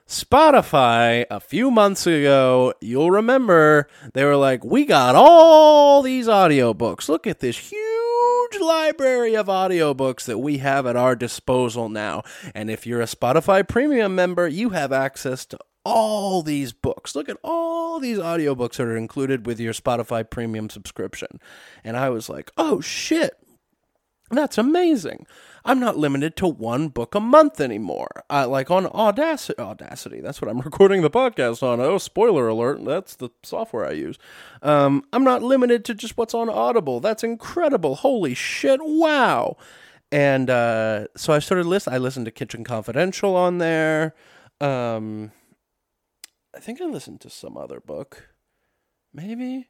Spotify 0.08 1.24
a 1.30 1.38
few 1.38 1.70
months 1.70 2.04
ago 2.04 2.74
you'll 2.80 3.12
remember 3.12 3.88
they 4.12 4.24
were 4.24 4.36
like 4.36 4.64
we 4.64 4.84
got 4.84 5.14
all 5.14 6.02
these 6.02 6.26
audiobooks. 6.26 7.08
Look 7.08 7.28
at 7.28 7.38
this 7.38 7.56
huge 7.56 8.60
library 8.60 9.36
of 9.36 9.46
audiobooks 9.46 10.24
that 10.24 10.38
we 10.38 10.58
have 10.58 10.84
at 10.84 10.96
our 10.96 11.14
disposal 11.14 11.88
now. 11.88 12.22
And 12.54 12.70
if 12.70 12.86
you're 12.88 13.00
a 13.00 13.06
spotify 13.06 13.66
premium 13.66 14.16
member 14.16 14.48
you 14.48 14.70
have 14.70 14.92
access 14.92 15.46
to 15.46 15.58
all 15.84 16.42
these 16.42 16.72
books. 16.72 17.14
Look 17.14 17.28
at 17.28 17.38
all 17.42 18.00
these 18.00 18.18
audiobooks 18.18 18.76
that 18.76 18.86
are 18.86 18.96
included 18.96 19.46
with 19.46 19.60
your 19.60 19.72
Spotify 19.72 20.28
premium 20.28 20.70
subscription. 20.70 21.40
And 21.82 21.96
I 21.96 22.10
was 22.10 22.28
like, 22.28 22.50
oh 22.56 22.80
shit, 22.80 23.34
that's 24.30 24.58
amazing. 24.58 25.26
I'm 25.66 25.80
not 25.80 25.96
limited 25.96 26.36
to 26.36 26.46
one 26.46 26.88
book 26.88 27.14
a 27.14 27.20
month 27.20 27.60
anymore. 27.60 28.24
Like 28.30 28.70
on 28.70 28.86
Audacity, 28.86 29.58
Audacity, 29.58 30.20
that's 30.20 30.40
what 30.42 30.50
I'm 30.50 30.60
recording 30.64 31.02
the 31.02 31.10
podcast 31.10 31.62
on. 31.62 31.80
Oh, 31.80 31.98
spoiler 31.98 32.48
alert, 32.48 32.84
that's 32.84 33.16
the 33.16 33.30
software 33.42 33.86
I 33.86 33.92
use. 33.92 34.18
Um, 34.62 35.04
I'm 35.12 35.24
not 35.24 35.42
limited 35.42 35.84
to 35.86 35.94
just 35.94 36.16
what's 36.16 36.34
on 36.34 36.48
Audible. 36.50 37.00
That's 37.00 37.24
incredible. 37.24 37.96
Holy 37.96 38.34
shit, 38.34 38.80
wow. 38.82 39.56
And 40.12 40.48
uh, 40.48 41.08
so 41.16 41.32
I 41.32 41.38
started 41.38 41.66
listening. 41.66 41.96
I 41.96 41.98
listened 41.98 42.26
to 42.26 42.30
Kitchen 42.30 42.62
Confidential 42.62 43.34
on 43.34 43.58
there. 43.58 44.14
Um, 44.60 45.32
I 46.54 46.60
think 46.60 46.80
I 46.80 46.84
listened 46.84 47.20
to 47.22 47.30
some 47.30 47.56
other 47.56 47.80
book. 47.80 48.28
Maybe. 49.12 49.68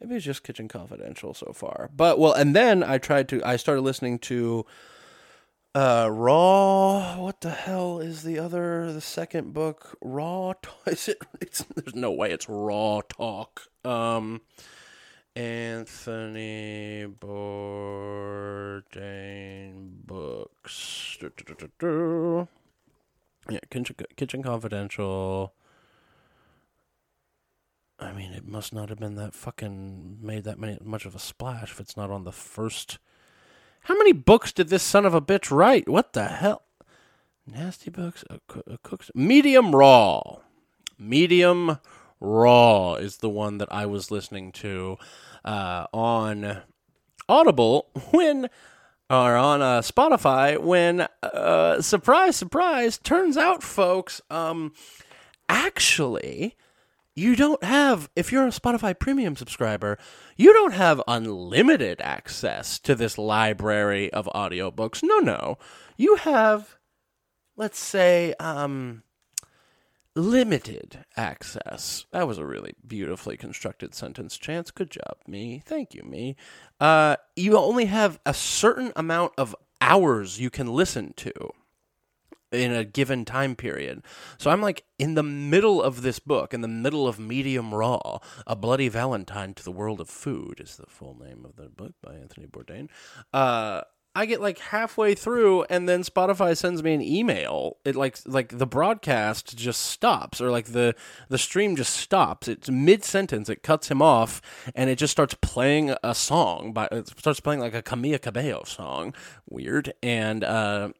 Maybe 0.00 0.16
it's 0.16 0.24
just 0.24 0.42
Kitchen 0.42 0.68
Confidential 0.68 1.34
so 1.34 1.52
far. 1.54 1.90
But 1.94 2.18
well, 2.18 2.32
and 2.32 2.54
then 2.54 2.82
I 2.82 2.98
tried 2.98 3.28
to 3.30 3.42
I 3.44 3.56
started 3.56 3.82
listening 3.82 4.18
to 4.20 4.66
uh 5.74 6.08
Raw 6.10 7.18
what 7.18 7.40
the 7.42 7.50
hell 7.50 7.98
is 8.00 8.22
the 8.22 8.38
other 8.38 8.92
the 8.92 9.00
second 9.00 9.52
book? 9.54 9.96
Raw 10.02 10.54
is 10.86 11.08
it 11.08 11.18
it's 11.40 11.64
there's 11.74 11.94
no 11.94 12.10
way 12.12 12.32
it's 12.32 12.48
Raw 12.48 13.00
Talk. 13.08 13.62
Um 13.84 14.42
Anthony 15.34 17.06
Bourdain 17.20 18.46
books. 20.06 21.18
Yeah, 23.48 23.60
Kitchen, 23.70 23.96
Kitchen 24.16 24.42
Confidential. 24.42 25.54
I 27.98 28.12
mean, 28.12 28.32
it 28.32 28.46
must 28.46 28.74
not 28.74 28.90
have 28.90 28.98
been 28.98 29.14
that 29.14 29.34
fucking 29.34 30.18
made 30.20 30.44
that 30.44 30.58
many 30.58 30.78
much 30.82 31.06
of 31.06 31.14
a 31.14 31.18
splash 31.18 31.72
if 31.72 31.80
it's 31.80 31.96
not 31.96 32.10
on 32.10 32.24
the 32.24 32.32
first. 32.32 32.98
How 33.82 33.96
many 33.96 34.12
books 34.12 34.52
did 34.52 34.68
this 34.68 34.82
son 34.82 35.06
of 35.06 35.14
a 35.14 35.20
bitch 35.20 35.50
write? 35.50 35.88
What 35.88 36.12
the 36.12 36.26
hell? 36.26 36.62
Nasty 37.46 37.90
books, 37.90 38.24
a, 38.28 38.40
a 38.66 38.78
cook's 38.78 39.10
medium 39.14 39.74
raw. 39.74 40.38
Medium 40.98 41.78
raw 42.20 42.94
is 42.94 43.18
the 43.18 43.28
one 43.28 43.58
that 43.58 43.72
I 43.72 43.86
was 43.86 44.10
listening 44.10 44.52
to 44.52 44.98
uh, 45.44 45.86
on 45.92 46.62
Audible 47.28 47.88
when 48.10 48.48
or 49.08 49.36
on 49.36 49.62
uh, 49.62 49.80
Spotify 49.80 50.58
when 50.58 51.06
uh, 51.22 51.80
surprise 51.80 52.36
surprise 52.36 52.98
turns 52.98 53.36
out 53.36 53.62
folks 53.62 54.20
um 54.30 54.72
actually 55.48 56.56
you 57.16 57.34
don't 57.34 57.64
have 57.64 58.08
if 58.14 58.30
you're 58.30 58.46
a 58.46 58.50
Spotify 58.50 58.96
premium 58.96 59.34
subscriber, 59.34 59.98
you 60.36 60.52
don't 60.52 60.74
have 60.74 61.02
unlimited 61.08 62.00
access 62.02 62.78
to 62.80 62.94
this 62.94 63.18
library 63.18 64.12
of 64.12 64.26
audiobooks. 64.34 65.02
No, 65.02 65.18
no. 65.18 65.58
You 65.96 66.16
have 66.16 66.76
let's 67.56 67.78
say 67.78 68.34
um 68.38 69.02
limited 70.14 71.04
access. 71.16 72.06
That 72.12 72.26
was 72.28 72.38
a 72.38 72.46
really 72.46 72.74
beautifully 72.86 73.36
constructed 73.36 73.94
sentence, 73.94 74.36
Chance. 74.36 74.70
Good 74.70 74.90
job, 74.90 75.16
me. 75.26 75.62
Thank 75.64 75.94
you, 75.94 76.02
me. 76.02 76.36
Uh, 76.80 77.16
you 77.34 77.56
only 77.56 77.86
have 77.86 78.18
a 78.24 78.32
certain 78.32 78.92
amount 78.96 79.32
of 79.36 79.54
hours 79.80 80.40
you 80.40 80.50
can 80.50 80.68
listen 80.68 81.12
to 81.18 81.32
in 82.56 82.72
a 82.72 82.84
given 82.84 83.24
time 83.24 83.54
period. 83.54 84.02
So 84.38 84.50
I'm 84.50 84.60
like 84.60 84.84
in 84.98 85.14
the 85.14 85.22
middle 85.22 85.82
of 85.82 86.02
this 86.02 86.18
book, 86.18 86.54
in 86.54 86.60
the 86.60 86.68
middle 86.68 87.06
of 87.06 87.18
Medium 87.18 87.74
Raw, 87.74 88.18
A 88.46 88.56
Bloody 88.56 88.88
Valentine 88.88 89.54
to 89.54 89.64
the 89.64 89.72
World 89.72 90.00
of 90.00 90.08
Food 90.08 90.60
is 90.60 90.76
the 90.76 90.86
full 90.86 91.16
name 91.18 91.44
of 91.44 91.56
the 91.56 91.68
book 91.68 91.94
by 92.02 92.14
Anthony 92.14 92.46
Bourdain. 92.46 92.88
Uh, 93.32 93.82
I 94.16 94.24
get 94.24 94.40
like 94.40 94.58
halfway 94.58 95.14
through 95.14 95.64
and 95.64 95.86
then 95.86 96.02
Spotify 96.02 96.56
sends 96.56 96.82
me 96.82 96.94
an 96.94 97.02
email. 97.02 97.76
It 97.84 97.94
like 97.94 98.16
like 98.24 98.56
the 98.56 98.66
broadcast 98.66 99.54
just 99.54 99.82
stops 99.82 100.40
or 100.40 100.50
like 100.50 100.72
the 100.72 100.94
the 101.28 101.36
stream 101.36 101.76
just 101.76 101.94
stops. 101.94 102.48
It's 102.48 102.70
mid 102.70 103.04
sentence. 103.04 103.50
It 103.50 103.62
cuts 103.62 103.90
him 103.90 104.00
off 104.00 104.40
and 104.74 104.88
it 104.88 104.96
just 104.96 105.12
starts 105.12 105.36
playing 105.42 105.94
a 106.02 106.14
song 106.14 106.72
by 106.72 106.88
it 106.90 107.08
starts 107.18 107.40
playing 107.40 107.60
like 107.60 107.74
a 107.74 107.82
Camila 107.82 108.20
Cabello 108.22 108.64
song. 108.64 109.12
Weird. 109.50 109.92
And 110.02 110.42
uh 110.42 110.92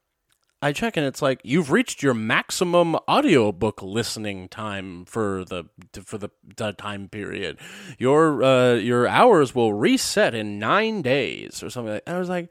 I 0.63 0.73
check 0.73 0.97
and 0.97 1.05
it's 1.05 1.21
like 1.21 1.41
you've 1.45 1.71
reached 1.71 2.03
your 2.03 2.15
maximum 2.15 2.97
audiobook 3.09 3.83
listening 3.83 4.49
time 4.49 5.05
for 5.05 5.45
the 5.45 5.65
for 6.03 6.17
the, 6.19 6.31
time 6.79 7.09
period. 7.09 7.59
Your 7.99 8.43
uh, 8.43 8.75
your 8.75 9.07
hours 9.07 9.55
will 9.55 9.75
reset 9.75 10.35
in 10.35 10.59
nine 10.59 11.03
days 11.03 11.63
or 11.63 11.69
something. 11.69 11.95
Like 11.95 12.05
that. 12.07 12.15
I 12.15 12.19
was 12.19 12.31
like, 12.31 12.51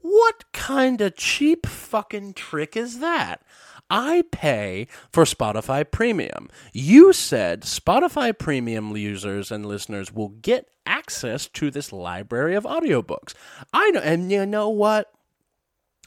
what 0.00 0.44
kind 0.52 1.00
of 1.00 1.16
cheap 1.16 1.66
fucking 1.66 2.34
trick 2.34 2.76
is 2.76 3.00
that? 3.00 3.42
I 3.90 4.24
pay 4.30 4.86
for 5.10 5.24
Spotify 5.24 5.90
Premium. 5.90 6.48
You 6.72 7.12
said 7.12 7.62
Spotify 7.62 8.36
Premium 8.36 8.96
users 8.96 9.50
and 9.50 9.64
listeners 9.64 10.12
will 10.12 10.28
get 10.28 10.68
access 10.86 11.46
to 11.48 11.70
this 11.70 11.92
library 11.92 12.54
of 12.54 12.64
audiobooks. 12.64 13.34
I 13.72 13.90
know, 13.90 14.00
and 14.00 14.30
you 14.30 14.44
know 14.44 14.68
what? 14.68 15.12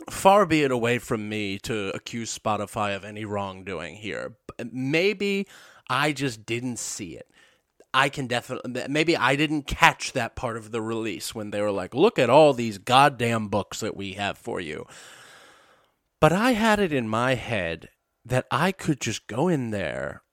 Far 0.09 0.45
be 0.45 0.63
it 0.63 0.71
away 0.71 0.99
from 0.99 1.29
me 1.29 1.57
to 1.59 1.89
accuse 1.95 2.37
Spotify 2.37 2.95
of 2.95 3.03
any 3.03 3.25
wrongdoing 3.25 3.95
here. 3.95 4.35
Maybe 4.71 5.47
I 5.89 6.11
just 6.11 6.45
didn't 6.45 6.79
see 6.79 7.15
it. 7.15 7.27
I 7.93 8.07
can 8.07 8.27
definitely, 8.27 8.85
maybe 8.87 9.17
I 9.17 9.35
didn't 9.35 9.63
catch 9.63 10.13
that 10.13 10.35
part 10.35 10.55
of 10.55 10.71
the 10.71 10.81
release 10.81 11.35
when 11.35 11.51
they 11.51 11.61
were 11.61 11.71
like, 11.71 11.93
look 11.93 12.17
at 12.17 12.29
all 12.29 12.53
these 12.53 12.77
goddamn 12.77 13.49
books 13.49 13.81
that 13.81 13.97
we 13.97 14.13
have 14.13 14.37
for 14.37 14.61
you. 14.61 14.85
But 16.21 16.31
I 16.31 16.51
had 16.51 16.79
it 16.79 16.93
in 16.93 17.09
my 17.09 17.35
head 17.35 17.89
that 18.23 18.45
I 18.49 18.71
could 18.71 19.01
just 19.01 19.27
go 19.27 19.47
in 19.47 19.71
there 19.71 20.23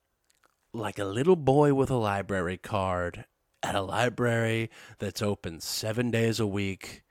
like 0.73 0.99
a 0.99 1.05
little 1.05 1.37
boy 1.37 1.75
with 1.75 1.91
a 1.91 1.97
library 1.97 2.59
card 2.59 3.25
at 3.63 3.75
a 3.75 3.83
library 3.83 4.71
that's 4.99 5.23
open 5.23 5.61
seven 5.61 6.11
days 6.11 6.39
a 6.39 6.47
week 6.47 7.03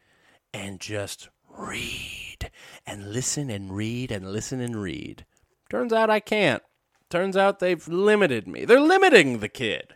and 0.53 0.80
just 0.80 1.30
read 1.58 2.51
and 2.86 3.12
listen 3.12 3.49
and 3.49 3.76
read 3.76 4.12
and 4.12 4.32
listen 4.32 4.62
and 4.62 4.76
read. 4.82 5.26
Turns 5.70 5.91
out 5.91 6.10
I 6.10 6.20
can't. 6.20 6.64
Turns 7.10 7.38
out 7.38 7.60
they've 7.60 7.88
limited 7.88 8.47
me. 8.47 8.66
They're 8.66 8.80
limiting 8.80 9.39
the 9.39 9.49
kid. 9.49 9.95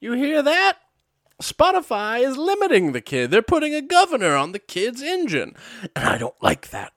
You 0.00 0.12
hear 0.12 0.42
that? 0.42 0.78
Spotify 1.40 2.22
is 2.22 2.36
limiting 2.36 2.92
the 2.92 3.00
kid. 3.00 3.30
They're 3.30 3.42
putting 3.42 3.74
a 3.74 3.82
governor 3.82 4.36
on 4.36 4.52
the 4.52 4.58
kid's 4.58 5.02
engine. 5.02 5.54
And 5.94 6.06
I 6.06 6.18
don't 6.18 6.40
like 6.42 6.70
that. 6.70 6.92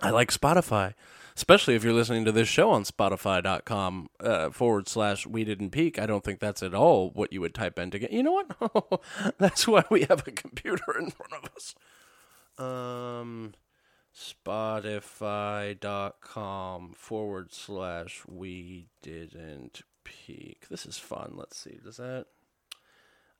I 0.00 0.10
like 0.10 0.30
Spotify, 0.30 0.94
especially 1.36 1.74
if 1.74 1.84
you're 1.84 1.92
listening 1.92 2.24
to 2.24 2.32
this 2.32 2.48
show 2.48 2.70
on 2.70 2.84
Spotify.com 2.84 4.08
uh, 4.20 4.50
forward 4.50 4.88
slash 4.88 5.26
We 5.26 5.44
Didn't 5.44 5.70
Peak. 5.70 5.98
I 5.98 6.06
don't 6.06 6.24
think 6.24 6.40
that's 6.40 6.62
at 6.62 6.74
all 6.74 7.10
what 7.10 7.32
you 7.32 7.40
would 7.40 7.54
type 7.54 7.78
in 7.78 7.90
to 7.90 7.98
get. 7.98 8.12
You 8.12 8.22
know 8.22 8.32
what? 8.32 9.02
that's 9.38 9.66
why 9.66 9.84
we 9.90 10.04
have 10.04 10.26
a 10.26 10.30
computer 10.30 10.96
in 10.98 11.10
front 11.10 11.32
of 11.32 11.50
us. 11.56 11.74
Um, 12.58 13.54
Spotify.com 14.14 16.94
forward 16.96 17.52
slash 17.52 18.22
we 18.26 18.86
didn't 19.02 19.82
peak. 20.04 20.68
This 20.68 20.86
is 20.86 20.98
fun. 20.98 21.34
Let's 21.36 21.56
see. 21.56 21.78
Does 21.82 21.96
that. 21.98 22.26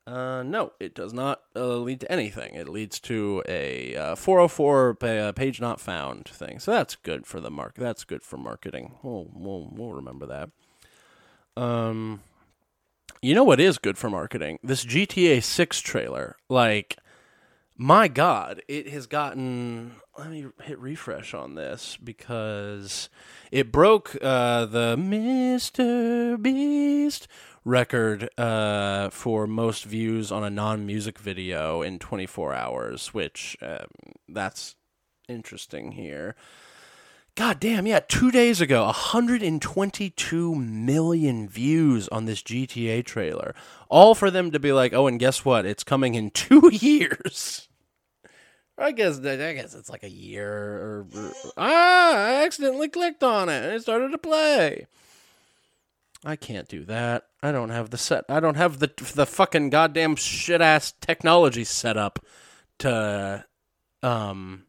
Uh, 0.07 0.43
no, 0.43 0.73
it 0.81 0.95
does 0.95 1.13
not 1.13 1.43
uh, 1.55 1.77
lead 1.77 2.01
to 2.01 2.11
anything. 2.11 2.55
It 2.55 2.67
leads 2.67 2.99
to 3.01 3.43
a 3.47 3.95
uh, 3.95 4.15
404 4.15 4.95
pa- 4.95 5.33
page 5.33 5.61
not 5.61 5.81
found 5.81 6.27
thing. 6.27 6.59
So 6.61 6.71
that's 6.71 6.97
good 6.97 7.27
for 7.27 7.41
the 7.41 7.51
mark. 7.51 7.75
That's 7.75 8.05
good 8.05 8.23
for 8.23 8.39
marketing. 8.39 8.95
We'll, 9.03 9.29
we'll, 9.35 9.69
we'll 9.71 9.93
remember 9.93 10.25
that. 10.25 10.49
Um, 11.63 12.23
you 13.21 13.35
know 13.35 13.45
what 13.45 13.61
is 13.61 13.77
good 13.77 13.99
for 13.99 14.09
marketing? 14.09 14.61
This 14.63 14.83
GTA 14.83 15.43
6 15.43 15.81
trailer. 15.81 16.37
Like, 16.49 16.97
my 17.79 18.09
God, 18.09 18.61
it 18.67 18.89
has 18.89 19.07
gotten. 19.07 19.93
Let 20.19 20.31
me 20.31 20.47
hit 20.65 20.81
refresh 20.81 21.33
on 21.33 21.55
this 21.55 21.97
because 22.03 23.09
it 23.53 23.71
broke 23.71 24.17
uh, 24.21 24.67
the 24.67 24.97
Mr. 24.97 26.41
Beast 26.43 27.29
record 27.65 28.29
uh, 28.37 29.11
for 29.11 29.47
most 29.47 29.85
views 29.85 30.33
on 30.33 30.43
a 30.43 30.51
non-music 30.51 31.19
video 31.19 31.81
in 31.83 32.01
24 32.01 32.53
hours, 32.53 33.15
which 33.15 33.57
um, 33.63 33.87
that's 34.29 34.75
interesting 35.29 35.93
here. 35.93 36.35
God 37.37 37.61
damn, 37.61 37.87
yeah, 37.87 38.01
two 38.01 38.33
days 38.33 38.61
ago, 38.61 38.87
122 38.87 40.55
million 40.57 41.49
views 41.49 42.09
on 42.09 42.25
this 42.25 42.43
GTA 42.43 43.05
trailer. 43.05 43.55
All 43.89 44.17
for 44.17 44.29
them 44.29 44.51
to 44.51 44.59
be 44.59 44.73
like, 44.73 44.93
oh, 44.93 45.07
and 45.07 45.21
guess 45.21 45.45
what? 45.45 45.65
It's 45.65 45.85
coming 45.85 46.17
in 46.17 46.31
two 46.31 46.69
years. 46.73 47.68
I 48.79 48.93
guess 48.93 49.19
I 49.19 49.55
guess 49.55 49.75
it's 49.75 49.91
like 49.91 50.05
a 50.05 50.11
year 50.11 50.49
or, 50.53 51.07
or 51.15 51.33
ah, 51.57 52.15
I 52.15 52.45
accidentally 52.45 52.89
clicked 52.89 53.25
on 53.25 53.49
it 53.49 53.65
and 53.65 53.75
it 53.75 53.83
started 53.83 54.13
to 54.13 54.19
play. 54.19 54.87
I 56.25 56.37
can't 56.37 56.69
do 56.69 56.85
that. 56.85 57.27
I 57.43 57.53
don't 57.53 57.71
have 57.71 57.91
the 57.91 57.99
set. 57.99 58.25
I 58.29 58.41
don't 58.41 58.57
have 58.57 58.79
the 58.79 58.91
the 59.15 59.27
fucking 59.27 59.71
goddamn 59.71 60.17
shit 60.17 60.61
ass 60.61 60.93
technology 61.01 61.65
set 61.65 61.97
up 61.97 62.25
to 62.79 63.45
um 64.03 64.65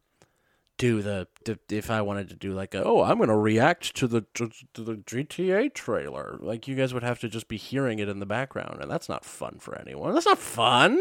do 0.79 1.01
the, 1.01 1.27
if 1.69 1.91
I 1.91 2.01
wanted 2.01 2.29
to 2.29 2.35
do 2.35 2.53
like 2.53 2.73
a, 2.73 2.83
oh 2.83 3.03
I'm 3.03 3.19
gonna 3.19 3.37
react 3.37 3.95
to 3.97 4.07
the 4.07 4.21
to 4.33 4.49
the 4.73 4.95
GTA 4.95 5.73
trailer 5.73 6.37
like 6.39 6.67
you 6.67 6.75
guys 6.75 6.93
would 6.93 7.03
have 7.03 7.19
to 7.19 7.27
just 7.27 7.49
be 7.49 7.57
hearing 7.57 7.99
it 7.99 8.07
in 8.07 8.19
the 8.19 8.25
background 8.25 8.81
and 8.81 8.89
that's 8.89 9.09
not 9.09 9.25
fun 9.25 9.57
for 9.59 9.77
anyone. 9.77 10.13
That's 10.13 10.25
not 10.25 10.39
fun. 10.39 10.97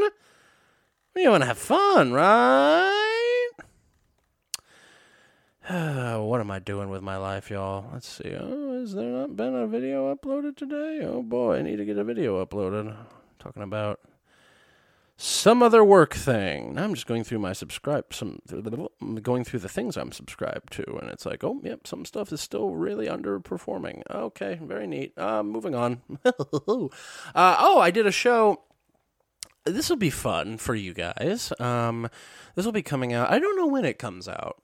You 1.18 1.30
want 1.30 1.42
to 1.42 1.48
have 1.48 1.58
fun, 1.58 2.12
right? 2.12 3.50
what 5.68 6.40
am 6.40 6.50
I 6.50 6.60
doing 6.60 6.90
with 6.90 7.02
my 7.02 7.16
life, 7.16 7.50
y'all? 7.50 7.90
Let's 7.92 8.06
see. 8.08 8.36
Oh, 8.38 8.78
has 8.78 8.94
there 8.94 9.08
not 9.08 9.34
been 9.34 9.52
a 9.52 9.66
video 9.66 10.14
uploaded 10.14 10.56
today? 10.56 11.00
Oh 11.02 11.24
boy, 11.24 11.58
I 11.58 11.62
need 11.62 11.76
to 11.76 11.84
get 11.84 11.98
a 11.98 12.04
video 12.04 12.44
uploaded. 12.44 12.94
Talking 13.40 13.64
about 13.64 13.98
some 15.16 15.60
other 15.60 15.82
work 15.82 16.14
thing. 16.14 16.74
Now 16.74 16.84
I'm 16.84 16.94
just 16.94 17.08
going 17.08 17.24
through 17.24 17.40
my 17.40 17.52
subscribe 17.52 18.14
some 18.14 18.40
going 19.20 19.42
through 19.42 19.60
the 19.60 19.68
things 19.68 19.96
I'm 19.96 20.12
subscribed 20.12 20.72
to, 20.74 20.98
and 20.98 21.10
it's 21.10 21.26
like, 21.26 21.42
oh, 21.42 21.60
yep, 21.64 21.88
some 21.88 22.04
stuff 22.04 22.32
is 22.32 22.40
still 22.40 22.70
really 22.70 23.08
underperforming. 23.08 24.02
Okay, 24.08 24.60
very 24.62 24.86
neat. 24.86 25.18
Uh, 25.18 25.42
moving 25.42 25.74
on. 25.74 26.00
uh, 26.24 26.30
oh, 27.34 27.80
I 27.80 27.90
did 27.90 28.06
a 28.06 28.12
show 28.12 28.60
this 29.70 29.88
will 29.88 29.96
be 29.96 30.10
fun 30.10 30.58
for 30.58 30.74
you 30.74 30.94
guys. 30.94 31.52
Um, 31.58 32.08
this 32.54 32.64
will 32.64 32.72
be 32.72 32.82
coming 32.82 33.12
out. 33.12 33.30
I 33.30 33.38
don't 33.38 33.56
know 33.56 33.66
when 33.66 33.84
it 33.84 33.98
comes 33.98 34.28
out. 34.28 34.60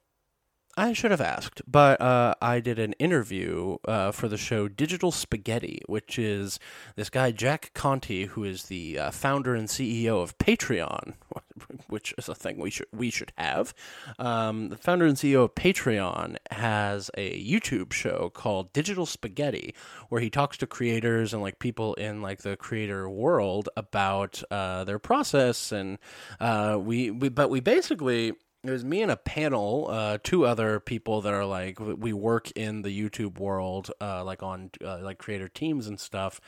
I 0.77 0.93
should 0.93 1.13
have 1.13 1.21
asked, 1.21 1.63
but 1.69 2.01
uh, 2.01 2.35
I 2.43 2.59
did 2.59 2.81
an 2.81 2.95
interview 2.95 3.77
uh, 3.87 4.11
for 4.11 4.27
the 4.27 4.37
show 4.37 4.67
Digital 4.67 5.13
Spaghetti, 5.13 5.83
which 5.87 6.19
is 6.19 6.59
this 6.97 7.11
guy 7.11 7.31
Jack 7.31 7.71
Conte, 7.75 8.27
who 8.27 8.43
is 8.43 8.65
the 8.65 8.99
uh, 8.99 9.11
founder 9.13 9.55
and 9.55 9.69
CEO 9.69 10.21
of 10.21 10.37
Patreon, 10.39 11.15
which 11.89 12.13
is 12.19 12.29
a 12.29 12.35
thing 12.35 12.59
we 12.59 12.71
should 12.71 12.89
we 12.93 13.11
should 13.11 13.33
have. 13.39 13.73
Um, 14.19 14.71
the 14.71 14.77
founder 14.77 15.07
and 15.07 15.17
CEO 15.17 15.45
of 15.45 15.55
Patreon 15.55 16.37
has 16.51 17.09
a 17.17 17.41
YouTube 17.41 17.93
show 17.93 18.31
called 18.35 18.73
Digital 18.73 19.07
Spaghetti, 19.07 19.75
where 20.09 20.21
he 20.21 20.31
talks 20.31 20.57
to 20.57 20.67
creators 20.67 21.33
and 21.33 21.41
like 21.41 21.61
people 21.61 21.95
in 21.95 22.21
like 22.21 22.43
the 22.43 22.57
creator 22.57 23.09
world 23.09 23.69
about 23.77 24.43
uh, 24.51 24.83
their 24.83 24.99
process, 24.99 25.71
and 25.71 25.99
uh, 26.41 26.77
we, 26.81 27.13
we 27.13 27.29
but 27.29 27.49
we 27.49 27.61
basically 27.61 28.33
it 28.65 28.71
was 28.71 28.85
me 28.85 29.03
and 29.03 29.11
a 29.11 29.17
panel, 29.17 29.89
uh, 29.91 30.19
two 30.23 30.47
other 30.47 30.81
people 30.81 31.21
that 31.21 31.33
are 31.33 31.45
like 31.45 31.79
we 31.79 32.13
work 32.13 32.51
in 32.53 32.83
the 32.83 32.89
YouTube 32.89 33.39
world, 33.39 33.91
uh, 34.01 34.25
like 34.25 34.43
on 34.43 34.71
uh, 34.83 35.01
like 35.03 35.19
creator 35.19 35.49
teams 35.49 35.87
and 35.87 36.01
stuff. 36.01 36.41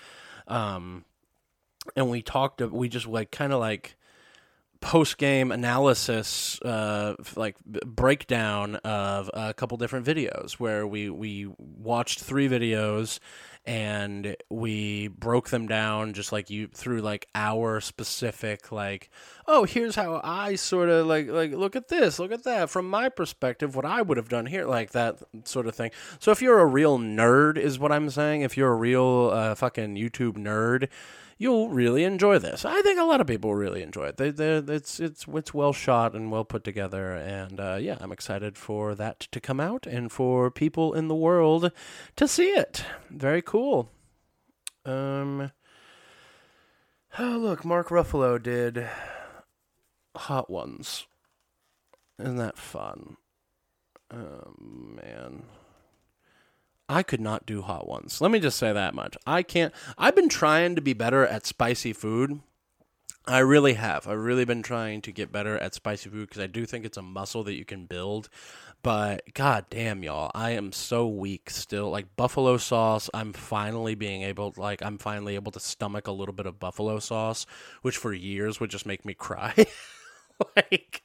Um, 0.48 1.04
and 1.94 2.10
we 2.10 2.22
talked. 2.22 2.60
We 2.60 2.88
just 2.88 3.06
like 3.06 3.30
kind 3.30 3.52
of 3.52 3.60
like 3.60 3.96
post 4.80 5.18
game 5.18 5.52
analysis, 5.52 6.60
uh, 6.62 7.16
like 7.34 7.56
breakdown 7.64 8.76
of 8.76 9.30
a 9.34 9.52
couple 9.52 9.76
different 9.76 10.06
videos 10.06 10.52
where 10.52 10.86
we 10.86 11.10
we 11.10 11.48
watched 11.58 12.20
three 12.20 12.48
videos 12.48 13.18
and 13.66 14.36
we 14.48 15.08
broke 15.08 15.50
them 15.50 15.66
down 15.66 16.12
just 16.12 16.30
like 16.30 16.50
you 16.50 16.68
through 16.68 17.00
like 17.00 17.26
our 17.34 17.80
specific 17.80 18.70
like 18.70 19.10
oh 19.48 19.64
here's 19.64 19.96
how 19.96 20.20
i 20.22 20.54
sort 20.54 20.88
of 20.88 21.06
like 21.06 21.26
like 21.28 21.52
look 21.52 21.74
at 21.74 21.88
this 21.88 22.18
look 22.18 22.32
at 22.32 22.44
that. 22.44 22.70
From 22.70 22.88
my 22.88 23.08
perspective 23.08 23.74
what 23.74 23.84
i 23.84 24.00
would 24.00 24.16
have 24.16 24.28
done 24.28 24.46
here 24.46 24.66
like 24.66 24.92
that 24.92 25.18
sort 25.44 25.66
of 25.66 25.74
thing. 25.74 25.90
So 26.20 26.30
if 26.30 26.40
you're 26.40 26.60
a 26.60 26.66
real 26.66 26.98
nerd 26.98 27.58
is 27.58 27.78
what 27.78 27.92
i'm 27.92 28.08
saying 28.10 28.42
if 28.42 28.56
you're 28.56 28.72
a 28.72 28.76
real 28.76 29.30
uh, 29.32 29.54
fucking 29.54 29.96
youtube 29.96 30.36
nerd 30.36 30.88
you'll 31.38 31.68
really 31.68 32.04
enjoy 32.04 32.38
this. 32.38 32.64
I 32.64 32.80
think 32.82 32.98
a 32.98 33.04
lot 33.04 33.20
of 33.20 33.26
people 33.26 33.54
really 33.54 33.82
enjoy 33.82 34.06
it. 34.06 34.16
They, 34.16 34.28
it's 34.28 35.00
it's 35.00 35.26
it's 35.28 35.54
well 35.54 35.72
shot 35.72 36.14
and 36.14 36.30
well 36.30 36.44
put 36.44 36.64
together, 36.64 37.12
and 37.12 37.60
uh, 37.60 37.78
yeah, 37.80 37.98
I'm 38.00 38.12
excited 38.12 38.56
for 38.56 38.94
that 38.94 39.20
to 39.20 39.40
come 39.40 39.60
out 39.60 39.86
and 39.86 40.10
for 40.10 40.50
people 40.50 40.94
in 40.94 41.08
the 41.08 41.14
world 41.14 41.70
to 42.16 42.28
see 42.28 42.50
it. 42.50 42.84
Very 43.10 43.42
cool. 43.42 43.90
Um. 44.84 45.52
Oh 47.18 47.38
look, 47.38 47.64
Mark 47.64 47.88
Ruffalo 47.88 48.42
did 48.42 48.86
Hot 50.14 50.50
Ones. 50.50 51.06
Isn't 52.18 52.36
that 52.36 52.58
fun? 52.58 53.16
Oh 54.12 54.54
man. 54.58 55.44
I 56.88 57.02
could 57.02 57.20
not 57.20 57.46
do 57.46 57.62
hot 57.62 57.88
ones. 57.88 58.20
Let 58.20 58.30
me 58.30 58.38
just 58.38 58.58
say 58.58 58.72
that 58.72 58.94
much. 58.94 59.16
I 59.26 59.42
can't. 59.42 59.74
I've 59.98 60.14
been 60.14 60.28
trying 60.28 60.76
to 60.76 60.80
be 60.80 60.92
better 60.92 61.26
at 61.26 61.46
spicy 61.46 61.92
food. 61.92 62.40
I 63.28 63.40
really 63.40 63.74
have. 63.74 64.06
I've 64.06 64.20
really 64.20 64.44
been 64.44 64.62
trying 64.62 65.02
to 65.02 65.10
get 65.12 65.32
better 65.32 65.58
at 65.58 65.74
spicy 65.74 66.10
food 66.10 66.28
because 66.28 66.40
I 66.40 66.46
do 66.46 66.64
think 66.64 66.84
it's 66.84 66.96
a 66.96 67.02
muscle 67.02 67.42
that 67.44 67.54
you 67.54 67.64
can 67.64 67.86
build. 67.86 68.28
But 68.82 69.34
god 69.34 69.66
damn, 69.68 70.04
y'all, 70.04 70.30
I 70.32 70.50
am 70.50 70.70
so 70.70 71.08
weak 71.08 71.50
still. 71.50 71.90
Like 71.90 72.14
buffalo 72.14 72.56
sauce, 72.56 73.10
I'm 73.12 73.32
finally 73.32 73.96
being 73.96 74.22
able, 74.22 74.54
like, 74.56 74.80
I'm 74.80 74.96
finally 74.96 75.34
able 75.34 75.50
to 75.52 75.60
stomach 75.60 76.06
a 76.06 76.12
little 76.12 76.34
bit 76.34 76.46
of 76.46 76.60
buffalo 76.60 77.00
sauce, 77.00 77.46
which 77.82 77.96
for 77.96 78.12
years 78.12 78.60
would 78.60 78.70
just 78.70 78.86
make 78.86 79.04
me 79.04 79.14
cry. 79.14 79.54
like, 80.56 81.02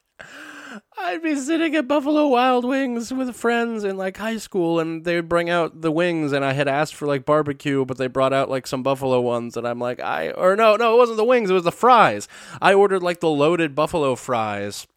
I'd 0.97 1.21
be 1.21 1.35
sitting 1.35 1.75
at 1.75 1.87
Buffalo 1.87 2.27
Wild 2.27 2.65
Wings 2.65 3.13
with 3.13 3.35
friends 3.35 3.83
in 3.83 3.97
like 3.97 4.17
high 4.17 4.37
school, 4.37 4.79
and 4.79 5.03
they'd 5.03 5.27
bring 5.27 5.49
out 5.49 5.81
the 5.81 5.91
wings, 5.91 6.31
and 6.31 6.45
I 6.45 6.53
had 6.53 6.67
asked 6.67 6.95
for 6.95 7.07
like 7.07 7.25
barbecue, 7.25 7.85
but 7.85 7.97
they 7.97 8.07
brought 8.07 8.33
out 8.33 8.49
like 8.49 8.67
some 8.67 8.83
buffalo 8.83 9.19
ones, 9.19 9.57
and 9.57 9.67
I'm 9.67 9.79
like, 9.79 9.99
I 9.99 10.31
or 10.31 10.55
no, 10.55 10.75
no, 10.75 10.95
it 10.95 10.97
wasn't 10.97 11.17
the 11.17 11.25
wings, 11.25 11.49
it 11.49 11.53
was 11.53 11.63
the 11.63 11.71
fries. 11.71 12.27
I 12.61 12.73
ordered 12.73 13.03
like 13.03 13.19
the 13.19 13.29
loaded 13.29 13.75
buffalo 13.75 14.15
fries, 14.15 14.87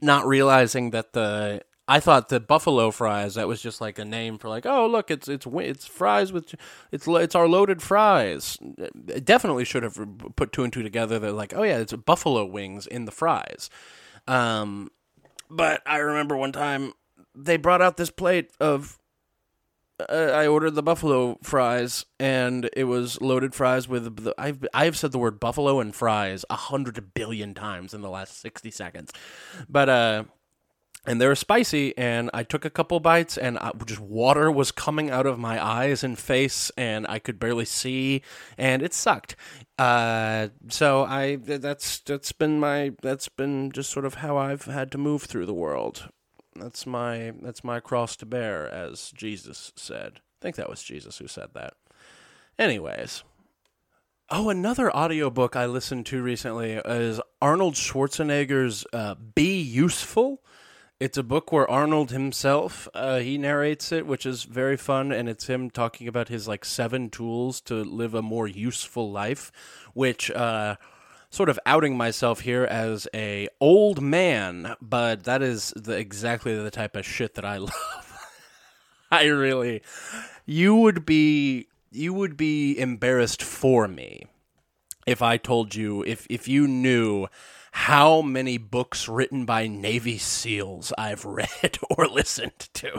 not 0.00 0.26
realizing 0.26 0.90
that 0.90 1.12
the 1.12 1.62
I 1.88 2.00
thought 2.00 2.28
the 2.28 2.40
buffalo 2.40 2.90
fries 2.90 3.36
that 3.36 3.46
was 3.46 3.62
just 3.62 3.80
like 3.80 3.98
a 3.98 4.04
name 4.04 4.38
for 4.38 4.48
like 4.48 4.66
oh 4.66 4.86
look 4.86 5.10
it's 5.10 5.28
it's 5.28 5.46
it's 5.46 5.86
fries 5.86 6.32
with 6.32 6.54
it's 6.90 7.06
it's 7.06 7.34
our 7.34 7.46
loaded 7.46 7.80
fries. 7.80 8.58
It 9.08 9.24
definitely 9.24 9.64
should 9.64 9.84
have 9.84 9.98
put 10.34 10.52
two 10.52 10.64
and 10.64 10.72
two 10.72 10.82
together. 10.82 11.18
They're 11.18 11.30
like 11.30 11.54
oh 11.54 11.62
yeah 11.62 11.78
it's 11.78 11.92
buffalo 11.92 12.44
wings 12.44 12.86
in 12.86 13.04
the 13.04 13.12
fries. 13.12 13.70
Um, 14.26 14.90
but 15.50 15.82
I 15.86 15.98
remember 15.98 16.36
one 16.36 16.52
time 16.52 16.92
they 17.34 17.56
brought 17.56 17.82
out 17.82 17.96
this 17.96 18.10
plate 18.10 18.50
of. 18.60 18.98
Uh, 19.98 20.30
I 20.34 20.46
ordered 20.46 20.72
the 20.72 20.82
buffalo 20.82 21.38
fries, 21.42 22.04
and 22.20 22.68
it 22.76 22.84
was 22.84 23.18
loaded 23.22 23.54
fries 23.54 23.88
with. 23.88 24.24
The, 24.24 24.34
I've 24.36 24.66
I've 24.74 24.96
said 24.96 25.12
the 25.12 25.18
word 25.18 25.40
buffalo 25.40 25.80
and 25.80 25.94
fries 25.94 26.44
a 26.50 26.56
hundred 26.56 27.14
billion 27.14 27.54
times 27.54 27.94
in 27.94 28.02
the 28.02 28.10
last 28.10 28.38
sixty 28.38 28.70
seconds, 28.70 29.10
but 29.70 29.88
uh, 29.88 30.24
and 31.06 31.20
they 31.20 31.26
were 31.26 31.34
spicy 31.34 31.96
and 31.96 32.30
i 32.34 32.42
took 32.42 32.64
a 32.64 32.70
couple 32.70 32.98
bites 33.00 33.38
and 33.38 33.58
I, 33.58 33.72
just 33.86 34.00
water 34.00 34.50
was 34.50 34.72
coming 34.72 35.10
out 35.10 35.26
of 35.26 35.38
my 35.38 35.64
eyes 35.64 36.02
and 36.02 36.18
face 36.18 36.70
and 36.76 37.06
i 37.08 37.18
could 37.18 37.38
barely 37.38 37.64
see 37.64 38.22
and 38.58 38.82
it 38.82 38.92
sucked. 38.94 39.36
Uh, 39.78 40.48
so 40.68 41.04
i 41.04 41.36
that's 41.36 42.00
that's 42.00 42.32
been 42.32 42.58
my 42.58 42.92
that's 43.02 43.28
been 43.28 43.70
just 43.70 43.90
sort 43.90 44.04
of 44.04 44.14
how 44.14 44.36
i've 44.36 44.64
had 44.64 44.90
to 44.92 44.98
move 44.98 45.22
through 45.22 45.46
the 45.46 45.54
world. 45.54 46.08
That's 46.54 46.86
my 46.86 47.32
that's 47.42 47.62
my 47.62 47.80
cross 47.80 48.16
to 48.16 48.26
bear 48.26 48.68
as 48.68 49.12
jesus 49.12 49.72
said. 49.76 50.12
I 50.16 50.42
think 50.42 50.56
that 50.56 50.70
was 50.70 50.82
jesus 50.82 51.18
who 51.18 51.28
said 51.28 51.50
that. 51.54 51.74
Anyways. 52.58 53.22
Oh, 54.28 54.48
another 54.48 54.94
audiobook 54.94 55.54
I 55.54 55.66
listened 55.66 56.06
to 56.06 56.20
recently 56.20 56.72
is 56.84 57.20
Arnold 57.40 57.74
Schwarzenegger's 57.74 58.84
uh, 58.92 59.14
Be 59.14 59.60
Useful. 59.60 60.42
It's 60.98 61.18
a 61.18 61.22
book 61.22 61.52
where 61.52 61.70
Arnold 61.70 62.10
himself 62.10 62.88
uh, 62.94 63.18
he 63.18 63.36
narrates 63.36 63.92
it, 63.92 64.06
which 64.06 64.24
is 64.24 64.44
very 64.44 64.78
fun, 64.78 65.12
and 65.12 65.28
it's 65.28 65.46
him 65.46 65.68
talking 65.68 66.08
about 66.08 66.28
his 66.28 66.48
like 66.48 66.64
seven 66.64 67.10
tools 67.10 67.60
to 67.62 67.84
live 67.84 68.14
a 68.14 68.22
more 68.22 68.48
useful 68.48 69.10
life, 69.10 69.52
which 69.92 70.30
uh, 70.30 70.76
sort 71.28 71.50
of 71.50 71.60
outing 71.66 71.98
myself 71.98 72.40
here 72.40 72.64
as 72.64 73.06
a 73.12 73.46
old 73.60 74.00
man, 74.00 74.74
but 74.80 75.24
that 75.24 75.42
is 75.42 75.74
the, 75.76 75.92
exactly 75.92 76.56
the 76.56 76.70
type 76.70 76.96
of 76.96 77.04
shit 77.04 77.34
that 77.34 77.44
I 77.44 77.56
love. 77.58 78.26
I 79.10 79.24
really, 79.24 79.82
you 80.46 80.74
would 80.76 81.04
be 81.04 81.68
you 81.90 82.14
would 82.14 82.38
be 82.38 82.78
embarrassed 82.78 83.42
for 83.42 83.86
me 83.86 84.24
if 85.06 85.20
I 85.20 85.36
told 85.36 85.74
you 85.74 86.02
if 86.04 86.26
if 86.30 86.48
you 86.48 86.66
knew 86.66 87.26
how 87.76 88.22
many 88.22 88.56
books 88.56 89.06
written 89.06 89.44
by 89.44 89.66
Navy 89.66 90.16
SEALs 90.16 90.94
I've 90.96 91.24
read 91.26 91.78
or 91.90 92.08
listened 92.08 92.70
to. 92.72 92.98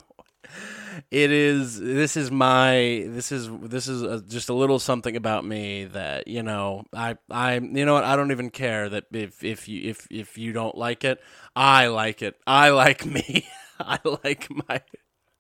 It 1.09 1.31
is 1.31 1.79
this 1.79 2.15
is 2.15 2.29
my 2.29 3.03
this 3.07 3.31
is 3.31 3.49
this 3.63 3.87
is 3.87 4.03
a, 4.03 4.21
just 4.21 4.49
a 4.49 4.53
little 4.53 4.77
something 4.77 5.15
about 5.15 5.43
me 5.43 5.85
that 5.85 6.27
you 6.27 6.43
know 6.43 6.83
I 6.93 7.17
I 7.29 7.55
you 7.55 7.85
know 7.85 7.95
what? 7.95 8.03
I 8.03 8.15
don't 8.15 8.31
even 8.31 8.51
care 8.51 8.87
that 8.87 9.05
if 9.11 9.43
if 9.43 9.67
you 9.67 9.89
if 9.89 10.07
if 10.11 10.37
you 10.37 10.53
don't 10.53 10.77
like 10.77 11.03
it 11.03 11.19
I 11.55 11.87
like 11.87 12.21
it. 12.21 12.35
I 12.45 12.69
like 12.69 13.03
me. 13.17 13.47
I 13.79 13.97
like 14.23 14.47
my 14.69 14.81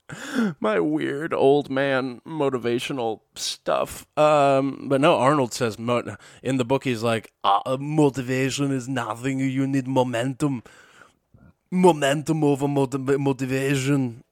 my 0.59 0.79
weird 0.79 1.33
old 1.33 1.69
man 1.69 2.21
motivational 2.25 3.21
stuff. 3.35 4.05
Um, 4.17 4.87
but 4.87 5.01
no, 5.01 5.17
Arnold 5.17 5.53
says 5.53 5.77
mo- 5.77 6.15
in 6.41 6.57
the 6.57 6.65
book 6.65 6.83
he's 6.83 7.03
like, 7.03 7.31
uh, 7.43 7.77
motivation 7.79 8.71
is 8.71 8.87
nothing. 8.87 9.39
You 9.39 9.67
need 9.67 9.87
momentum, 9.87 10.63
momentum 11.71 12.43
over 12.43 12.67
motiv- 12.67 13.19
motivation. 13.19 14.23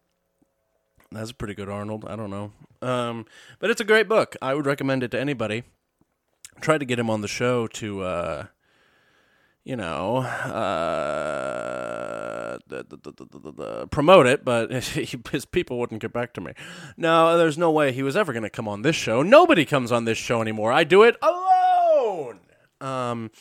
That's 1.11 1.31
pretty 1.31 1.53
good, 1.53 1.69
Arnold. 1.69 2.05
I 2.07 2.15
don't 2.15 2.29
know, 2.29 2.51
um, 2.81 3.25
but 3.59 3.69
it's 3.69 3.81
a 3.81 3.85
great 3.85 4.07
book. 4.07 4.35
I 4.41 4.53
would 4.53 4.65
recommend 4.65 5.03
it 5.03 5.11
to 5.11 5.19
anybody. 5.19 5.63
Try 6.61 6.77
to 6.77 6.85
get 6.85 6.99
him 6.99 7.09
on 7.09 7.21
the 7.21 7.27
show 7.27 7.67
to. 7.67 8.01
Uh, 8.01 8.45
you 9.65 9.75
know, 9.75 10.17
uh, 10.17 11.05
promote 13.87 14.27
it, 14.27 14.45
but 14.45 14.71
his 15.31 15.45
people 15.45 15.79
wouldn't 15.79 16.01
get 16.01 16.13
back 16.13 16.33
to 16.35 16.41
me. 16.41 16.53
No, 16.95 17.35
there's 17.37 17.57
no 17.57 17.71
way 17.71 17.91
he 17.91 18.03
was 18.03 18.15
ever 18.15 18.31
going 18.31 18.43
to 18.43 18.49
come 18.49 18.67
on 18.67 18.83
this 18.83 18.95
show. 18.95 19.23
Nobody 19.23 19.65
comes 19.65 19.91
on 19.91 20.05
this 20.05 20.19
show 20.19 20.39
anymore. 20.41 20.71
I 20.71 20.83
do 20.83 21.01
it 21.01 21.17
alone. 21.21 22.41
Um, 22.79 23.31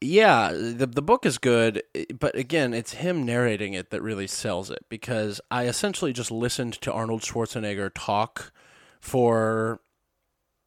yeah, 0.00 0.52
the 0.52 0.86
the 0.86 1.02
book 1.02 1.26
is 1.26 1.38
good, 1.38 1.82
but 2.16 2.36
again, 2.36 2.72
it's 2.72 2.92
him 2.94 3.26
narrating 3.26 3.74
it 3.74 3.90
that 3.90 4.00
really 4.00 4.28
sells 4.28 4.70
it 4.70 4.84
because 4.88 5.40
I 5.50 5.66
essentially 5.66 6.12
just 6.12 6.30
listened 6.30 6.74
to 6.82 6.92
Arnold 6.92 7.22
Schwarzenegger 7.22 7.90
talk 7.92 8.52
for 9.00 9.80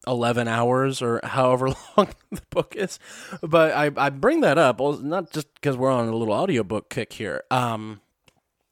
11 0.08 0.48
hours 0.48 1.02
or 1.02 1.20
however 1.24 1.68
long 1.98 2.10
the 2.32 2.42
book 2.50 2.76
is. 2.76 3.00
But 3.42 3.74
I, 3.74 3.92
I 3.98 4.10
bring 4.10 4.42
that 4.42 4.58
up, 4.58 4.80
not 4.80 5.32
just 5.32 5.54
because 5.56 5.78
we're 5.78 5.92
on 5.92 6.08
a 6.08 6.16
little 6.16 6.34
audiobook 6.34 6.90
kick 6.90 7.14
here. 7.14 7.44
Um, 7.52 8.02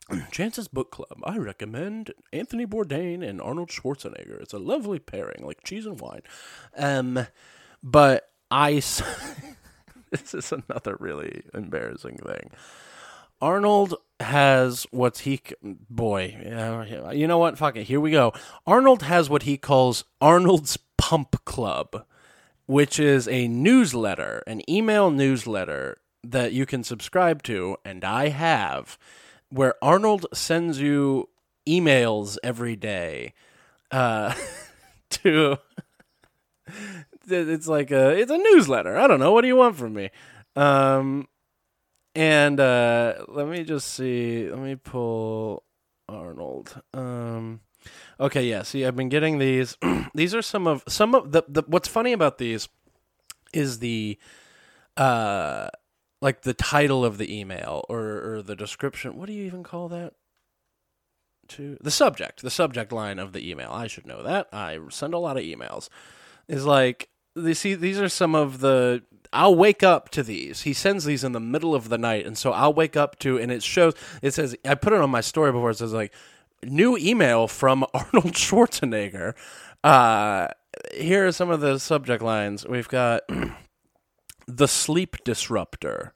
Chance's 0.32 0.68
Book 0.68 0.92
Club. 0.92 1.20
I 1.24 1.38
recommend 1.38 2.14
Anthony 2.34 2.66
Bourdain 2.66 3.28
and 3.28 3.42
Arnold 3.42 3.70
Schwarzenegger. 3.70 4.42
It's 4.42 4.54
a 4.54 4.60
lovely 4.60 5.00
pairing, 5.00 5.46
like 5.46 5.64
cheese 5.64 5.86
and 5.86 6.00
wine. 6.00 6.22
Um, 6.78 7.28
but 7.84 8.30
I. 8.50 8.72
this 10.12 10.34
is 10.34 10.52
another 10.52 10.98
really 11.00 11.44
embarrassing 11.54 12.18
thing. 12.18 12.52
Arnold 13.42 13.96
has 14.20 14.86
what 14.92 15.20
he 15.20 15.40
boy, 15.62 16.36
you 17.14 17.26
know 17.26 17.38
what? 17.38 17.58
Fuck 17.58 17.78
it. 17.78 17.86
Here 17.86 18.02
we 18.02 18.12
go. 18.12 18.34
Arnold 18.68 19.04
has 19.04 19.30
what 19.30 19.44
he 19.44 19.58
calls 19.58 20.04
Arnold's 20.20 20.78
Pump 21.00 21.44
Club, 21.46 22.06
which 22.66 23.00
is 23.00 23.28
a 23.28 23.48
newsletter, 23.48 24.44
an 24.46 24.62
email 24.70 25.10
newsletter 25.10 25.98
that 26.24 26.52
you 26.52 26.66
can 26.66 26.84
subscribe 26.84 27.42
to, 27.44 27.78
and 27.86 28.04
I 28.04 28.28
have, 28.28 29.00
where 29.50 29.74
Arnold 29.82 30.28
sends 30.34 30.82
you 30.82 31.30
emails 31.66 32.38
every 32.44 32.76
day 32.76 33.34
uh, 33.92 34.36
to. 35.10 35.58
it's 37.28 37.68
like 37.68 37.92
a 37.92 38.10
it's 38.18 38.32
a 38.32 38.38
newsletter. 38.38 38.98
I 38.98 39.08
don't 39.08 39.20
know. 39.20 39.32
What 39.32 39.42
do 39.42 39.48
you 39.48 39.56
want 39.56 39.78
from 39.78 39.94
me? 39.94 40.10
Um, 40.56 41.28
and 42.14 42.60
uh, 42.60 43.24
let 43.30 43.48
me 43.48 43.64
just 43.64 43.94
see. 43.94 44.50
Let 44.50 44.60
me 44.60 44.76
pull 44.76 45.64
Arnold. 46.10 46.82
Um, 46.94 47.62
Okay, 48.20 48.50
yeah. 48.50 48.64
See, 48.64 48.86
I've 48.86 48.96
been 48.96 49.10
getting 49.10 49.40
these. 49.40 49.78
these 50.14 50.36
are 50.36 50.42
some 50.42 50.68
of 50.68 50.84
some 50.88 51.16
of 51.16 51.32
the, 51.32 51.44
the 51.48 51.64
what's 51.68 51.88
funny 51.88 52.12
about 52.12 52.38
these 52.38 52.68
is 53.54 53.80
the 53.80 54.18
uh 54.98 55.70
like 56.22 56.42
the 56.42 56.54
title 56.54 57.06
of 57.06 57.18
the 57.18 57.40
email 57.40 57.86
or 57.88 58.36
or 58.36 58.42
the 58.42 58.56
description. 58.56 59.18
What 59.18 59.28
do 59.28 59.34
you 59.34 59.46
even 59.46 59.64
call 59.64 59.88
that? 59.90 60.14
To 61.50 61.78
the 61.82 61.92
subject, 61.92 62.42
the 62.42 62.52
subject 62.52 62.92
line 62.92 63.18
of 63.18 63.34
the 63.34 63.50
email. 63.50 63.72
I 63.72 63.88
should 63.88 64.06
know 64.06 64.22
that. 64.22 64.48
I 64.52 64.80
send 64.90 65.14
a 65.14 65.18
lot 65.18 65.38
of 65.38 65.44
emails. 65.44 65.90
Is 66.48 66.66
like 66.66 67.10
they 67.36 67.54
see 67.54 67.74
these 67.74 68.00
are 68.00 68.10
some 68.10 68.36
of 68.36 68.60
the 68.60 69.04
I'll 69.32 69.56
wake 69.56 69.82
up 69.82 70.10
to 70.10 70.24
these. 70.24 70.62
He 70.64 70.74
sends 70.74 71.06
these 71.06 71.24
in 71.24 71.32
the 71.32 71.40
middle 71.40 71.74
of 71.74 71.90
the 71.90 71.98
night, 71.98 72.26
and 72.26 72.38
so 72.38 72.52
I'll 72.52 72.74
wake 72.74 72.98
up 72.98 73.18
to, 73.20 73.38
and 73.38 73.52
it 73.52 73.64
shows. 73.64 73.94
It 74.22 74.34
says 74.34 74.56
I 74.66 74.76
put 74.76 74.94
it 74.94 75.00
on 75.00 75.10
my 75.10 75.22
story 75.22 75.52
before. 75.52 75.72
It 75.72 75.78
says 75.78 75.94
like 75.94 76.14
new 76.64 76.98
email 76.98 77.48
from 77.48 77.86
Arnold 77.94 78.34
Schwarzenegger. 78.34 79.34
Uh, 79.84 80.48
here 80.94 81.28
are 81.28 81.32
some 81.32 81.50
of 81.50 81.62
the 81.62 81.80
subject 81.80 82.22
lines. 82.24 82.66
We've 82.68 82.88
got 82.88 83.22
the 84.48 84.68
sleep 84.68 85.18
disruptor. 85.24 86.14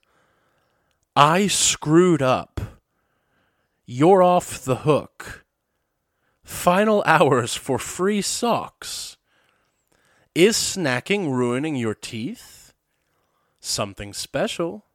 I 1.16 1.48
screwed 1.48 2.22
up. 2.22 2.60
You're 3.86 4.24
off 4.24 4.64
the 4.64 4.78
hook. 4.78 5.46
Final 6.44 7.04
hours 7.06 7.56
for 7.56 7.78
free 7.78 8.22
socks. 8.22 9.18
Is 10.36 10.56
snacking 10.56 11.32
ruining 11.32 11.76
your 11.76 11.94
teeth? 11.94 12.74
Something 13.60 14.14
special. 14.14 14.86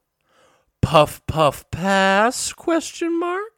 Puff 0.82 1.24
puff 1.26 1.70
pass 1.70 2.52
question 2.52 3.18
mark? 3.18 3.57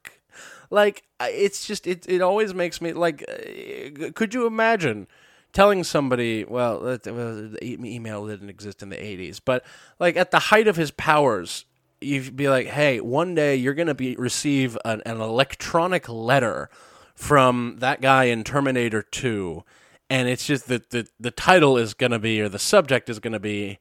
Like 0.70 1.04
it's 1.20 1.66
just 1.66 1.86
it 1.86 2.08
it 2.08 2.22
always 2.22 2.54
makes 2.54 2.80
me 2.80 2.92
like. 2.92 3.24
Uh, 3.28 4.10
could 4.14 4.34
you 4.34 4.46
imagine? 4.46 5.06
telling 5.52 5.82
somebody, 5.84 6.44
well, 6.44 6.80
the 6.80 7.58
email 7.62 8.26
didn't 8.26 8.50
exist 8.50 8.82
in 8.82 8.88
the 8.88 8.96
80s, 8.96 9.40
but 9.44 9.64
like 9.98 10.16
at 10.16 10.30
the 10.30 10.38
height 10.38 10.68
of 10.68 10.76
his 10.76 10.90
powers, 10.90 11.64
you'd 12.00 12.36
be 12.36 12.48
like, 12.48 12.68
hey, 12.68 13.00
one 13.00 13.34
day 13.34 13.56
you're 13.56 13.74
going 13.74 13.88
to 13.88 13.94
be 13.94 14.16
receive 14.16 14.78
an, 14.84 15.02
an, 15.04 15.20
electronic 15.20 16.08
letter 16.08 16.70
from 17.14 17.76
that 17.78 18.00
guy 18.00 18.24
in 18.24 18.44
Terminator 18.44 19.02
2, 19.02 19.62
and 20.08 20.28
it's 20.28 20.46
just 20.46 20.68
that 20.68 20.90
the, 20.90 21.06
the 21.18 21.30
title 21.30 21.76
is 21.76 21.94
going 21.94 22.12
to 22.12 22.18
be, 22.18 22.40
or 22.40 22.48
the 22.48 22.58
subject 22.58 23.10
is 23.10 23.18
going 23.18 23.32
to 23.32 23.40
be, 23.40 23.78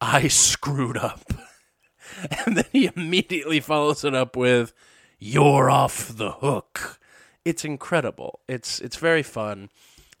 I 0.00 0.28
screwed 0.28 0.96
up. 0.96 1.32
and 2.46 2.56
then 2.56 2.64
he 2.72 2.90
immediately 2.94 3.60
follows 3.60 4.04
it 4.04 4.14
up 4.14 4.36
with, 4.36 4.72
you're 5.24 5.70
off 5.70 6.14
the 6.14 6.32
hook. 6.32 7.00
It's 7.46 7.64
incredible. 7.64 8.40
It's 8.46 8.78
it's 8.80 8.96
very 8.96 9.22
fun. 9.22 9.70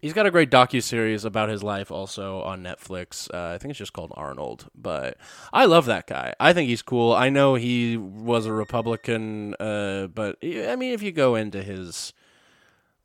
He's 0.00 0.14
got 0.14 0.24
a 0.24 0.30
great 0.30 0.50
docu 0.50 0.82
series 0.82 1.26
about 1.26 1.50
his 1.50 1.62
life 1.62 1.90
also 1.90 2.40
on 2.40 2.62
Netflix. 2.62 3.28
Uh, 3.32 3.54
I 3.54 3.58
think 3.58 3.70
it's 3.70 3.78
just 3.78 3.92
called 3.92 4.12
Arnold, 4.16 4.68
but 4.74 5.18
I 5.52 5.66
love 5.66 5.86
that 5.86 6.06
guy. 6.06 6.34
I 6.40 6.54
think 6.54 6.68
he's 6.68 6.80
cool. 6.80 7.12
I 7.12 7.28
know 7.28 7.54
he 7.54 7.98
was 7.98 8.46
a 8.46 8.52
Republican, 8.52 9.54
uh, 9.54 10.06
but 10.06 10.36
I 10.42 10.76
mean, 10.76 10.92
if 10.92 11.02
you 11.02 11.12
go 11.12 11.34
into 11.34 11.62
his, 11.62 12.14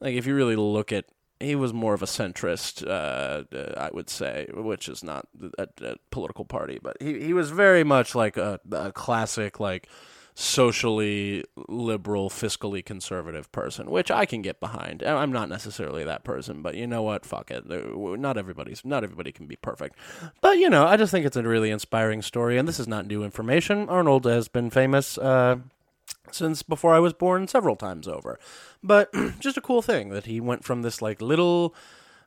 like, 0.02 0.16
if 0.16 0.26
you 0.26 0.36
really 0.36 0.58
look 0.58 0.92
at, 0.92 1.06
he 1.40 1.56
was 1.56 1.74
more 1.74 1.94
of 1.94 2.02
a 2.02 2.06
centrist, 2.06 2.86
uh, 2.86 3.44
uh 3.56 3.74
I 3.78 3.90
would 3.94 4.10
say, 4.10 4.48
which 4.54 4.90
is 4.90 5.04
not 5.04 5.28
a, 5.58 5.68
a, 5.82 5.96
political 6.12 6.46
party, 6.46 6.80
but 6.82 6.98
he 7.02 7.20
he 7.28 7.34
was 7.34 7.50
very 7.50 7.84
much 7.84 8.16
like 8.16 8.36
a, 8.38 8.60
a 8.72 8.92
classic 8.92 9.60
like 9.60 9.90
socially 10.40 11.44
liberal, 11.68 12.30
fiscally 12.30 12.84
conservative 12.84 13.52
person, 13.52 13.92
which 13.92 14.10
I 14.10 14.26
can 14.26 14.42
get 14.42 14.62
behind. 14.62 15.04
I'm 15.04 15.34
not 15.34 15.50
necessarily 15.50 16.06
that 16.06 16.24
person, 16.24 16.62
but 16.62 16.76
you 16.76 16.88
know 16.88 17.02
what? 17.02 17.26
Fuck 17.26 17.52
it. 17.52 17.66
Not 17.68 18.38
everybody's 18.38 18.86
not 18.86 19.04
everybody 19.04 19.34
can 19.34 19.48
be 19.48 19.58
perfect. 19.58 19.98
But 20.40 20.58
you 20.58 20.70
know, 20.70 20.88
I 20.88 20.96
just 20.96 21.12
think 21.12 21.26
it's 21.26 21.36
a 21.36 21.44
really 21.44 21.72
inspiring 21.72 22.22
story, 22.22 22.58
and 22.58 22.70
this 22.70 22.80
is 22.80 22.88
not 22.88 23.06
new 23.06 23.26
information. 23.26 23.90
Arnold 23.90 24.24
has 24.26 24.48
been 24.48 24.70
famous. 24.70 25.18
Uh, 25.18 25.58
since 26.32 26.64
before 26.64 26.94
I 26.94 27.00
was 27.00 27.12
born, 27.12 27.48
several 27.50 27.76
times 27.76 28.08
over. 28.08 28.40
But 28.82 29.14
just 29.40 29.58
a 29.58 29.62
cool 29.62 29.82
thing 29.82 30.10
that 30.10 30.26
he 30.26 30.40
went 30.40 30.64
from 30.64 30.84
this 30.84 31.02
like 31.02 31.22
little 31.22 31.76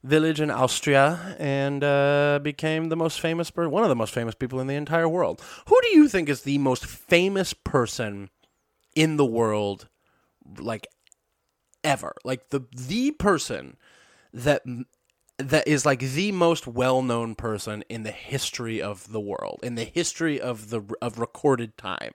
village 0.05 0.41
in 0.41 0.51
Austria 0.51 1.37
and 1.39 1.85
uh, 1.85 2.41
became 2.43 2.89
the 2.89 2.97
most 2.97 3.21
famous, 3.21 3.51
per- 3.51 3.69
one 3.69 3.83
of 3.83 3.89
the 3.89 3.97
most 3.97 4.13
famous 4.13 4.35
people 4.35 4.61
in 4.61 4.67
the 4.67 4.75
entire 4.75 5.09
world. 5.09 5.41
Who 5.69 5.81
do 5.83 5.89
you 5.89 6.09
think 6.09 6.29
is 6.29 6.43
the 6.43 6.59
most 6.59 6.87
famous 6.87 7.55
person 7.55 8.31
in 8.95 9.17
the 9.17 9.27
world, 9.27 9.89
like 10.59 10.87
ever? 11.85 12.15
Like 12.25 12.51
the 12.51 12.67
the 12.73 13.13
person 13.13 13.77
that 14.33 14.63
that 15.39 15.67
is 15.67 15.87
like 15.87 16.01
the 16.01 16.33
most 16.33 16.67
well-known 16.67 17.35
person 17.35 17.85
in 17.89 18.03
the 18.03 18.11
history 18.11 18.83
of 18.83 19.11
the 19.13 19.21
world, 19.21 19.61
in 19.63 19.77
the 19.77 19.85
history 19.85 20.41
of 20.41 20.71
the 20.71 20.83
of 21.01 21.19
recorded 21.19 21.79
time. 21.79 22.15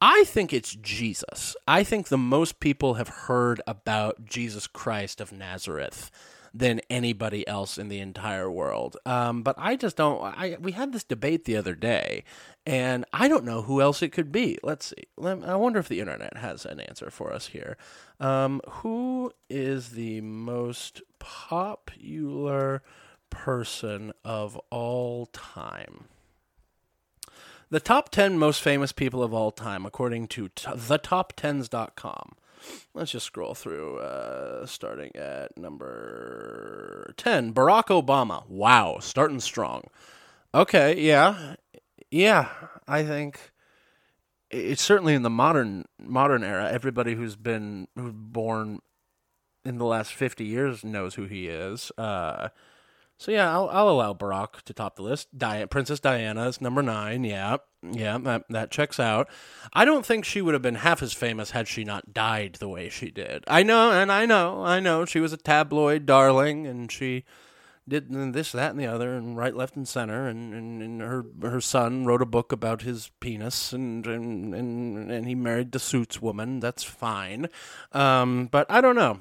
I 0.00 0.24
think 0.24 0.52
it's 0.52 0.74
Jesus. 0.74 1.56
I 1.66 1.84
think 1.84 2.08
the 2.08 2.18
most 2.18 2.60
people 2.60 2.94
have 2.94 3.08
heard 3.08 3.62
about 3.66 4.24
Jesus 4.26 4.66
Christ 4.66 5.20
of 5.20 5.32
Nazareth 5.32 6.10
than 6.54 6.80
anybody 6.88 7.46
else 7.48 7.76
in 7.76 7.88
the 7.88 7.98
entire 7.98 8.48
world. 8.48 8.96
Um, 9.04 9.42
but 9.42 9.56
I 9.58 9.74
just 9.74 9.96
don't. 9.96 10.22
I 10.22 10.56
we 10.60 10.72
had 10.72 10.92
this 10.92 11.02
debate 11.02 11.44
the 11.44 11.56
other 11.56 11.74
day, 11.74 12.22
and 12.64 13.04
I 13.12 13.26
don't 13.26 13.44
know 13.44 13.62
who 13.62 13.80
else 13.80 14.00
it 14.02 14.12
could 14.12 14.30
be. 14.30 14.58
Let's 14.62 14.86
see. 14.86 15.04
I 15.22 15.56
wonder 15.56 15.80
if 15.80 15.88
the 15.88 16.00
internet 16.00 16.36
has 16.36 16.64
an 16.64 16.78
answer 16.78 17.10
for 17.10 17.32
us 17.32 17.48
here. 17.48 17.76
Um, 18.20 18.60
who 18.68 19.32
is 19.50 19.90
the 19.90 20.20
most 20.20 21.02
popular 21.18 22.82
person 23.30 24.12
of 24.24 24.56
all 24.70 25.26
time? 25.26 26.04
The 27.70 27.80
top 27.80 28.10
10 28.10 28.38
most 28.38 28.62
famous 28.62 28.92
people 28.92 29.22
of 29.22 29.34
all 29.34 29.50
time, 29.50 29.84
according 29.84 30.28
to 30.28 30.48
t- 30.48 30.70
thetop10s.com. 30.70 32.36
Let's 32.94 33.12
just 33.12 33.26
scroll 33.26 33.54
through, 33.54 33.98
uh, 33.98 34.66
starting 34.66 35.14
at 35.16 35.56
number 35.56 37.12
10, 37.16 37.52
Barack 37.52 37.86
Obama. 37.86 38.48
Wow, 38.48 38.98
starting 39.00 39.40
strong. 39.40 39.82
Okay, 40.54 41.00
yeah. 41.00 41.56
Yeah, 42.10 42.48
I 42.86 43.02
think 43.02 43.40
it's 44.50 44.82
certainly 44.82 45.14
in 45.14 45.22
the 45.22 45.30
modern 45.30 45.84
modern 45.98 46.44
era. 46.44 46.70
Everybody 46.70 47.14
who's 47.14 47.34
been 47.34 47.88
who's 47.96 48.12
born 48.14 48.80
in 49.64 49.78
the 49.78 49.84
last 49.84 50.12
50 50.12 50.44
years 50.44 50.84
knows 50.84 51.14
who 51.14 51.24
he 51.24 51.48
is. 51.48 51.90
Uh, 51.98 52.50
so 53.24 53.32
yeah, 53.32 53.50
I'll, 53.50 53.70
I'll 53.70 53.88
allow 53.88 54.12
Barack 54.12 54.60
to 54.66 54.74
top 54.74 54.96
the 54.96 55.02
list. 55.02 55.28
Princess 55.70 55.98
Diana 55.98 56.46
is 56.46 56.60
number 56.60 56.82
nine. 56.82 57.24
Yeah, 57.24 57.56
yeah, 57.82 58.18
that 58.18 58.44
that 58.50 58.70
checks 58.70 59.00
out. 59.00 59.30
I 59.72 59.86
don't 59.86 60.04
think 60.04 60.26
she 60.26 60.42
would 60.42 60.52
have 60.52 60.62
been 60.62 60.74
half 60.74 61.02
as 61.02 61.14
famous 61.14 61.52
had 61.52 61.66
she 61.66 61.84
not 61.84 62.12
died 62.12 62.56
the 62.56 62.68
way 62.68 62.90
she 62.90 63.10
did. 63.10 63.42
I 63.46 63.62
know, 63.62 63.90
and 63.92 64.12
I 64.12 64.26
know, 64.26 64.62
I 64.62 64.78
know, 64.78 65.06
she 65.06 65.20
was 65.20 65.32
a 65.32 65.38
tabloid 65.38 66.04
darling, 66.04 66.66
and 66.66 66.92
she 66.92 67.24
did 67.88 68.10
this, 68.34 68.52
that, 68.52 68.72
and 68.72 68.80
the 68.80 68.86
other, 68.86 69.14
and 69.14 69.38
right, 69.38 69.56
left, 69.56 69.74
and 69.74 69.88
center. 69.88 70.28
And, 70.28 70.52
and, 70.52 70.82
and 70.82 71.00
her 71.00 71.24
her 71.40 71.62
son 71.62 72.04
wrote 72.04 72.20
a 72.20 72.26
book 72.26 72.52
about 72.52 72.82
his 72.82 73.10
penis, 73.20 73.72
and 73.72 74.06
and 74.06 74.54
and, 74.54 75.10
and 75.10 75.26
he 75.26 75.34
married 75.34 75.72
the 75.72 75.78
suits 75.78 76.20
woman. 76.20 76.60
That's 76.60 76.84
fine, 76.84 77.48
um, 77.92 78.50
but 78.52 78.66
I 78.70 78.82
don't 78.82 78.96
know. 78.96 79.20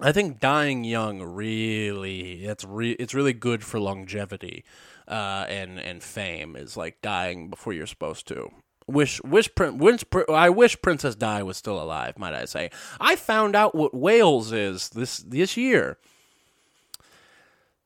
I 0.00 0.12
think 0.12 0.40
dying 0.40 0.84
young 0.84 1.22
really 1.22 2.44
it's 2.44 2.64
re- 2.64 2.92
it's 2.92 3.14
really 3.14 3.32
good 3.32 3.64
for 3.64 3.80
longevity 3.80 4.64
uh, 5.08 5.46
and 5.48 5.78
and 5.78 6.02
fame 6.02 6.54
is 6.56 6.76
like 6.76 7.00
dying 7.02 7.48
before 7.50 7.72
you're 7.72 7.86
supposed 7.86 8.28
to. 8.28 8.50
Wish 8.86 9.20
wish 9.22 9.50
wish 9.56 10.04
I 10.28 10.50
wish 10.50 10.80
Princess 10.80 11.14
Di 11.14 11.42
was 11.42 11.56
still 11.56 11.80
alive. 11.82 12.18
Might 12.18 12.34
I 12.34 12.44
say? 12.44 12.70
I 13.00 13.16
found 13.16 13.56
out 13.56 13.74
what 13.74 13.94
Wales 13.94 14.52
is 14.52 14.90
this 14.90 15.18
this 15.18 15.56
year. 15.56 15.98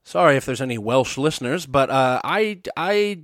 Sorry 0.05 0.37
if 0.37 0.45
there's 0.45 0.61
any 0.61 0.79
Welsh 0.79 1.17
listeners, 1.17 1.67
but 1.67 1.89
uh, 1.89 2.21
I 2.25 2.61
I 2.77 3.21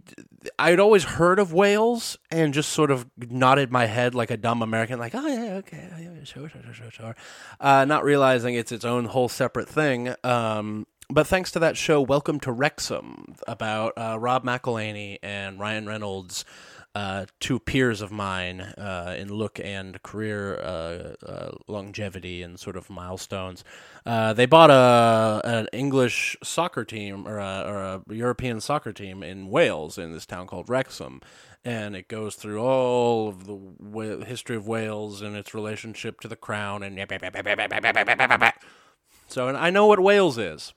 I'd 0.59 0.79
always 0.79 1.05
heard 1.05 1.39
of 1.39 1.53
Wales 1.53 2.17
and 2.31 2.55
just 2.55 2.71
sort 2.71 2.91
of 2.91 3.07
nodded 3.17 3.73
my 3.73 3.87
head 3.87 4.15
like 4.15 4.31
a 4.31 4.37
dumb 4.37 4.63
American, 4.63 4.99
like 4.99 5.15
oh 5.15 5.27
yeah 5.27 5.55
okay 5.57 5.89
yeah, 6.01 6.25
sure 6.25 6.49
sure 6.49 6.63
sure 6.73 6.91
sure, 6.91 7.17
uh, 7.61 7.85
not 7.85 8.05
realizing 8.05 8.55
it's 8.55 8.71
its 8.71 8.85
own 8.85 9.07
whole 9.07 9.29
separate 9.29 9.69
thing. 9.69 10.15
Um, 10.23 10.87
but 11.11 11.27
thanks 11.27 11.51
to 11.53 11.59
that 11.61 11.77
show, 11.77 12.03
Welcome 12.03 12.39
to 12.41 12.53
Wrexham, 12.53 13.35
about 13.47 13.95
uh, 13.97 14.19
Rob 14.21 14.45
McElhenney 14.45 15.19
and 15.23 15.59
Ryan 15.59 15.87
Reynolds 15.87 16.45
uh, 16.99 17.27
two 17.39 17.61
peers 17.61 18.01
of 18.01 18.11
mine 18.11 18.61
uh, 18.61 19.15
in 19.17 19.33
look 19.33 19.61
and 19.61 20.03
career 20.03 20.59
uh, 20.59 21.15
uh 21.25 21.53
longevity 21.69 22.43
and 22.43 22.59
sort 22.59 22.77
of 22.77 22.91
milestones. 22.91 23.63
Uh, 24.05 24.33
they 24.33 24.47
bought 24.47 24.71
a 24.71 25.41
an 25.45 25.69
English 25.73 26.37
soccer 26.43 26.85
team 26.85 27.29
or 27.29 27.39
a, 27.39 27.63
or 27.65 27.79
a, 27.79 28.03
European 28.13 28.61
soccer 28.61 28.93
team 28.93 29.23
in 29.23 29.49
Wales 29.49 29.97
in 29.97 30.13
this 30.13 30.27
town 30.27 30.49
called 30.49 30.69
Wrexham, 30.69 31.21
and 31.65 31.95
it 31.95 32.09
goes 32.09 32.35
through 32.35 32.61
all 32.61 33.29
of 33.29 33.47
the 33.47 34.25
history 34.27 34.57
of 34.57 34.67
Wales 34.67 35.23
and 35.23 35.37
its 35.37 35.55
relationship 35.55 36.19
to 36.21 36.27
the 36.27 36.35
crown 36.35 36.83
and 36.83 36.99
so 39.29 39.47
and 39.47 39.57
I 39.57 39.71
know 39.71 39.87
what 39.87 40.01
Wales 40.01 40.37
is. 40.37 40.75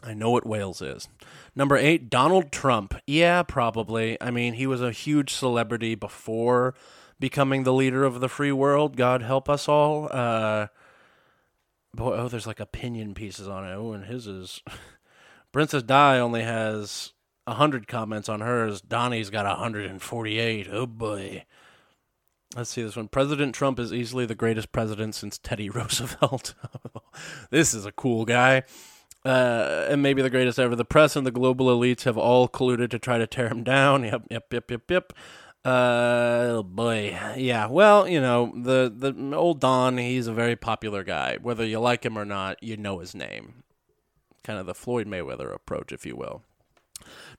I 0.00 0.14
know 0.14 0.30
what 0.30 0.46
Wales 0.46 0.80
is. 0.80 1.08
Number 1.56 1.76
eight, 1.76 2.10
Donald 2.10 2.50
Trump. 2.50 2.94
Yeah, 3.06 3.42
probably. 3.42 4.20
I 4.20 4.30
mean, 4.30 4.54
he 4.54 4.66
was 4.66 4.82
a 4.82 4.90
huge 4.90 5.32
celebrity 5.32 5.94
before 5.94 6.74
becoming 7.20 7.62
the 7.62 7.72
leader 7.72 8.04
of 8.04 8.20
the 8.20 8.28
free 8.28 8.52
world. 8.52 8.96
God 8.96 9.22
help 9.22 9.48
us 9.48 9.68
all. 9.68 10.08
Uh, 10.10 10.66
boy, 11.94 12.16
oh, 12.16 12.28
there's 12.28 12.46
like 12.46 12.60
opinion 12.60 13.14
pieces 13.14 13.46
on 13.46 13.64
it. 13.64 13.74
Oh, 13.74 13.92
and 13.92 14.04
his 14.04 14.26
is. 14.26 14.62
Princess 15.52 15.84
Di 15.84 16.18
only 16.18 16.42
has 16.42 17.12
100 17.44 17.86
comments 17.86 18.28
on 18.28 18.40
hers. 18.40 18.80
Donnie's 18.80 19.30
got 19.30 19.46
148. 19.46 20.68
Oh, 20.72 20.86
boy. 20.86 21.44
Let's 22.56 22.70
see 22.70 22.82
this 22.82 22.96
one. 22.96 23.06
President 23.06 23.54
Trump 23.54 23.78
is 23.78 23.92
easily 23.92 24.26
the 24.26 24.34
greatest 24.34 24.72
president 24.72 25.14
since 25.14 25.38
Teddy 25.38 25.70
Roosevelt. 25.70 26.54
this 27.50 27.72
is 27.74 27.86
a 27.86 27.92
cool 27.92 28.24
guy 28.24 28.64
uh, 29.24 29.86
and 29.88 30.02
maybe 30.02 30.22
the 30.22 30.30
greatest 30.30 30.58
ever. 30.58 30.76
The 30.76 30.84
press 30.84 31.16
and 31.16 31.26
the 31.26 31.30
global 31.30 31.66
elites 31.66 32.02
have 32.04 32.18
all 32.18 32.48
colluded 32.48 32.90
to 32.90 32.98
try 32.98 33.18
to 33.18 33.26
tear 33.26 33.48
him 33.48 33.62
down. 33.64 34.04
Yep, 34.14 34.26
yep, 34.30 34.52
yep, 34.52 34.70
yep, 34.70 34.90
yep. 34.90 35.12
Uh, 35.64 36.46
oh 36.50 36.62
boy, 36.62 37.18
yeah. 37.36 37.66
Well, 37.66 38.06
you 38.06 38.20
know 38.20 38.52
the 38.54 38.92
the 38.94 39.34
old 39.34 39.60
Don. 39.60 39.96
He's 39.96 40.26
a 40.26 40.34
very 40.34 40.56
popular 40.56 41.02
guy. 41.02 41.38
Whether 41.40 41.64
you 41.64 41.80
like 41.80 42.04
him 42.04 42.18
or 42.18 42.26
not, 42.26 42.62
you 42.62 42.76
know 42.76 42.98
his 42.98 43.14
name. 43.14 43.64
Kind 44.42 44.58
of 44.58 44.66
the 44.66 44.74
Floyd 44.74 45.06
Mayweather 45.06 45.54
approach, 45.54 45.90
if 45.90 46.04
you 46.04 46.16
will. 46.16 46.42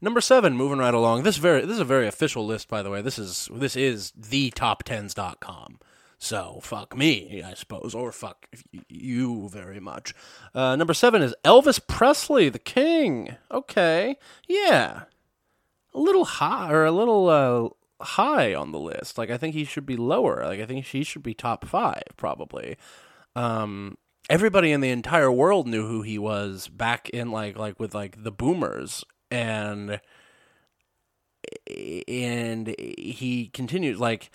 Number 0.01 0.21
seven, 0.21 0.57
moving 0.57 0.79
right 0.79 0.93
along. 0.93 1.21
This 1.21 1.37
very 1.37 1.61
this 1.61 1.75
is 1.75 1.79
a 1.79 1.85
very 1.85 2.07
official 2.07 2.45
list, 2.45 2.67
by 2.67 2.81
the 2.81 2.89
way. 2.89 3.03
This 3.03 3.19
is 3.19 3.47
this 3.53 3.75
is 3.75 4.11
the 4.17 4.51
top10s.com. 4.51 5.79
So 6.25 6.57
fuck 6.63 6.97
me, 6.97 7.43
I 7.45 7.53
suppose, 7.53 7.93
or 7.93 8.11
fuck 8.11 8.47
you 8.89 9.47
very 9.47 9.79
much. 9.79 10.15
Uh, 10.55 10.75
number 10.75 10.95
seven 10.95 11.21
is 11.21 11.35
Elvis 11.45 11.79
Presley, 11.85 12.49
the 12.49 12.57
King. 12.57 13.35
Okay, 13.51 14.17
yeah, 14.47 15.03
a 15.93 15.99
little 15.99 16.25
high 16.25 16.71
or 16.71 16.83
a 16.83 16.91
little 16.91 17.29
uh, 17.29 18.03
high 18.03 18.55
on 18.55 18.71
the 18.71 18.79
list. 18.79 19.19
Like 19.19 19.29
I 19.29 19.37
think 19.37 19.53
he 19.53 19.65
should 19.65 19.85
be 19.85 19.97
lower. 19.97 20.43
Like 20.43 20.59
I 20.59 20.65
think 20.65 20.87
he 20.87 21.03
should 21.03 21.21
be 21.21 21.35
top 21.35 21.63
five 21.67 22.01
probably. 22.17 22.75
Um, 23.35 23.95
everybody 24.27 24.71
in 24.71 24.81
the 24.81 24.89
entire 24.89 25.31
world 25.31 25.67
knew 25.67 25.85
who 25.85 26.01
he 26.01 26.17
was 26.17 26.69
back 26.69 27.07
in 27.09 27.29
like 27.29 27.55
like 27.55 27.79
with 27.79 27.93
like 27.93 28.23
the 28.23 28.31
Boomers 28.31 29.03
and 29.29 30.01
and 32.07 32.75
he 32.79 33.51
continued 33.53 33.99
like 33.99 34.31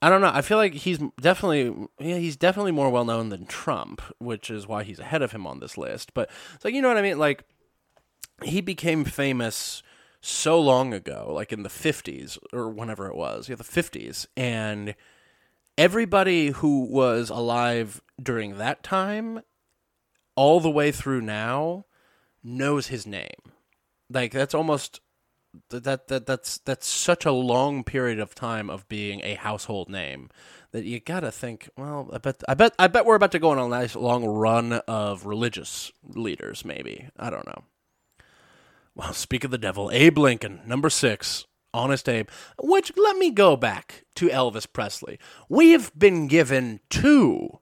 I 0.00 0.10
don't 0.10 0.20
know. 0.20 0.30
I 0.32 0.42
feel 0.42 0.58
like 0.58 0.74
he's 0.74 0.98
definitely 1.20 1.88
yeah, 1.98 2.16
he's 2.16 2.36
definitely 2.36 2.72
more 2.72 2.90
well 2.90 3.04
known 3.04 3.30
than 3.30 3.46
Trump, 3.46 4.00
which 4.18 4.50
is 4.50 4.66
why 4.66 4.84
he's 4.84 5.00
ahead 5.00 5.22
of 5.22 5.32
him 5.32 5.46
on 5.46 5.58
this 5.58 5.76
list. 5.76 6.14
But 6.14 6.30
it's 6.54 6.64
like 6.64 6.74
you 6.74 6.82
know 6.82 6.88
what 6.88 6.98
I 6.98 7.02
mean? 7.02 7.18
Like 7.18 7.44
he 8.44 8.60
became 8.60 9.04
famous 9.04 9.82
so 10.20 10.60
long 10.60 10.94
ago, 10.94 11.30
like 11.32 11.52
in 11.52 11.64
the 11.64 11.68
fifties 11.68 12.38
or 12.52 12.68
whenever 12.68 13.08
it 13.08 13.16
was, 13.16 13.48
yeah, 13.48 13.56
the 13.56 13.64
fifties, 13.64 14.26
and 14.36 14.94
everybody 15.76 16.48
who 16.48 16.84
was 16.84 17.30
alive 17.30 18.00
during 18.22 18.58
that 18.58 18.82
time, 18.82 19.42
all 20.36 20.60
the 20.60 20.70
way 20.70 20.92
through 20.92 21.20
now, 21.20 21.86
knows 22.42 22.88
his 22.88 23.06
name. 23.06 23.52
Like 24.08 24.32
that's 24.32 24.54
almost 24.54 25.00
that 25.70 26.08
that 26.08 26.26
that's 26.26 26.58
that's 26.58 26.86
such 26.86 27.24
a 27.24 27.32
long 27.32 27.84
period 27.84 28.18
of 28.18 28.34
time 28.34 28.70
of 28.70 28.88
being 28.88 29.20
a 29.22 29.34
household 29.34 29.88
name 29.88 30.30
that 30.72 30.84
you 30.84 31.00
gotta 31.00 31.30
think. 31.30 31.68
Well, 31.76 32.10
I 32.12 32.18
bet 32.18 32.42
I 32.48 32.54
bet 32.54 32.74
I 32.78 32.86
bet 32.86 33.04
we're 33.06 33.14
about 33.14 33.32
to 33.32 33.38
go 33.38 33.50
on 33.50 33.58
a 33.58 33.68
nice 33.68 33.94
long 33.94 34.24
run 34.24 34.72
of 34.86 35.26
religious 35.26 35.92
leaders. 36.06 36.64
Maybe 36.64 37.08
I 37.18 37.30
don't 37.30 37.46
know. 37.46 37.64
Well, 38.94 39.12
speak 39.12 39.44
of 39.44 39.50
the 39.50 39.58
devil, 39.58 39.90
Abe 39.92 40.18
Lincoln, 40.18 40.60
number 40.66 40.90
six. 40.90 41.46
Honest 41.74 42.08
Abe, 42.08 42.30
which 42.62 42.90
let 42.96 43.18
me 43.18 43.30
go 43.30 43.54
back 43.54 44.04
to 44.14 44.28
Elvis 44.28 44.66
Presley. 44.72 45.18
We 45.50 45.72
have 45.72 45.92
been 45.96 46.26
given 46.26 46.80
two, 46.88 47.58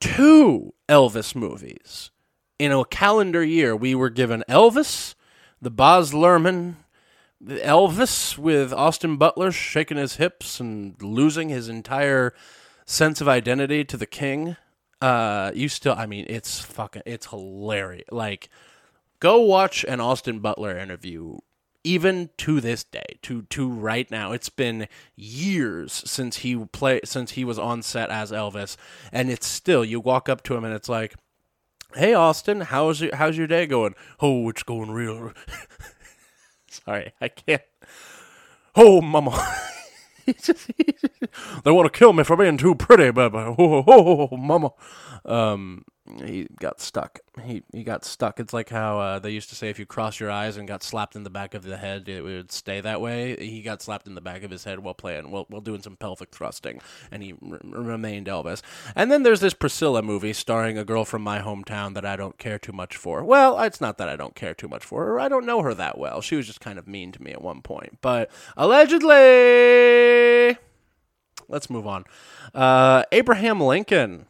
two 0.00 0.74
Elvis 0.86 1.34
movies 1.34 2.10
in 2.62 2.70
a 2.70 2.84
calendar 2.84 3.42
year, 3.42 3.74
we 3.74 3.92
were 3.92 4.08
given 4.08 4.44
Elvis, 4.48 5.16
the 5.62 5.70
Baz 5.70 6.12
Luhrmann, 6.12 6.74
Elvis 7.42 8.36
with 8.36 8.72
Austin 8.72 9.16
Butler 9.16 9.52
shaking 9.52 9.96
his 9.96 10.16
hips 10.16 10.58
and 10.58 11.00
losing 11.00 11.48
his 11.48 11.68
entire 11.68 12.34
sense 12.84 13.20
of 13.20 13.28
identity 13.28 13.84
to 13.84 13.96
the 13.96 14.06
king. 14.06 14.56
Uh, 15.00 15.52
you 15.54 15.68
still, 15.68 15.94
I 15.96 16.06
mean, 16.06 16.26
it's 16.28 16.60
fucking, 16.60 17.02
it's 17.06 17.26
hilarious. 17.26 18.08
Like, 18.10 18.50
go 19.20 19.40
watch 19.40 19.84
an 19.84 20.00
Austin 20.00 20.40
Butler 20.40 20.76
interview. 20.76 21.38
Even 21.84 22.30
to 22.38 22.60
this 22.60 22.84
day, 22.84 23.18
to 23.22 23.42
to 23.50 23.68
right 23.68 24.08
now, 24.08 24.30
it's 24.30 24.48
been 24.48 24.86
years 25.16 25.92
since 26.06 26.38
he 26.38 26.54
play 26.54 27.00
since 27.04 27.32
he 27.32 27.44
was 27.44 27.58
on 27.58 27.82
set 27.82 28.08
as 28.08 28.30
Elvis, 28.30 28.76
and 29.10 29.28
it's 29.28 29.48
still 29.48 29.84
you 29.84 29.98
walk 29.98 30.28
up 30.28 30.44
to 30.44 30.54
him 30.54 30.62
and 30.62 30.72
it's 30.72 30.88
like, 30.88 31.16
"Hey 31.94 32.14
Austin, 32.14 32.62
how's 32.62 33.00
your 33.00 33.14
how's 33.14 33.36
your 33.36 33.46
day 33.46 33.66
going? 33.66 33.94
Oh, 34.20 34.48
it's 34.48 34.62
going 34.62 34.90
real." 34.90 35.32
Sorry, 36.68 37.12
I 37.20 37.28
can't. 37.28 37.62
Oh, 38.74 39.00
mama. 39.02 39.30
they 40.26 41.70
want 41.70 41.92
to 41.92 41.98
kill 41.98 42.12
me 42.12 42.24
for 42.24 42.36
being 42.36 42.56
too 42.56 42.74
pretty, 42.74 43.10
but 43.10 43.34
oh, 43.36 43.56
oh, 43.58 44.28
oh, 44.30 44.36
mama. 44.36 44.70
Um, 45.24 45.84
he 46.18 46.46
got 46.60 46.80
stuck. 46.80 47.20
He 47.44 47.62
he 47.72 47.82
got 47.82 48.04
stuck. 48.04 48.40
It's 48.40 48.52
like 48.52 48.68
how 48.68 48.98
uh, 48.98 49.18
they 49.18 49.30
used 49.30 49.48
to 49.50 49.54
say 49.54 49.70
if 49.70 49.78
you 49.78 49.86
cross 49.86 50.20
your 50.20 50.30
eyes 50.30 50.56
and 50.56 50.68
got 50.68 50.82
slapped 50.82 51.16
in 51.16 51.22
the 51.22 51.30
back 51.30 51.54
of 51.54 51.64
the 51.64 51.76
head, 51.76 52.08
it 52.08 52.22
would 52.22 52.52
stay 52.52 52.80
that 52.80 53.00
way. 53.00 53.36
He 53.36 53.62
got 53.62 53.82
slapped 53.82 54.06
in 54.06 54.14
the 54.14 54.20
back 54.20 54.42
of 54.42 54.50
his 54.50 54.64
head 54.64 54.80
while 54.80 54.94
playing, 54.94 55.30
while, 55.30 55.46
while 55.48 55.60
doing 55.60 55.82
some 55.82 55.96
pelvic 55.96 56.30
thrusting, 56.30 56.80
and 57.10 57.22
he 57.22 57.32
r- 57.32 57.60
remained 57.62 58.26
Elvis. 58.26 58.62
And 58.94 59.10
then 59.10 59.22
there's 59.22 59.40
this 59.40 59.54
Priscilla 59.54 60.02
movie 60.02 60.32
starring 60.32 60.78
a 60.78 60.84
girl 60.84 61.04
from 61.04 61.22
my 61.22 61.40
hometown 61.40 61.94
that 61.94 62.04
I 62.04 62.16
don't 62.16 62.38
care 62.38 62.58
too 62.58 62.72
much 62.72 62.96
for. 62.96 63.24
Well, 63.24 63.58
it's 63.60 63.80
not 63.80 63.98
that 63.98 64.08
I 64.08 64.16
don't 64.16 64.34
care 64.34 64.54
too 64.54 64.68
much 64.68 64.84
for 64.84 65.04
her. 65.06 65.20
I 65.20 65.28
don't 65.28 65.46
know 65.46 65.62
her 65.62 65.74
that 65.74 65.98
well. 65.98 66.20
She 66.20 66.36
was 66.36 66.46
just 66.46 66.60
kind 66.60 66.78
of 66.78 66.86
mean 66.86 67.12
to 67.12 67.22
me 67.22 67.32
at 67.32 67.42
one 67.42 67.62
point, 67.62 67.98
but 68.00 68.30
allegedly. 68.56 70.58
Let's 71.48 71.68
move 71.68 71.86
on. 71.86 72.04
Uh, 72.54 73.04
Abraham 73.12 73.60
Lincoln 73.60 74.26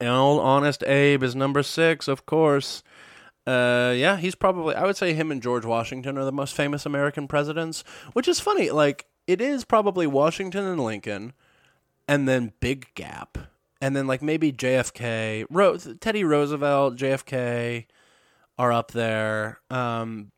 old 0.00 0.40
honest 0.40 0.82
Abe 0.84 1.22
is 1.22 1.34
number 1.34 1.62
six, 1.62 2.08
of 2.08 2.26
course. 2.26 2.82
Uh, 3.46 3.92
yeah, 3.96 4.16
he's 4.16 4.34
probably. 4.34 4.74
I 4.74 4.84
would 4.84 4.96
say 4.96 5.14
him 5.14 5.30
and 5.30 5.42
George 5.42 5.64
Washington 5.64 6.16
are 6.16 6.24
the 6.24 6.32
most 6.32 6.54
famous 6.54 6.86
American 6.86 7.26
presidents, 7.26 7.82
which 8.12 8.28
is 8.28 8.40
funny. 8.40 8.70
Like 8.70 9.06
it 9.26 9.40
is 9.40 9.64
probably 9.64 10.06
Washington 10.06 10.64
and 10.64 10.82
Lincoln, 10.82 11.32
and 12.06 12.28
then 12.28 12.52
big 12.60 12.92
gap, 12.94 13.38
and 13.80 13.96
then 13.96 14.06
like 14.06 14.22
maybe 14.22 14.52
JFK, 14.52 15.46
Ro- 15.50 15.76
Teddy 15.76 16.24
Roosevelt, 16.24 16.96
JFK 16.96 17.86
are 18.58 18.72
up 18.72 18.92
there. 18.92 19.60
Um, 19.70 20.31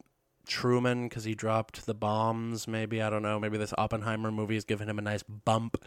Truman 0.46 1.08
because 1.08 1.24
he 1.24 1.34
dropped 1.34 1.86
the 1.86 1.94
bombs. 1.94 2.68
Maybe 2.68 3.02
I 3.02 3.10
don't 3.10 3.22
know. 3.22 3.38
Maybe 3.38 3.58
this 3.58 3.74
Oppenheimer 3.76 4.30
movie 4.30 4.54
has 4.54 4.64
given 4.64 4.88
him 4.88 4.98
a 4.98 5.02
nice 5.02 5.22
bump. 5.22 5.82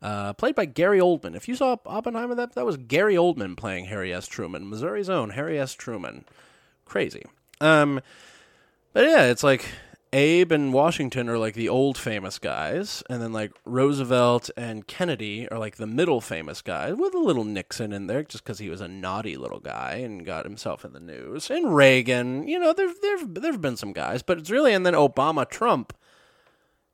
Uh, 0.00 0.32
played 0.34 0.54
by 0.54 0.64
Gary 0.64 0.98
Oldman. 0.98 1.34
If 1.34 1.48
you 1.48 1.54
saw 1.54 1.76
Oppenheimer, 1.86 2.34
that 2.34 2.54
that 2.54 2.66
was 2.66 2.76
Gary 2.76 3.14
Oldman 3.14 3.56
playing 3.56 3.86
Harry 3.86 4.12
S. 4.12 4.26
Truman, 4.26 4.68
Missouri's 4.68 5.08
own 5.10 5.30
Harry 5.30 5.58
S. 5.58 5.74
Truman. 5.74 6.24
Crazy. 6.84 7.24
Um, 7.60 8.00
but 8.92 9.04
yeah, 9.04 9.24
it's 9.24 9.42
like 9.42 9.64
Abe 10.14 10.52
and 10.52 10.74
Washington 10.74 11.28
are 11.30 11.38
like 11.38 11.54
the 11.54 11.70
old 11.70 11.96
famous 11.96 12.38
guys, 12.38 13.02
and 13.08 13.22
then 13.22 13.32
like 13.32 13.52
Roosevelt 13.64 14.50
and 14.58 14.86
Kennedy 14.86 15.48
are 15.48 15.58
like 15.58 15.76
the 15.76 15.86
middle 15.86 16.20
famous 16.20 16.60
guys, 16.60 16.96
with 16.96 17.14
a 17.14 17.18
little 17.18 17.44
Nixon 17.44 17.92
in 17.94 18.08
there 18.08 18.22
just 18.22 18.44
because 18.44 18.58
he 18.58 18.68
was 18.68 18.82
a 18.82 18.88
naughty 18.88 19.38
little 19.38 19.60
guy 19.60 19.94
and 20.04 20.26
got 20.26 20.44
himself 20.44 20.84
in 20.84 20.92
the 20.92 21.00
news. 21.00 21.50
And 21.50 21.74
Reagan, 21.74 22.46
you 22.46 22.58
know, 22.58 22.74
there 22.74 22.92
there 23.00 23.24
there've 23.24 23.60
been 23.60 23.78
some 23.78 23.94
guys, 23.94 24.22
but 24.22 24.38
it's 24.38 24.50
really 24.50 24.74
and 24.74 24.84
then 24.84 24.94
Obama, 24.94 25.48
Trump 25.48 25.94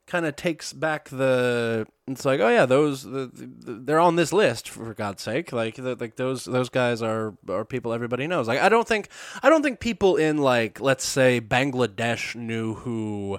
kind 0.09 0.27
of 0.27 0.35
takes 0.35 0.73
back 0.73 1.09
the 1.11 1.87
it's 2.07 2.25
like 2.25 2.41
oh 2.41 2.49
yeah 2.49 2.67
those 2.67 3.03
the, 3.03 3.31
the, 3.33 3.73
they're 3.85 4.01
on 4.01 4.17
this 4.17 4.33
list 4.33 4.69
for 4.69 4.95
god's 4.95 5.23
sake. 5.23 5.53
Like 5.53 5.77
the, 5.77 5.95
like 5.95 6.17
those 6.17 6.45
those 6.45 6.69
guys 6.71 7.03
are 7.03 7.35
are 7.49 7.65
people 7.65 7.93
everybody 7.93 8.27
knows. 8.27 8.49
Like 8.49 8.61
i 8.61 8.69
don't 8.69 8.89
think 8.89 9.09
i 9.43 9.51
don't 9.51 9.63
think 9.63 9.81
people 9.81 10.17
in 10.17 10.39
like 10.39 10.81
let's 10.81 11.05
say 11.05 11.41
bangladesh 11.41 12.35
knew 12.35 12.75
who 12.75 13.39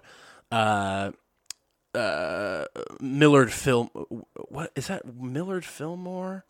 uh 0.51 1.11
uh 1.95 2.65
millard 3.01 3.51
film 3.51 3.89
what 4.49 4.71
is 4.75 4.87
that 4.87 5.05
millard 5.15 5.65
fillmore? 5.65 6.45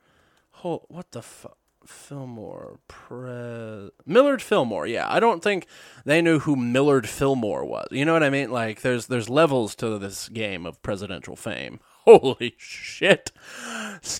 Hold, 0.51 0.85
what 0.89 1.11
the 1.11 1.21
fuck 1.21 1.58
Fillmore, 1.89 2.79
Pre- 2.87 3.89
Millard 4.05 4.41
Fillmore. 4.41 4.87
Yeah, 4.87 5.07
I 5.09 5.19
don't 5.19 5.43
think 5.43 5.65
they 6.05 6.21
knew 6.21 6.39
who 6.39 6.55
Millard 6.55 7.09
Fillmore 7.09 7.65
was. 7.65 7.87
You 7.91 8.05
know 8.05 8.13
what 8.13 8.23
I 8.23 8.29
mean? 8.29 8.51
Like, 8.51 8.81
there's 8.81 9.07
there's 9.07 9.29
levels 9.29 9.75
to 9.75 9.97
this 9.97 10.29
game 10.29 10.65
of 10.65 10.81
presidential 10.81 11.35
fame. 11.35 11.79
Holy 12.05 12.55
shit! 12.57 13.31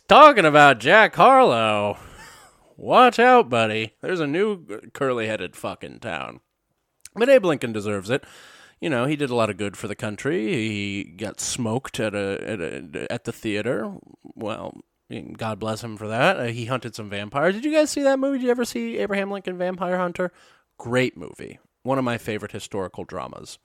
Talking 0.07 0.45
about 0.45 0.80
Jack 0.80 1.15
Harlow. 1.15 1.97
Watch 2.76 3.20
out, 3.20 3.49
buddy. 3.49 3.95
There's 4.01 4.20
a 4.20 4.28
new 4.28 4.65
curly-headed 4.93 5.55
fucking 5.55 5.99
town. 5.99 6.39
But 7.15 7.30
Abe 7.30 7.45
Lincoln 7.45 7.74
deserves 7.74 8.09
it. 8.09 8.24
You 8.80 8.89
know, 8.89 9.05
he 9.05 9.15
did 9.15 9.30
a 9.30 9.36
lot 9.36 9.49
of 9.49 9.57
good 9.57 9.76
for 9.76 9.88
the 9.88 9.95
country. 9.95 10.47
He 10.53 11.03
got 11.03 11.39
smoked 11.41 11.99
at 11.99 12.15
a 12.15 12.41
at, 12.47 12.61
a, 12.61 13.11
at 13.11 13.24
the 13.26 13.34
theater. 13.34 13.93
Well, 14.36 14.82
God 15.38 15.60
bless 15.60 15.84
him 15.84 15.97
for 15.97 16.07
that. 16.07 16.38
Uh, 16.38 16.45
he 16.45 16.66
hunted 16.66 16.95
some 16.95 17.10
vampires. 17.10 17.55
Did 17.55 17.66
you 17.66 17.74
guys 17.74 17.89
see 17.89 18.03
that 18.03 18.20
movie? 18.20 18.38
Did 18.38 18.45
you 18.45 18.51
ever 18.51 18.66
see 18.66 18.97
Abraham 18.97 19.32
Lincoln 19.32 19.57
Vampire 19.57 19.97
Hunter? 19.97 20.32
Great 20.78 21.18
movie. 21.18 21.60
One 21.84 21.97
of 21.97 22.03
my 22.03 22.18
favorite 22.18 22.51
historical 22.51 23.05
dramas. 23.05 23.57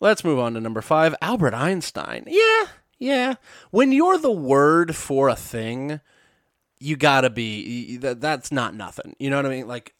Let's 0.00 0.24
move 0.24 0.38
on 0.38 0.54
to 0.54 0.60
number 0.60 0.82
five 0.82 1.14
Albert 1.22 1.54
Einstein. 1.54 2.24
Yeah, 2.26 2.66
yeah. 2.98 3.34
When 3.70 3.90
you're 3.90 4.18
the 4.18 4.30
word 4.30 4.94
for 4.94 5.28
a 5.28 5.34
thing, 5.34 6.00
you 6.78 6.96
gotta 6.96 7.30
be. 7.30 7.96
That's 7.96 8.52
not 8.52 8.74
nothing. 8.74 9.16
You 9.18 9.30
know 9.30 9.36
what 9.36 9.46
I 9.46 9.50
mean? 9.50 9.66
Like, 9.66 9.94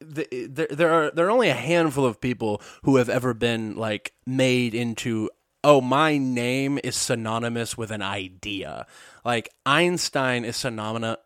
the, 0.00 0.26
there, 0.50 0.68
there 0.70 0.92
are 0.92 1.10
there 1.10 1.26
are 1.26 1.30
only 1.30 1.48
a 1.48 1.54
handful 1.54 2.04
of 2.04 2.20
people 2.20 2.60
who 2.82 2.96
have 2.96 3.08
ever 3.08 3.32
been 3.32 3.76
like 3.76 4.12
made 4.26 4.74
into 4.74 5.30
oh, 5.66 5.80
my 5.80 6.16
name 6.16 6.78
is 6.84 6.94
synonymous 6.94 7.76
with 7.76 7.90
an 7.90 8.00
idea. 8.00 8.86
Like 9.24 9.48
Einstein 9.66 10.44
is 10.44 10.56
synonymous. 10.56 11.18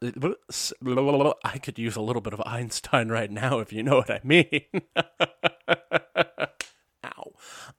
I 1.45 1.59
could 1.59 1.79
use 1.79 1.95
a 1.95 2.01
little 2.01 2.23
bit 2.23 2.33
of 2.33 2.41
Einstein 2.47 3.11
right 3.11 3.31
now 3.31 3.59
if 3.59 3.71
you 3.71 3.83
know 3.83 3.97
what 3.97 4.11
I 4.11 4.21
mean. 4.25 4.63
Ow. 7.05 7.33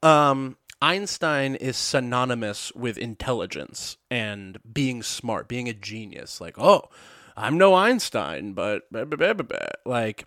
Um, 0.04 0.58
Einstein 0.84 1.56
is 1.56 1.78
synonymous 1.78 2.72
with 2.76 3.00
intelligence 3.00 3.98
and 4.12 4.60
being 4.72 5.02
smart, 5.02 5.48
being 5.48 5.68
a 5.68 5.74
genius. 5.74 6.40
Like, 6.40 6.60
oh, 6.60 6.90
I'm 7.36 7.58
no 7.58 7.74
Einstein, 7.74 8.54
but 8.54 8.84
like 9.84 10.26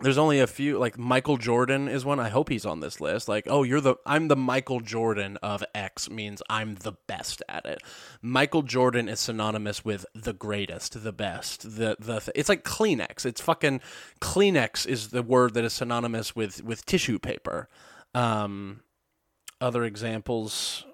there's 0.00 0.18
only 0.18 0.40
a 0.40 0.46
few 0.46 0.78
like 0.78 0.98
Michael 0.98 1.38
Jordan 1.38 1.88
is 1.88 2.04
one. 2.04 2.20
I 2.20 2.28
hope 2.28 2.50
he's 2.50 2.66
on 2.66 2.80
this 2.80 3.00
list. 3.00 3.28
Like, 3.28 3.44
oh, 3.48 3.62
you're 3.62 3.80
the 3.80 3.96
I'm 4.04 4.28
the 4.28 4.36
Michael 4.36 4.80
Jordan 4.80 5.38
of 5.38 5.64
X 5.74 6.10
means 6.10 6.42
I'm 6.50 6.74
the 6.74 6.92
best 7.06 7.42
at 7.48 7.64
it. 7.64 7.82
Michael 8.20 8.62
Jordan 8.62 9.08
is 9.08 9.20
synonymous 9.20 9.84
with 9.86 10.04
the 10.14 10.34
greatest, 10.34 11.02
the 11.02 11.12
best. 11.12 11.62
The 11.62 11.96
the 11.98 12.30
it's 12.34 12.50
like 12.50 12.62
Kleenex. 12.62 13.24
It's 13.24 13.40
fucking 13.40 13.80
Kleenex 14.20 14.86
is 14.86 15.08
the 15.08 15.22
word 15.22 15.54
that 15.54 15.64
is 15.64 15.72
synonymous 15.72 16.36
with 16.36 16.62
with 16.62 16.84
tissue 16.84 17.18
paper. 17.18 17.68
Um 18.14 18.82
other 19.62 19.84
examples 19.84 20.84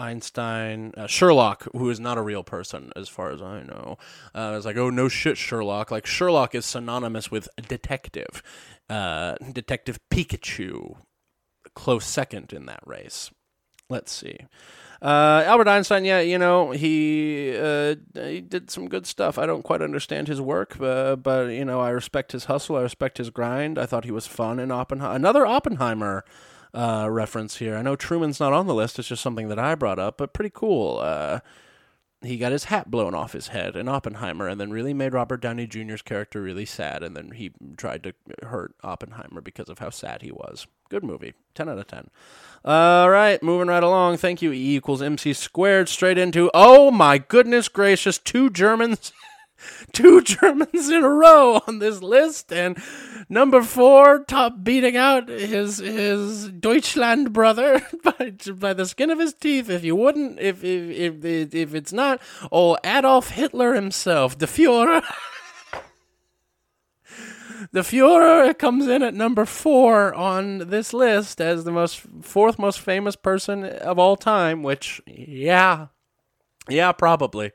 Einstein, 0.00 0.92
uh, 0.96 1.06
Sherlock, 1.06 1.68
who 1.72 1.90
is 1.90 2.00
not 2.00 2.18
a 2.18 2.22
real 2.22 2.42
person 2.42 2.92
as 2.96 3.08
far 3.08 3.30
as 3.30 3.42
I 3.42 3.62
know. 3.62 3.98
Uh, 4.34 4.54
it's 4.56 4.66
like, 4.66 4.76
oh 4.76 4.90
no 4.90 5.08
shit, 5.08 5.36
Sherlock. 5.36 5.90
Like 5.90 6.06
Sherlock 6.06 6.54
is 6.54 6.64
synonymous 6.64 7.30
with 7.30 7.48
detective. 7.68 8.42
Uh, 8.88 9.36
detective 9.52 10.00
Pikachu, 10.10 10.96
close 11.74 12.06
second 12.06 12.52
in 12.52 12.66
that 12.66 12.80
race. 12.84 13.30
Let's 13.88 14.12
see. 14.12 14.38
Uh, 15.02 15.42
Albert 15.46 15.68
Einstein, 15.68 16.04
yeah, 16.04 16.20
you 16.20 16.38
know, 16.38 16.72
he 16.72 17.56
uh, 17.56 17.94
he 18.14 18.40
did 18.40 18.70
some 18.70 18.88
good 18.88 19.06
stuff. 19.06 19.38
I 19.38 19.46
don't 19.46 19.62
quite 19.62 19.80
understand 19.80 20.28
his 20.28 20.40
work, 20.40 20.78
uh, 20.80 21.16
but 21.16 21.48
you 21.48 21.64
know, 21.64 21.80
I 21.80 21.90
respect 21.90 22.32
his 22.32 22.44
hustle. 22.44 22.76
I 22.76 22.82
respect 22.82 23.18
his 23.18 23.30
grind. 23.30 23.78
I 23.78 23.86
thought 23.86 24.04
he 24.04 24.10
was 24.10 24.26
fun 24.26 24.58
in 24.58 24.70
Oppenheimer. 24.70 25.14
Another 25.14 25.46
Oppenheimer 25.46 26.24
uh, 26.74 27.08
reference 27.10 27.56
here. 27.56 27.76
I 27.76 27.82
know 27.82 27.96
Truman's 27.96 28.40
not 28.40 28.52
on 28.52 28.66
the 28.66 28.74
list. 28.74 28.98
It's 28.98 29.08
just 29.08 29.22
something 29.22 29.48
that 29.48 29.58
I 29.58 29.74
brought 29.74 29.98
up, 29.98 30.18
but 30.18 30.32
pretty 30.32 30.50
cool. 30.52 30.98
Uh, 30.98 31.40
he 32.22 32.36
got 32.36 32.52
his 32.52 32.64
hat 32.64 32.90
blown 32.90 33.14
off 33.14 33.32
his 33.32 33.48
head 33.48 33.76
in 33.76 33.88
Oppenheimer, 33.88 34.46
and 34.46 34.60
then 34.60 34.70
really 34.70 34.92
made 34.92 35.14
Robert 35.14 35.40
Downey 35.40 35.66
Jr.'s 35.66 36.02
character 36.02 36.42
really 36.42 36.66
sad. 36.66 37.02
And 37.02 37.16
then 37.16 37.32
he 37.32 37.52
tried 37.76 38.02
to 38.02 38.14
hurt 38.42 38.74
Oppenheimer 38.82 39.40
because 39.40 39.70
of 39.70 39.78
how 39.78 39.90
sad 39.90 40.20
he 40.22 40.30
was. 40.30 40.66
Good 40.90 41.02
movie, 41.02 41.34
ten 41.54 41.68
out 41.68 41.78
of 41.78 41.86
ten. 41.86 42.10
All 42.64 43.08
right, 43.08 43.42
moving 43.42 43.68
right 43.68 43.82
along. 43.82 44.18
Thank 44.18 44.42
you. 44.42 44.52
E 44.52 44.76
equals 44.76 45.00
MC 45.00 45.32
squared. 45.32 45.88
Straight 45.88 46.18
into 46.18 46.50
oh 46.52 46.90
my 46.90 47.16
goodness 47.16 47.68
gracious, 47.68 48.18
two 48.18 48.50
Germans. 48.50 49.12
two 49.92 50.22
Germans 50.22 50.90
in 50.90 51.04
a 51.04 51.08
row 51.08 51.60
on 51.66 51.78
this 51.78 52.02
list, 52.02 52.52
and 52.52 52.78
number 53.28 53.62
four, 53.62 54.24
top 54.24 54.62
beating 54.62 54.96
out 54.96 55.28
his 55.28 55.78
his 55.78 56.48
Deutschland 56.48 57.32
brother 57.32 57.86
by 58.04 58.32
by 58.54 58.72
the 58.72 58.86
skin 58.86 59.10
of 59.10 59.18
his 59.18 59.34
teeth. 59.34 59.68
If 59.68 59.84
you 59.84 59.96
wouldn't, 59.96 60.38
if 60.38 60.62
if 60.64 61.24
if, 61.24 61.54
if 61.54 61.74
it's 61.74 61.92
not, 61.92 62.20
oh 62.50 62.76
Adolf 62.84 63.30
Hitler 63.30 63.74
himself, 63.74 64.38
the 64.38 64.46
Führer. 64.46 65.02
the 67.72 67.80
Führer 67.80 68.56
comes 68.58 68.86
in 68.86 69.02
at 69.02 69.14
number 69.14 69.44
four 69.44 70.14
on 70.14 70.70
this 70.70 70.92
list 70.92 71.40
as 71.40 71.64
the 71.64 71.72
most 71.72 72.00
fourth 72.22 72.58
most 72.58 72.80
famous 72.80 73.16
person 73.16 73.64
of 73.64 73.98
all 73.98 74.16
time. 74.16 74.62
Which, 74.62 75.00
yeah, 75.06 75.88
yeah, 76.68 76.92
probably 76.92 77.52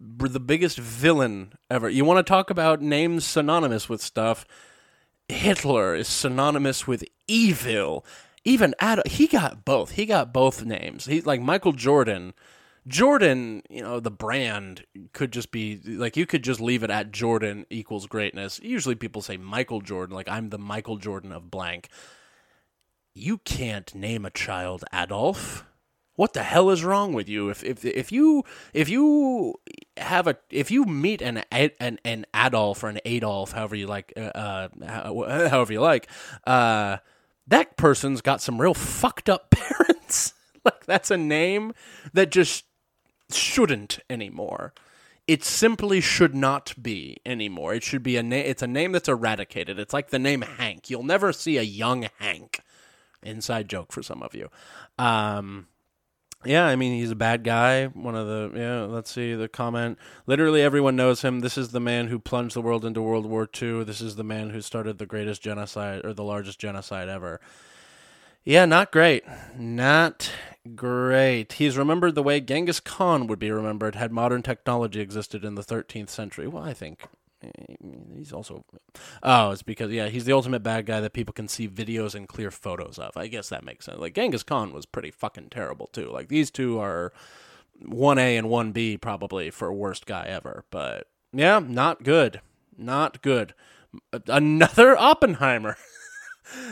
the 0.00 0.40
biggest 0.40 0.78
villain 0.78 1.52
ever. 1.70 1.88
You 1.88 2.04
want 2.04 2.24
to 2.24 2.28
talk 2.28 2.50
about 2.50 2.80
names 2.80 3.26
synonymous 3.26 3.88
with 3.88 4.00
stuff? 4.00 4.46
Hitler 5.28 5.94
is 5.94 6.08
synonymous 6.08 6.86
with 6.86 7.04
evil. 7.28 8.04
Even 8.44 8.74
Ad- 8.80 9.06
he 9.06 9.26
got 9.26 9.64
both. 9.64 9.92
He 9.92 10.06
got 10.06 10.32
both 10.32 10.64
names. 10.64 11.04
He's 11.06 11.26
like 11.26 11.40
Michael 11.40 11.72
Jordan. 11.72 12.32
Jordan, 12.86 13.62
you 13.68 13.82
know, 13.82 14.00
the 14.00 14.10
brand 14.10 14.86
could 15.12 15.32
just 15.32 15.52
be 15.52 15.80
like 15.84 16.16
you 16.16 16.24
could 16.24 16.42
just 16.42 16.60
leave 16.60 16.82
it 16.82 16.90
at 16.90 17.12
Jordan 17.12 17.66
equals 17.68 18.06
greatness. 18.06 18.58
Usually 18.62 18.94
people 18.94 19.20
say 19.20 19.36
Michael 19.36 19.82
Jordan, 19.82 20.16
like 20.16 20.28
I'm 20.28 20.48
the 20.48 20.58
Michael 20.58 20.96
Jordan 20.96 21.30
of 21.30 21.50
blank. 21.50 21.90
You 23.14 23.38
can't 23.38 23.94
name 23.94 24.24
a 24.24 24.30
child 24.30 24.84
Adolf 24.94 25.66
what 26.20 26.34
the 26.34 26.42
hell 26.42 26.68
is 26.68 26.84
wrong 26.84 27.14
with 27.14 27.30
you? 27.30 27.48
If 27.48 27.64
if 27.64 27.82
if 27.82 28.12
you 28.12 28.44
if 28.74 28.90
you 28.90 29.54
have 29.96 30.26
a 30.26 30.36
if 30.50 30.70
you 30.70 30.84
meet 30.84 31.22
an 31.22 31.42
an 31.50 31.98
an 32.04 32.26
Adolf 32.34 32.84
or 32.84 32.90
an 32.90 32.98
Adolf, 33.06 33.52
however 33.52 33.74
you 33.74 33.86
like, 33.86 34.12
uh, 34.18 34.20
uh 34.20 34.68
however 35.48 35.72
you 35.72 35.80
like, 35.80 36.08
uh, 36.46 36.98
that 37.46 37.78
person's 37.78 38.20
got 38.20 38.42
some 38.42 38.60
real 38.60 38.74
fucked 38.74 39.30
up 39.30 39.50
parents. 39.50 40.34
like 40.64 40.84
that's 40.84 41.10
a 41.10 41.16
name 41.16 41.72
that 42.12 42.30
just 42.30 42.66
shouldn't 43.32 44.00
anymore. 44.10 44.74
It 45.26 45.42
simply 45.42 46.02
should 46.02 46.34
not 46.34 46.74
be 46.82 47.16
anymore. 47.24 47.72
It 47.72 47.82
should 47.82 48.02
be 48.02 48.18
a 48.18 48.22
name. 48.22 48.44
It's 48.44 48.62
a 48.62 48.66
name 48.66 48.92
that's 48.92 49.08
eradicated. 49.08 49.78
It's 49.78 49.94
like 49.94 50.10
the 50.10 50.18
name 50.18 50.42
Hank. 50.42 50.90
You'll 50.90 51.02
never 51.02 51.32
see 51.32 51.56
a 51.56 51.62
young 51.62 52.10
Hank. 52.18 52.60
Inside 53.22 53.70
joke 53.70 53.90
for 53.90 54.02
some 54.02 54.22
of 54.22 54.34
you. 54.34 54.50
Um, 54.98 55.68
yeah, 56.44 56.66
I 56.66 56.76
mean 56.76 56.94
he's 56.94 57.10
a 57.10 57.16
bad 57.16 57.44
guy. 57.44 57.86
One 57.86 58.14
of 58.14 58.26
the 58.26 58.58
yeah. 58.58 58.82
Let's 58.82 59.10
see 59.10 59.34
the 59.34 59.48
comment. 59.48 59.98
Literally 60.26 60.62
everyone 60.62 60.96
knows 60.96 61.22
him. 61.22 61.40
This 61.40 61.58
is 61.58 61.70
the 61.70 61.80
man 61.80 62.08
who 62.08 62.18
plunged 62.18 62.56
the 62.56 62.62
world 62.62 62.84
into 62.84 63.02
World 63.02 63.26
War 63.26 63.48
II. 63.60 63.84
This 63.84 64.00
is 64.00 64.16
the 64.16 64.24
man 64.24 64.50
who 64.50 64.60
started 64.60 64.98
the 64.98 65.06
greatest 65.06 65.42
genocide 65.42 66.04
or 66.04 66.14
the 66.14 66.24
largest 66.24 66.58
genocide 66.58 67.08
ever. 67.08 67.40
Yeah, 68.42 68.64
not 68.64 68.90
great. 68.90 69.24
Not 69.58 70.32
great. 70.74 71.54
He's 71.54 71.76
remembered 71.76 72.14
the 72.14 72.22
way 72.22 72.40
Genghis 72.40 72.80
Khan 72.80 73.26
would 73.26 73.38
be 73.38 73.50
remembered 73.50 73.94
had 73.94 74.12
modern 74.12 74.42
technology 74.42 75.00
existed 75.00 75.44
in 75.44 75.56
the 75.56 75.62
13th 75.62 76.08
century. 76.08 76.46
Well, 76.46 76.62
I 76.62 76.72
think 76.72 77.02
Eh, 77.42 77.74
he's 78.16 78.32
also 78.32 78.64
oh 79.22 79.50
it's 79.50 79.62
because 79.62 79.90
yeah 79.90 80.08
he's 80.08 80.24
the 80.24 80.32
ultimate 80.32 80.62
bad 80.62 80.84
guy 80.86 81.00
that 81.00 81.12
people 81.12 81.32
can 81.32 81.48
see 81.48 81.66
videos 81.68 82.14
and 82.14 82.28
clear 82.28 82.50
photos 82.50 82.98
of. 82.98 83.16
I 83.16 83.28
guess 83.28 83.48
that 83.48 83.64
makes 83.64 83.86
sense. 83.86 83.98
Like 83.98 84.14
genghis 84.14 84.42
khan 84.42 84.72
was 84.72 84.86
pretty 84.86 85.10
fucking 85.10 85.48
terrible 85.50 85.86
too. 85.86 86.10
Like 86.10 86.28
these 86.28 86.50
two 86.50 86.78
are 86.78 87.12
1a 87.82 88.38
and 88.38 88.48
1b 88.48 89.00
probably 89.00 89.50
for 89.50 89.72
worst 89.72 90.06
guy 90.06 90.26
ever. 90.26 90.64
But 90.70 91.08
yeah 91.32 91.60
not 91.60 92.02
good. 92.02 92.40
Not 92.76 93.22
good. 93.22 93.54
Another 94.26 94.96
oppenheimer. 94.96 95.76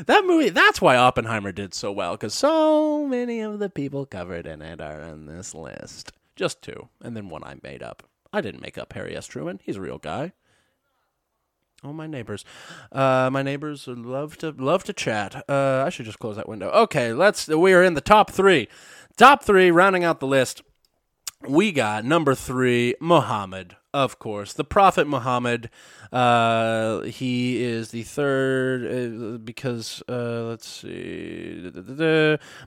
That 0.07 0.25
movie 0.25 0.49
that's 0.49 0.81
why 0.81 0.97
oppenheimer 0.97 1.53
did 1.53 1.73
so 1.73 1.93
well 1.93 2.15
because 2.15 2.35
so 2.35 3.07
many 3.07 3.39
of 3.39 3.61
the 3.61 3.71
people 3.71 4.07
covered 4.07 4.45
in 4.45 4.61
it 4.61 4.81
are 4.81 5.01
on 5.03 5.27
this 5.27 5.55
list. 5.55 6.11
Just 6.35 6.63
two 6.63 6.89
and 7.01 7.17
then 7.17 7.29
one 7.29 7.45
i 7.45 7.55
made 7.63 7.81
up. 7.81 8.03
I 8.33 8.41
didn't 8.41 8.61
make 8.61 8.77
up 8.77 8.93
harry 8.93 9.17
s. 9.17 9.29
Truman. 9.29 9.61
He's 9.63 9.77
a 9.77 9.81
real 9.81 9.99
guy 9.99 10.33
Oh, 11.85 11.93
my 11.93 12.07
neighbors. 12.07 12.45
Uh, 12.91 13.31
my 13.33 13.43
neighbors 13.43 13.87
love 13.87 14.37
to 14.39 14.51
love 14.51 14.83
to 14.85 14.93
chat. 14.93 15.45
Uh, 15.49 15.85
I 15.87 15.91
should 15.91 16.07
just 16.07 16.19
close 16.19 16.37
that 16.37 16.49
window. 16.49 16.71
Okay, 16.71 17.13
let's. 17.13 17.47
We 17.49 17.73
are 17.73 17.85
in 17.85 17.95
the 17.95 18.01
top 18.01 18.33
three. 18.33 18.69
Top 19.17 19.45
three, 19.45 19.71
rounding 19.71 20.05
out 20.05 20.21
the 20.21 20.27
list. 20.27 20.63
We 21.47 21.71
got 21.71 22.05
number 22.05 22.35
three, 22.35 22.95
Muhammad 23.01 23.77
of 24.05 24.19
course, 24.19 24.53
the 24.53 24.65
Prophet 24.65 25.09
Muhammad. 25.09 25.71
Uh, 26.13 27.03
he 27.03 27.63
is 27.63 27.91
the 27.91 28.03
third 28.03 28.87
uh, 28.87 29.39
because 29.39 30.03
uh, 30.09 30.45
let's 30.45 30.67
see, 30.67 31.71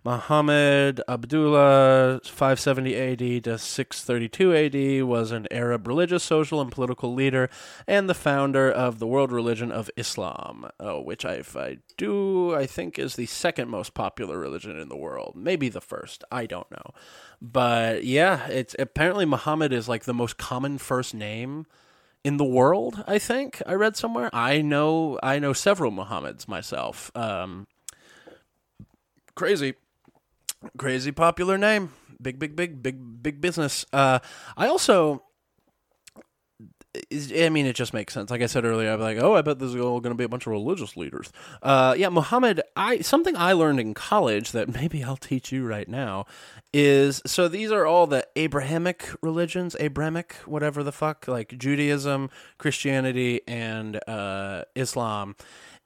Muhammad 0.04 1.02
Abdullah, 1.08 2.20
570 2.24 2.96
AD 2.96 3.44
to 3.46 3.58
632 3.58 4.54
AD, 4.54 5.08
was 5.08 5.32
an 5.32 5.48
Arab 5.50 5.88
religious, 5.88 6.24
social, 6.24 6.62
and 6.62 6.72
political 6.72 7.14
leader, 7.14 7.50
and 7.88 8.08
the 8.08 8.14
founder 8.14 8.70
of 8.70 9.00
the 9.00 9.08
world 9.08 9.32
religion 9.32 9.72
of 9.72 9.90
Islam, 9.98 10.70
oh, 10.80 11.02
which 11.02 11.26
I, 11.26 11.42
I 11.56 11.78
do 11.98 12.54
I 12.54 12.68
think 12.68 13.00
is 13.00 13.16
the 13.16 13.26
second 13.26 13.70
most 13.70 13.94
popular 13.94 14.38
religion 14.38 14.78
in 14.78 14.90
the 14.90 14.98
world, 14.98 15.34
maybe 15.36 15.70
the 15.70 15.82
first. 15.82 16.24
I 16.32 16.46
don't 16.46 16.70
know. 16.70 16.94
But 17.42 18.04
yeah, 18.04 18.48
it's 18.48 18.76
apparently 18.78 19.26
Muhammad 19.26 19.74
is 19.74 19.90
like 19.90 20.04
the 20.04 20.14
most 20.14 20.38
common 20.38 20.78
first 20.78 21.16
name 21.16 21.66
in 22.24 22.38
the 22.38 22.46
world. 22.46 23.04
I 23.08 23.18
think 23.18 23.62
I 23.66 23.74
read 23.74 23.98
somewhere. 23.98 24.30
I 24.32 24.62
know 24.62 25.20
I 25.24 25.40
know 25.40 25.54
several 25.54 25.92
Muhammads 25.92 26.48
myself. 26.48 27.12
Um, 27.16 27.66
crazy, 29.34 29.74
crazy 30.78 31.12
popular 31.12 31.58
name. 31.58 31.94
Big, 32.22 32.38
big, 32.38 32.56
big, 32.56 32.84
big, 32.84 33.24
big 33.24 33.42
business. 33.42 33.86
Uh, 33.92 34.20
I 34.56 34.68
also 34.68 35.24
I 36.94 37.48
mean, 37.50 37.66
it 37.66 37.76
just 37.76 37.94
makes 37.94 38.14
sense. 38.14 38.30
Like 38.30 38.42
I 38.42 38.48
said 38.48 38.66
earlier, 38.66 38.92
I'm 38.92 39.00
like, 39.00 39.18
oh, 39.18 39.34
I 39.36 39.42
bet 39.42 39.60
there's 39.60 39.76
all 39.76 40.02
going 40.02 40.12
to 40.12 40.18
be 40.18 40.26
a 40.26 40.30
bunch 40.30 40.46
of 40.46 40.52
religious 40.52 40.98
leaders. 40.98 41.32
Uh, 41.62 41.96
yeah, 41.98 42.10
Muhammad. 42.10 42.62
I 42.76 43.00
something 43.00 43.36
I 43.38 43.54
learned 43.54 43.80
in 43.80 43.94
college 43.94 44.52
that 44.52 44.68
maybe 44.74 45.04
I'll 45.04 45.16
teach 45.16 45.52
you 45.52 45.66
right 45.66 45.88
now 45.88 46.26
is 46.74 47.22
so 47.26 47.48
these 47.48 47.72
are 47.72 47.86
all 47.86 48.08
the 48.08 48.28
Abrahamic 48.36 49.08
religions, 49.22 49.76
Abrahamic, 49.80 50.34
whatever 50.46 50.84
the 50.84 50.92
fuck, 50.92 51.28
like 51.28 51.58
Judaism, 51.58 52.30
Christianity, 52.58 53.42
and 53.48 54.02
uh, 54.08 54.64
Islam 54.76 55.36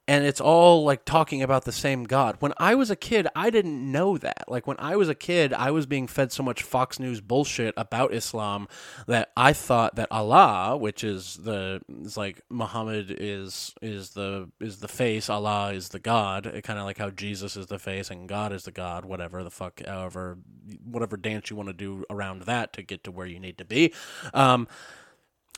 and 0.08 0.24
it's 0.24 0.40
all 0.40 0.84
like 0.84 1.04
talking 1.04 1.42
about 1.42 1.64
the 1.64 1.72
same 1.72 2.04
God. 2.04 2.36
When 2.38 2.52
I 2.58 2.74
was 2.76 2.90
a 2.90 2.96
kid, 2.96 3.26
I 3.34 3.50
didn't 3.50 3.90
know 3.90 4.16
that. 4.18 4.44
Like 4.46 4.66
when 4.66 4.76
I 4.78 4.94
was 4.94 5.08
a 5.08 5.14
kid, 5.14 5.52
I 5.52 5.72
was 5.72 5.86
being 5.86 6.06
fed 6.06 6.30
so 6.30 6.42
much 6.42 6.62
Fox 6.62 7.00
News 7.00 7.20
bullshit 7.20 7.74
about 7.76 8.14
Islam 8.14 8.68
that 9.08 9.32
I 9.36 9.52
thought 9.52 9.96
that 9.96 10.08
Allah, 10.12 10.76
which 10.76 11.02
is 11.02 11.36
the 11.36 11.80
is 12.02 12.16
like 12.16 12.40
Muhammad 12.50 13.14
is 13.18 13.74
is 13.82 14.10
the 14.10 14.48
is 14.60 14.78
the 14.78 14.88
face, 14.88 15.28
Allah 15.28 15.72
is 15.72 15.88
the 15.88 15.98
God, 15.98 16.44
kind 16.62 16.78
of 16.78 16.84
like 16.84 16.98
how 16.98 17.10
Jesus 17.10 17.56
is 17.56 17.66
the 17.66 17.78
face 17.78 18.10
and 18.10 18.28
God 18.28 18.52
is 18.52 18.62
the 18.62 18.72
God, 18.72 19.04
whatever 19.04 19.42
the 19.42 19.50
fuck, 19.50 19.84
however, 19.84 20.38
whatever 20.84 21.16
dance 21.16 21.50
you 21.50 21.56
want 21.56 21.68
to 21.68 21.72
do 21.72 22.04
around 22.10 22.42
that 22.42 22.72
to 22.74 22.82
get 22.82 23.02
to 23.04 23.10
where 23.10 23.26
you 23.26 23.40
need 23.40 23.58
to 23.58 23.64
be. 23.64 23.92
Um, 24.32 24.68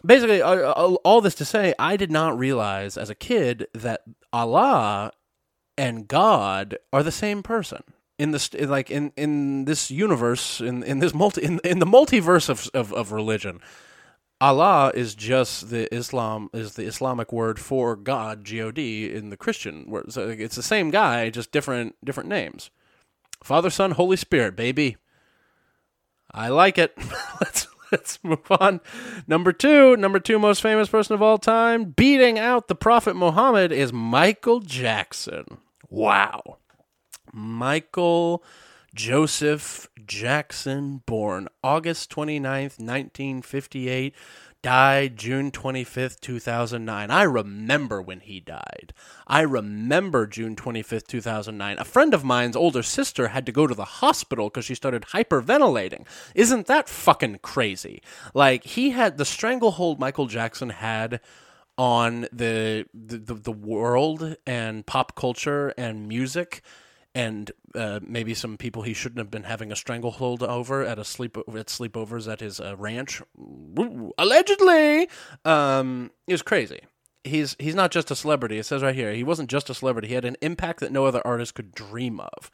basically, 0.05 0.43
all 0.43 1.21
this 1.21 1.35
to 1.37 1.45
say, 1.45 1.75
I 1.79 1.97
did 1.97 2.11
not 2.11 2.39
realize 2.39 2.97
as 2.97 3.11
a 3.11 3.15
kid 3.15 3.67
that 3.75 4.03
Allah 4.33 5.13
and 5.77 6.09
God 6.09 6.79
are 6.93 7.03
the 7.03 7.13
same 7.13 7.43
person 7.43 7.83
in 8.19 8.33
this 8.33 8.53
like 8.55 8.91
in 8.91 9.13
in 9.17 9.65
this 9.65 9.91
universe 9.91 10.61
in 10.61 10.83
in 10.83 10.99
this 10.99 11.15
multi 11.15 11.43
in, 11.43 11.61
in 11.65 11.79
the 11.79 11.87
multiverse 11.87 12.49
of, 12.49 12.69
of 12.75 12.93
of 12.93 13.13
religion. 13.13 13.61
Allah 14.41 14.93
is 14.95 15.17
just 15.17 15.71
the 15.71 15.93
Islam 15.93 16.49
is 16.53 16.75
the 16.75 16.85
Islamic 16.85 17.33
word 17.33 17.59
for 17.59 17.97
God 17.97 18.45
God 18.45 19.13
in 19.13 19.31
the 19.31 19.37
Christian 19.37 19.89
word. 19.89 20.13
So 20.13 20.29
it's 20.29 20.57
the 20.57 20.63
same 20.63 20.91
guy 20.91 21.31
just 21.31 21.53
different 21.53 21.97
different 22.05 22.29
names. 22.29 22.71
Father 23.43 23.71
Son 23.71 23.93
Holy 23.93 24.17
Spirit 24.17 24.57
baby. 24.57 24.97
I 26.31 26.49
like 26.49 26.77
it. 26.77 26.93
Let's 27.41 27.67
let's 27.93 28.23
move 28.23 28.51
on. 28.51 28.81
Number 29.27 29.53
two, 29.53 29.97
number 29.97 30.21
two 30.21 30.39
most 30.39 30.63
famous 30.63 30.89
person 30.89 31.15
of 31.15 31.23
all 31.23 31.39
time, 31.39 31.85
beating 31.85 32.39
out 32.39 32.69
the 32.69 32.75
Prophet 32.75 33.15
Muhammad, 33.15 33.73
is 33.73 33.93
Michael 33.93 34.61
Jackson. 34.61 35.59
Wow. 35.89 36.59
Michael 37.33 38.43
Joseph 38.95 39.89
Jackson, 40.07 41.03
born 41.07 41.49
August 41.63 42.11
29th, 42.11 42.81
1958, 42.81 44.15
died 44.63 45.17
June 45.17 45.51
25th, 45.51 46.21
2009. 46.21 47.11
I 47.11 47.23
remember 47.23 48.03
when 48.03 48.21
he 48.21 48.41
died. 48.41 48.93
I 49.27 49.41
remember 49.43 50.27
June 50.27 50.57
25th, 50.57 51.07
2009. 51.07 51.79
A 51.79 51.85
friend 51.85 52.13
of 52.15 52.25
mine's 52.25 52.57
older 52.57 52.83
sister 52.83 53.29
had 53.29 53.47
to 53.47 53.53
go 53.53 53.67
to 53.67 53.75
the 53.75 53.85
hospital 53.85 54.49
because 54.49 54.65
she 54.65 54.75
started 54.75 55.03
hyperventilating. 55.13 56.07
Isn't 56.35 56.67
that 56.67 56.89
fucking 56.89 57.39
crazy? 57.43 58.03
Like, 58.35 58.65
he 58.65 58.91
had 58.91 59.17
the 59.17 59.25
stranglehold 59.25 60.01
Michael 60.01 60.27
Jackson 60.27 60.71
had 60.71 61.21
on 61.79 62.23
the 62.33 62.85
the, 62.93 63.19
the, 63.19 63.35
the 63.35 63.53
world 63.53 64.37
and 64.47 64.85
pop 64.85 65.15
culture 65.15 65.73
and 65.79 66.09
music 66.09 66.63
and 67.19 67.51
uh, 67.75 67.99
maybe 68.01 68.33
some 68.33 68.57
people 68.57 68.83
he 68.83 68.95
shouldn't 68.95 69.19
have 69.19 69.31
been 69.31 69.43
having 69.43 69.73
a 69.73 69.77
stranglehold 69.77 70.41
over 70.45 70.85
at 70.85 71.01
a 71.01 71.05
sleep 71.05 71.37
at 71.37 71.67
sleepovers 71.67 72.31
at 72.31 72.39
his 72.39 72.61
uh, 72.61 72.77
ranch, 72.77 73.21
allegedly. 74.17 75.09
Um, 75.45 76.13
was 76.29 76.43
crazy. 76.43 76.83
He's 77.25 77.57
he's 77.59 77.75
not 77.75 77.91
just 77.91 78.13
a 78.13 78.17
celebrity. 78.17 78.59
It 78.59 78.67
says 78.67 78.85
right 78.85 78.95
here 78.95 79.13
he 79.13 79.25
wasn't 79.25 79.51
just 79.51 79.69
a 79.69 79.75
celebrity. 79.75 80.07
He 80.07 80.15
had 80.15 80.25
an 80.25 80.37
impact 80.41 80.79
that 80.79 80.93
no 80.93 81.07
other 81.07 81.21
artist 81.27 81.55
could 81.55 81.75
dream 81.75 82.21
of. 82.21 82.53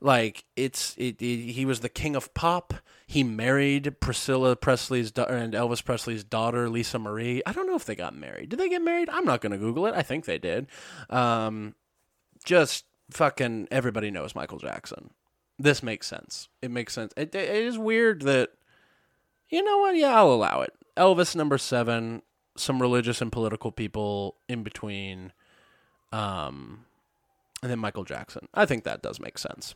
Like 0.00 0.44
it's 0.54 0.94
it, 0.96 1.20
it 1.20 1.50
he 1.50 1.64
was 1.64 1.80
the 1.80 1.88
king 1.88 2.14
of 2.14 2.32
pop. 2.32 2.74
He 3.08 3.24
married 3.24 3.98
Priscilla 3.98 4.54
Presley's 4.54 5.10
da- 5.10 5.24
and 5.24 5.52
Elvis 5.52 5.84
Presley's 5.84 6.22
daughter 6.22 6.68
Lisa 6.68 7.00
Marie. 7.00 7.42
I 7.44 7.50
don't 7.50 7.66
know 7.66 7.74
if 7.74 7.86
they 7.86 7.96
got 7.96 8.14
married. 8.14 8.50
Did 8.50 8.60
they 8.60 8.68
get 8.68 8.82
married? 8.82 9.08
I'm 9.10 9.24
not 9.24 9.40
going 9.40 9.52
to 9.52 9.58
Google 9.58 9.86
it. 9.86 9.94
I 9.96 10.02
think 10.02 10.26
they 10.26 10.38
did. 10.38 10.68
Um, 11.10 11.74
just 12.44 12.84
fucking 13.10 13.68
everybody 13.70 14.10
knows 14.10 14.34
Michael 14.34 14.58
Jackson. 14.58 15.10
This 15.58 15.82
makes 15.82 16.06
sense. 16.06 16.48
It 16.60 16.70
makes 16.70 16.92
sense. 16.92 17.12
It, 17.16 17.34
it 17.34 17.48
is 17.48 17.78
weird 17.78 18.22
that, 18.22 18.50
you 19.48 19.62
know 19.62 19.78
what? 19.78 19.96
Yeah, 19.96 20.14
I'll 20.16 20.32
allow 20.32 20.60
it. 20.60 20.74
Elvis 20.96 21.34
number 21.34 21.58
seven, 21.58 22.22
some 22.56 22.80
religious 22.80 23.20
and 23.20 23.32
political 23.32 23.72
people 23.72 24.36
in 24.48 24.62
between, 24.62 25.32
um, 26.12 26.84
and 27.62 27.70
then 27.70 27.78
Michael 27.78 28.04
Jackson. 28.04 28.48
I 28.54 28.66
think 28.66 28.84
that 28.84 29.02
does 29.02 29.18
make 29.18 29.38
sense. 29.38 29.74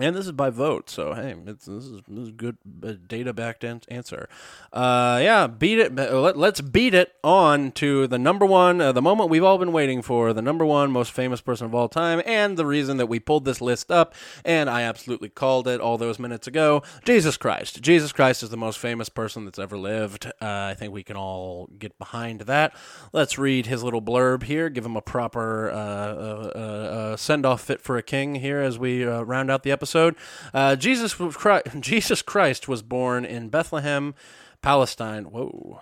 And 0.00 0.14
this 0.14 0.26
is 0.26 0.32
by 0.32 0.50
vote, 0.50 0.88
so 0.88 1.12
hey, 1.12 1.34
this 1.44 1.66
is 1.66 2.02
this 2.06 2.26
is 2.26 2.30
good 2.30 2.56
uh, 2.84 2.92
data 3.08 3.32
backed 3.32 3.64
answer. 3.64 4.28
Uh, 4.72 5.18
yeah, 5.20 5.48
beat 5.48 5.80
it. 5.80 5.92
Let, 5.96 6.36
us 6.36 6.60
beat 6.60 6.94
it 6.94 7.14
on 7.24 7.72
to 7.72 8.06
the 8.06 8.18
number 8.18 8.46
one, 8.46 8.80
uh, 8.80 8.92
the 8.92 9.02
moment 9.02 9.28
we've 9.28 9.42
all 9.42 9.58
been 9.58 9.72
waiting 9.72 10.00
for, 10.02 10.32
the 10.32 10.40
number 10.40 10.64
one 10.64 10.92
most 10.92 11.10
famous 11.10 11.40
person 11.40 11.66
of 11.66 11.74
all 11.74 11.88
time, 11.88 12.22
and 12.24 12.56
the 12.56 12.64
reason 12.64 12.96
that 12.98 13.06
we 13.06 13.18
pulled 13.18 13.44
this 13.44 13.60
list 13.60 13.90
up. 13.90 14.14
And 14.44 14.70
I 14.70 14.82
absolutely 14.82 15.30
called 15.30 15.66
it 15.66 15.80
all 15.80 15.98
those 15.98 16.20
minutes 16.20 16.46
ago. 16.46 16.84
Jesus 17.04 17.36
Christ. 17.36 17.82
Jesus 17.82 18.12
Christ 18.12 18.44
is 18.44 18.50
the 18.50 18.56
most 18.56 18.78
famous 18.78 19.08
person 19.08 19.46
that's 19.46 19.58
ever 19.58 19.76
lived. 19.76 20.26
Uh, 20.26 20.68
I 20.70 20.74
think 20.78 20.92
we 20.92 21.02
can 21.02 21.16
all 21.16 21.70
get 21.76 21.98
behind 21.98 22.42
that. 22.42 22.72
Let's 23.12 23.36
read 23.36 23.66
his 23.66 23.82
little 23.82 24.02
blurb 24.02 24.44
here. 24.44 24.68
Give 24.68 24.86
him 24.86 24.96
a 24.96 25.02
proper 25.02 25.70
uh, 25.70 25.74
uh, 25.74 27.16
send 27.16 27.44
off 27.44 27.62
fit 27.62 27.80
for 27.80 27.96
a 27.96 28.02
king 28.02 28.36
here 28.36 28.60
as 28.60 28.78
we 28.78 29.02
round 29.02 29.50
out 29.50 29.64
the 29.64 29.72
episode 29.72 29.87
episode. 29.88 30.16
Uh, 30.52 30.76
Jesus 30.76 31.14
Christ, 31.14 31.66
Jesus 31.80 32.22
Christ 32.22 32.68
was 32.68 32.82
born 32.82 33.24
in 33.24 33.48
Bethlehem, 33.48 34.14
Palestine. 34.60 35.24
Whoa, 35.24 35.80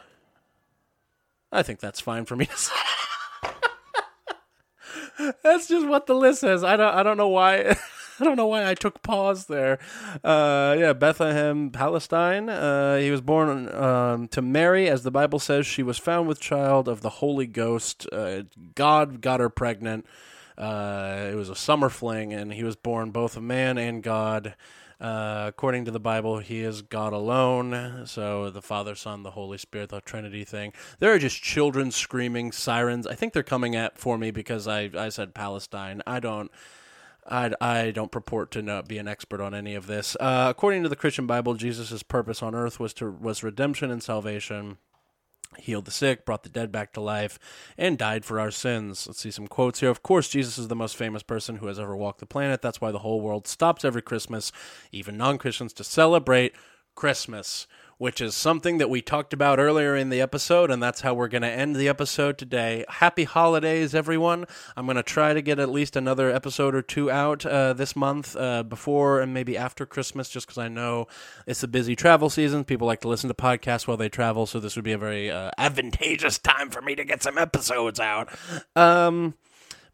I 1.50 1.62
think 1.62 1.80
that's 1.80 2.00
fine 2.00 2.24
for 2.24 2.36
me 2.36 2.46
to 2.46 2.56
say. 2.56 2.74
that's 5.42 5.66
just 5.68 5.86
what 5.86 6.06
the 6.06 6.14
list 6.14 6.40
says. 6.40 6.62
I 6.62 6.76
don't. 6.76 6.94
I 6.94 7.02
don't 7.02 7.16
know 7.16 7.28
why. 7.28 7.76
I 8.18 8.24
don't 8.24 8.36
know 8.36 8.46
why 8.46 8.66
I 8.66 8.72
took 8.72 9.02
pause 9.02 9.44
there. 9.44 9.78
Uh, 10.24 10.74
yeah, 10.78 10.94
Bethlehem, 10.94 11.68
Palestine. 11.68 12.48
Uh, 12.48 12.96
he 12.96 13.10
was 13.10 13.20
born 13.20 13.68
um, 13.74 14.28
to 14.28 14.40
Mary, 14.40 14.88
as 14.88 15.02
the 15.02 15.10
Bible 15.10 15.38
says. 15.38 15.66
She 15.66 15.82
was 15.82 15.98
found 15.98 16.26
with 16.26 16.40
child 16.40 16.88
of 16.88 17.02
the 17.02 17.10
Holy 17.10 17.46
Ghost. 17.46 18.06
Uh, 18.10 18.44
God 18.74 19.20
got 19.20 19.40
her 19.40 19.50
pregnant. 19.50 20.06
Uh, 20.56 21.28
it 21.30 21.34
was 21.34 21.50
a 21.50 21.56
summer 21.56 21.88
fling, 21.88 22.32
and 22.32 22.52
he 22.52 22.64
was 22.64 22.76
born 22.76 23.10
both 23.10 23.36
a 23.36 23.40
man 23.40 23.78
and 23.78 24.02
God. 24.02 24.54
Uh, 24.98 25.44
according 25.48 25.84
to 25.84 25.90
the 25.90 26.00
Bible, 26.00 26.38
he 26.38 26.60
is 26.60 26.80
God 26.80 27.12
alone. 27.12 28.06
So 28.06 28.48
the 28.48 28.62
Father, 28.62 28.94
Son, 28.94 29.22
the 29.22 29.32
Holy 29.32 29.58
Spirit, 29.58 29.90
the 29.90 30.00
Trinity 30.00 30.44
thing. 30.44 30.72
There 31.00 31.12
are 31.12 31.18
just 31.18 31.42
children 31.42 31.90
screaming 31.90 32.50
sirens. 32.52 33.06
I 33.06 33.14
think 33.14 33.34
they're 33.34 33.42
coming 33.42 33.76
at 33.76 33.98
for 33.98 34.16
me 34.16 34.30
because 34.30 34.66
I 34.66 34.90
I 34.96 35.10
said 35.10 35.34
Palestine. 35.34 36.02
I 36.06 36.20
don't. 36.20 36.50
I, 37.28 37.50
I 37.60 37.90
don't 37.90 38.12
purport 38.12 38.52
to 38.52 38.62
know, 38.62 38.82
be 38.82 38.98
an 38.98 39.08
expert 39.08 39.40
on 39.40 39.52
any 39.52 39.74
of 39.74 39.88
this. 39.88 40.16
Uh, 40.20 40.46
according 40.48 40.84
to 40.84 40.88
the 40.88 40.94
Christian 40.94 41.26
Bible, 41.26 41.54
Jesus' 41.54 42.04
purpose 42.04 42.40
on 42.40 42.54
earth 42.54 42.78
was 42.78 42.94
to 42.94 43.10
was 43.10 43.42
redemption 43.42 43.90
and 43.90 44.00
salvation 44.02 44.78
healed 45.58 45.84
the 45.84 45.90
sick, 45.90 46.24
brought 46.24 46.42
the 46.42 46.48
dead 46.48 46.70
back 46.70 46.92
to 46.92 47.00
life, 47.00 47.38
and 47.76 47.98
died 47.98 48.24
for 48.24 48.38
our 48.40 48.50
sins. 48.50 49.06
Let's 49.06 49.20
see 49.20 49.30
some 49.30 49.46
quotes 49.46 49.80
here. 49.80 49.90
Of 49.90 50.02
course, 50.02 50.28
Jesus 50.28 50.58
is 50.58 50.68
the 50.68 50.76
most 50.76 50.96
famous 50.96 51.22
person 51.22 51.56
who 51.56 51.66
has 51.66 51.78
ever 51.78 51.96
walked 51.96 52.20
the 52.20 52.26
planet. 52.26 52.62
That's 52.62 52.80
why 52.80 52.90
the 52.90 53.00
whole 53.00 53.20
world 53.20 53.46
stops 53.46 53.84
every 53.84 54.02
Christmas, 54.02 54.52
even 54.92 55.16
non 55.16 55.38
Christians, 55.38 55.72
to 55.74 55.84
celebrate 55.84 56.54
Christmas 56.94 57.66
which 57.98 58.20
is 58.20 58.34
something 58.34 58.78
that 58.78 58.90
we 58.90 59.00
talked 59.00 59.32
about 59.32 59.58
earlier 59.58 59.96
in 59.96 60.10
the 60.10 60.20
episode, 60.20 60.70
and 60.70 60.82
that's 60.82 61.00
how 61.00 61.14
we're 61.14 61.28
going 61.28 61.42
to 61.42 61.50
end 61.50 61.76
the 61.76 61.88
episode 61.88 62.36
today. 62.36 62.84
Happy 62.88 63.24
holidays, 63.24 63.94
everyone. 63.94 64.44
I'm 64.76 64.86
going 64.86 64.96
to 64.96 65.02
try 65.02 65.32
to 65.32 65.40
get 65.40 65.58
at 65.58 65.70
least 65.70 65.96
another 65.96 66.30
episode 66.30 66.74
or 66.74 66.82
two 66.82 67.10
out 67.10 67.46
uh, 67.46 67.72
this 67.72 67.96
month 67.96 68.36
uh, 68.36 68.62
before 68.62 69.20
and 69.20 69.32
maybe 69.32 69.56
after 69.56 69.86
Christmas, 69.86 70.28
just 70.28 70.46
because 70.46 70.58
I 70.58 70.68
know 70.68 71.06
it's 71.46 71.62
a 71.62 71.68
busy 71.68 71.96
travel 71.96 72.28
season. 72.28 72.64
People 72.64 72.86
like 72.86 73.00
to 73.00 73.08
listen 73.08 73.28
to 73.28 73.34
podcasts 73.34 73.86
while 73.86 73.96
they 73.96 74.08
travel, 74.08 74.46
so 74.46 74.60
this 74.60 74.76
would 74.76 74.84
be 74.84 74.92
a 74.92 74.98
very 74.98 75.30
uh, 75.30 75.50
advantageous 75.56 76.38
time 76.38 76.70
for 76.70 76.82
me 76.82 76.94
to 76.94 77.04
get 77.04 77.22
some 77.22 77.38
episodes 77.38 77.98
out. 77.98 78.28
Um, 78.74 79.34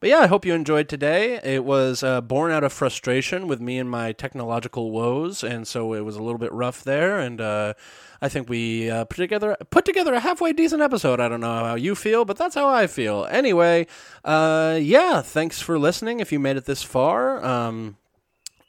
but 0.02 0.08
yeah, 0.08 0.18
I 0.18 0.26
hope 0.26 0.44
you 0.44 0.52
enjoyed 0.52 0.88
today. 0.88 1.38
It 1.44 1.64
was 1.64 2.02
uh, 2.02 2.20
born 2.20 2.50
out 2.50 2.64
of 2.64 2.72
frustration 2.72 3.46
with 3.46 3.60
me 3.60 3.78
and 3.78 3.88
my 3.88 4.10
technological 4.10 4.90
woes, 4.90 5.44
and 5.44 5.64
so 5.64 5.94
it 5.94 6.00
was 6.00 6.16
a 6.16 6.22
little 6.24 6.40
bit 6.40 6.52
rough 6.52 6.82
there. 6.82 7.20
And 7.20 7.40
uh, 7.40 7.74
I 8.20 8.28
think 8.28 8.48
we 8.48 8.90
uh, 8.90 9.04
put 9.04 9.18
together 9.18 9.56
put 9.70 9.84
together 9.84 10.12
a 10.12 10.18
halfway 10.18 10.52
decent 10.54 10.82
episode. 10.82 11.20
I 11.20 11.28
don't 11.28 11.40
know 11.40 11.66
how 11.66 11.76
you 11.76 11.94
feel, 11.94 12.24
but 12.24 12.36
that's 12.36 12.56
how 12.56 12.68
I 12.68 12.88
feel. 12.88 13.28
Anyway, 13.30 13.86
uh, 14.24 14.76
yeah, 14.82 15.22
thanks 15.22 15.62
for 15.62 15.78
listening. 15.78 16.18
If 16.18 16.32
you 16.32 16.40
made 16.40 16.56
it 16.56 16.64
this 16.64 16.82
far. 16.82 17.44
Um, 17.44 17.96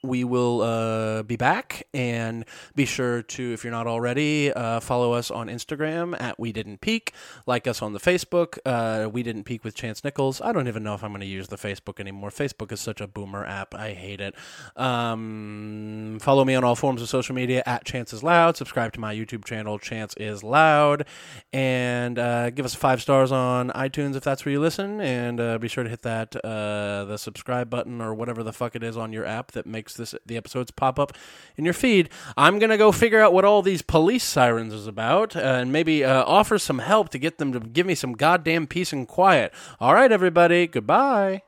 we 0.04 0.24
will 0.24 0.62
uh, 0.62 1.24
be 1.24 1.38
back. 1.38 1.88
And 1.94 2.46
be 2.76 2.86
sure 2.86 3.24
to 3.24 3.54
if 3.54 3.64
you're 3.64 3.72
not 3.72 3.88
already 3.88 4.52
uh, 4.52 4.80
follow 4.80 5.14
us 5.14 5.32
on 5.32 5.48
instagram 5.48 6.20
at 6.20 6.40
we 6.40 6.52
didn't 6.52 6.82
peak 6.82 7.14
like 7.46 7.68
us 7.68 7.82
on 7.82 7.94
the 7.94 8.00
facebook 8.00 8.58
uh, 8.66 9.10
we 9.10 9.24
didn't 9.24 9.44
peak 9.44 9.64
with 9.64 9.76
chance 9.76 10.04
nichols. 10.04 10.42
I 10.42 10.52
don't 10.52 10.68
even 10.68 10.84
know 10.84 10.94
if 10.94 11.04
i'm 11.04 11.12
going 11.12 11.22
to 11.22 11.28
use 11.28 11.48
the 11.48 11.56
facebook 11.56 12.00
anymore. 12.00 12.30
Facebook 12.30 12.72
is 12.72 12.82
such 12.82 13.00
a 13.00 13.08
boomer 13.08 13.46
app. 13.46 13.74
I 13.74 13.94
hate 13.94 14.20
it. 14.20 14.36
Um, 14.76 16.18
follow 16.22 16.44
me 16.44 16.56
on 16.56 16.64
all 16.64 16.76
forms 16.76 17.02
of 17.02 17.10
social 17.10 17.36
media 17.36 17.64
at 17.66 17.86
chance 17.86 18.14
is 18.14 18.24
loud. 18.24 18.58
Subscribe 18.58 18.94
to 18.94 19.00
my 19.00 19.16
youtube 19.16 19.46
channel 19.46 19.80
chance 19.80 20.14
is 20.18 20.44
loud. 20.44 21.06
And 21.52 22.20
uh, 22.20 22.50
give 22.50 22.66
us 22.66 22.76
five 22.76 23.02
stars 23.02 23.32
on 23.32 23.70
itunes 23.70 24.16
if 24.16 24.24
that's 24.24 24.46
where 24.46 24.52
you 24.52 24.60
listen. 24.60 25.00
And 25.00 25.40
uh, 25.40 25.58
be 25.58 25.68
sure 25.68 25.84
to 25.84 25.90
hit 25.90 26.02
that 26.02 26.36
uh, 26.44 27.06
the 27.06 27.18
subscribe 27.18 27.70
button 27.70 28.02
or 28.02 28.14
whatever 28.14 28.44
the 28.44 28.54
fuck 28.54 28.76
it 28.76 28.84
is 28.84 28.98
on 28.98 29.14
your 29.14 29.26
app 29.26 29.52
that 29.52 29.66
this 29.96 30.16
the 30.26 30.38
episodes 30.38 30.72
pop 30.72 31.00
up 31.00 31.14
in 31.56 31.66
your 31.66 31.74
feed. 31.74 32.10
I'm 32.38 32.60
gonna 32.60 32.78
go 32.78 32.92
figure 32.92 33.22
out 33.22 33.34
what 33.34 33.46
all 33.46 33.62
these 33.62 33.82
police 33.82 34.24
sirens 34.24 34.74
is 34.74 34.88
about, 34.88 35.36
uh, 35.36 35.40
and 35.40 35.72
maybe 35.72 36.04
uh, 36.04 36.24
offer 36.26 36.58
some 36.58 36.80
help 36.80 37.10
to 37.10 37.20
get 37.20 37.38
them 37.38 37.54
to 37.54 37.60
give 37.60 37.86
me 37.86 37.96
some 37.96 38.14
goddamn 38.14 38.68
peace 38.68 38.94
and 38.94 39.08
quiet. 39.08 39.54
All 39.80 39.94
right, 39.94 40.12
everybody, 40.12 40.68
goodbye. 40.68 41.42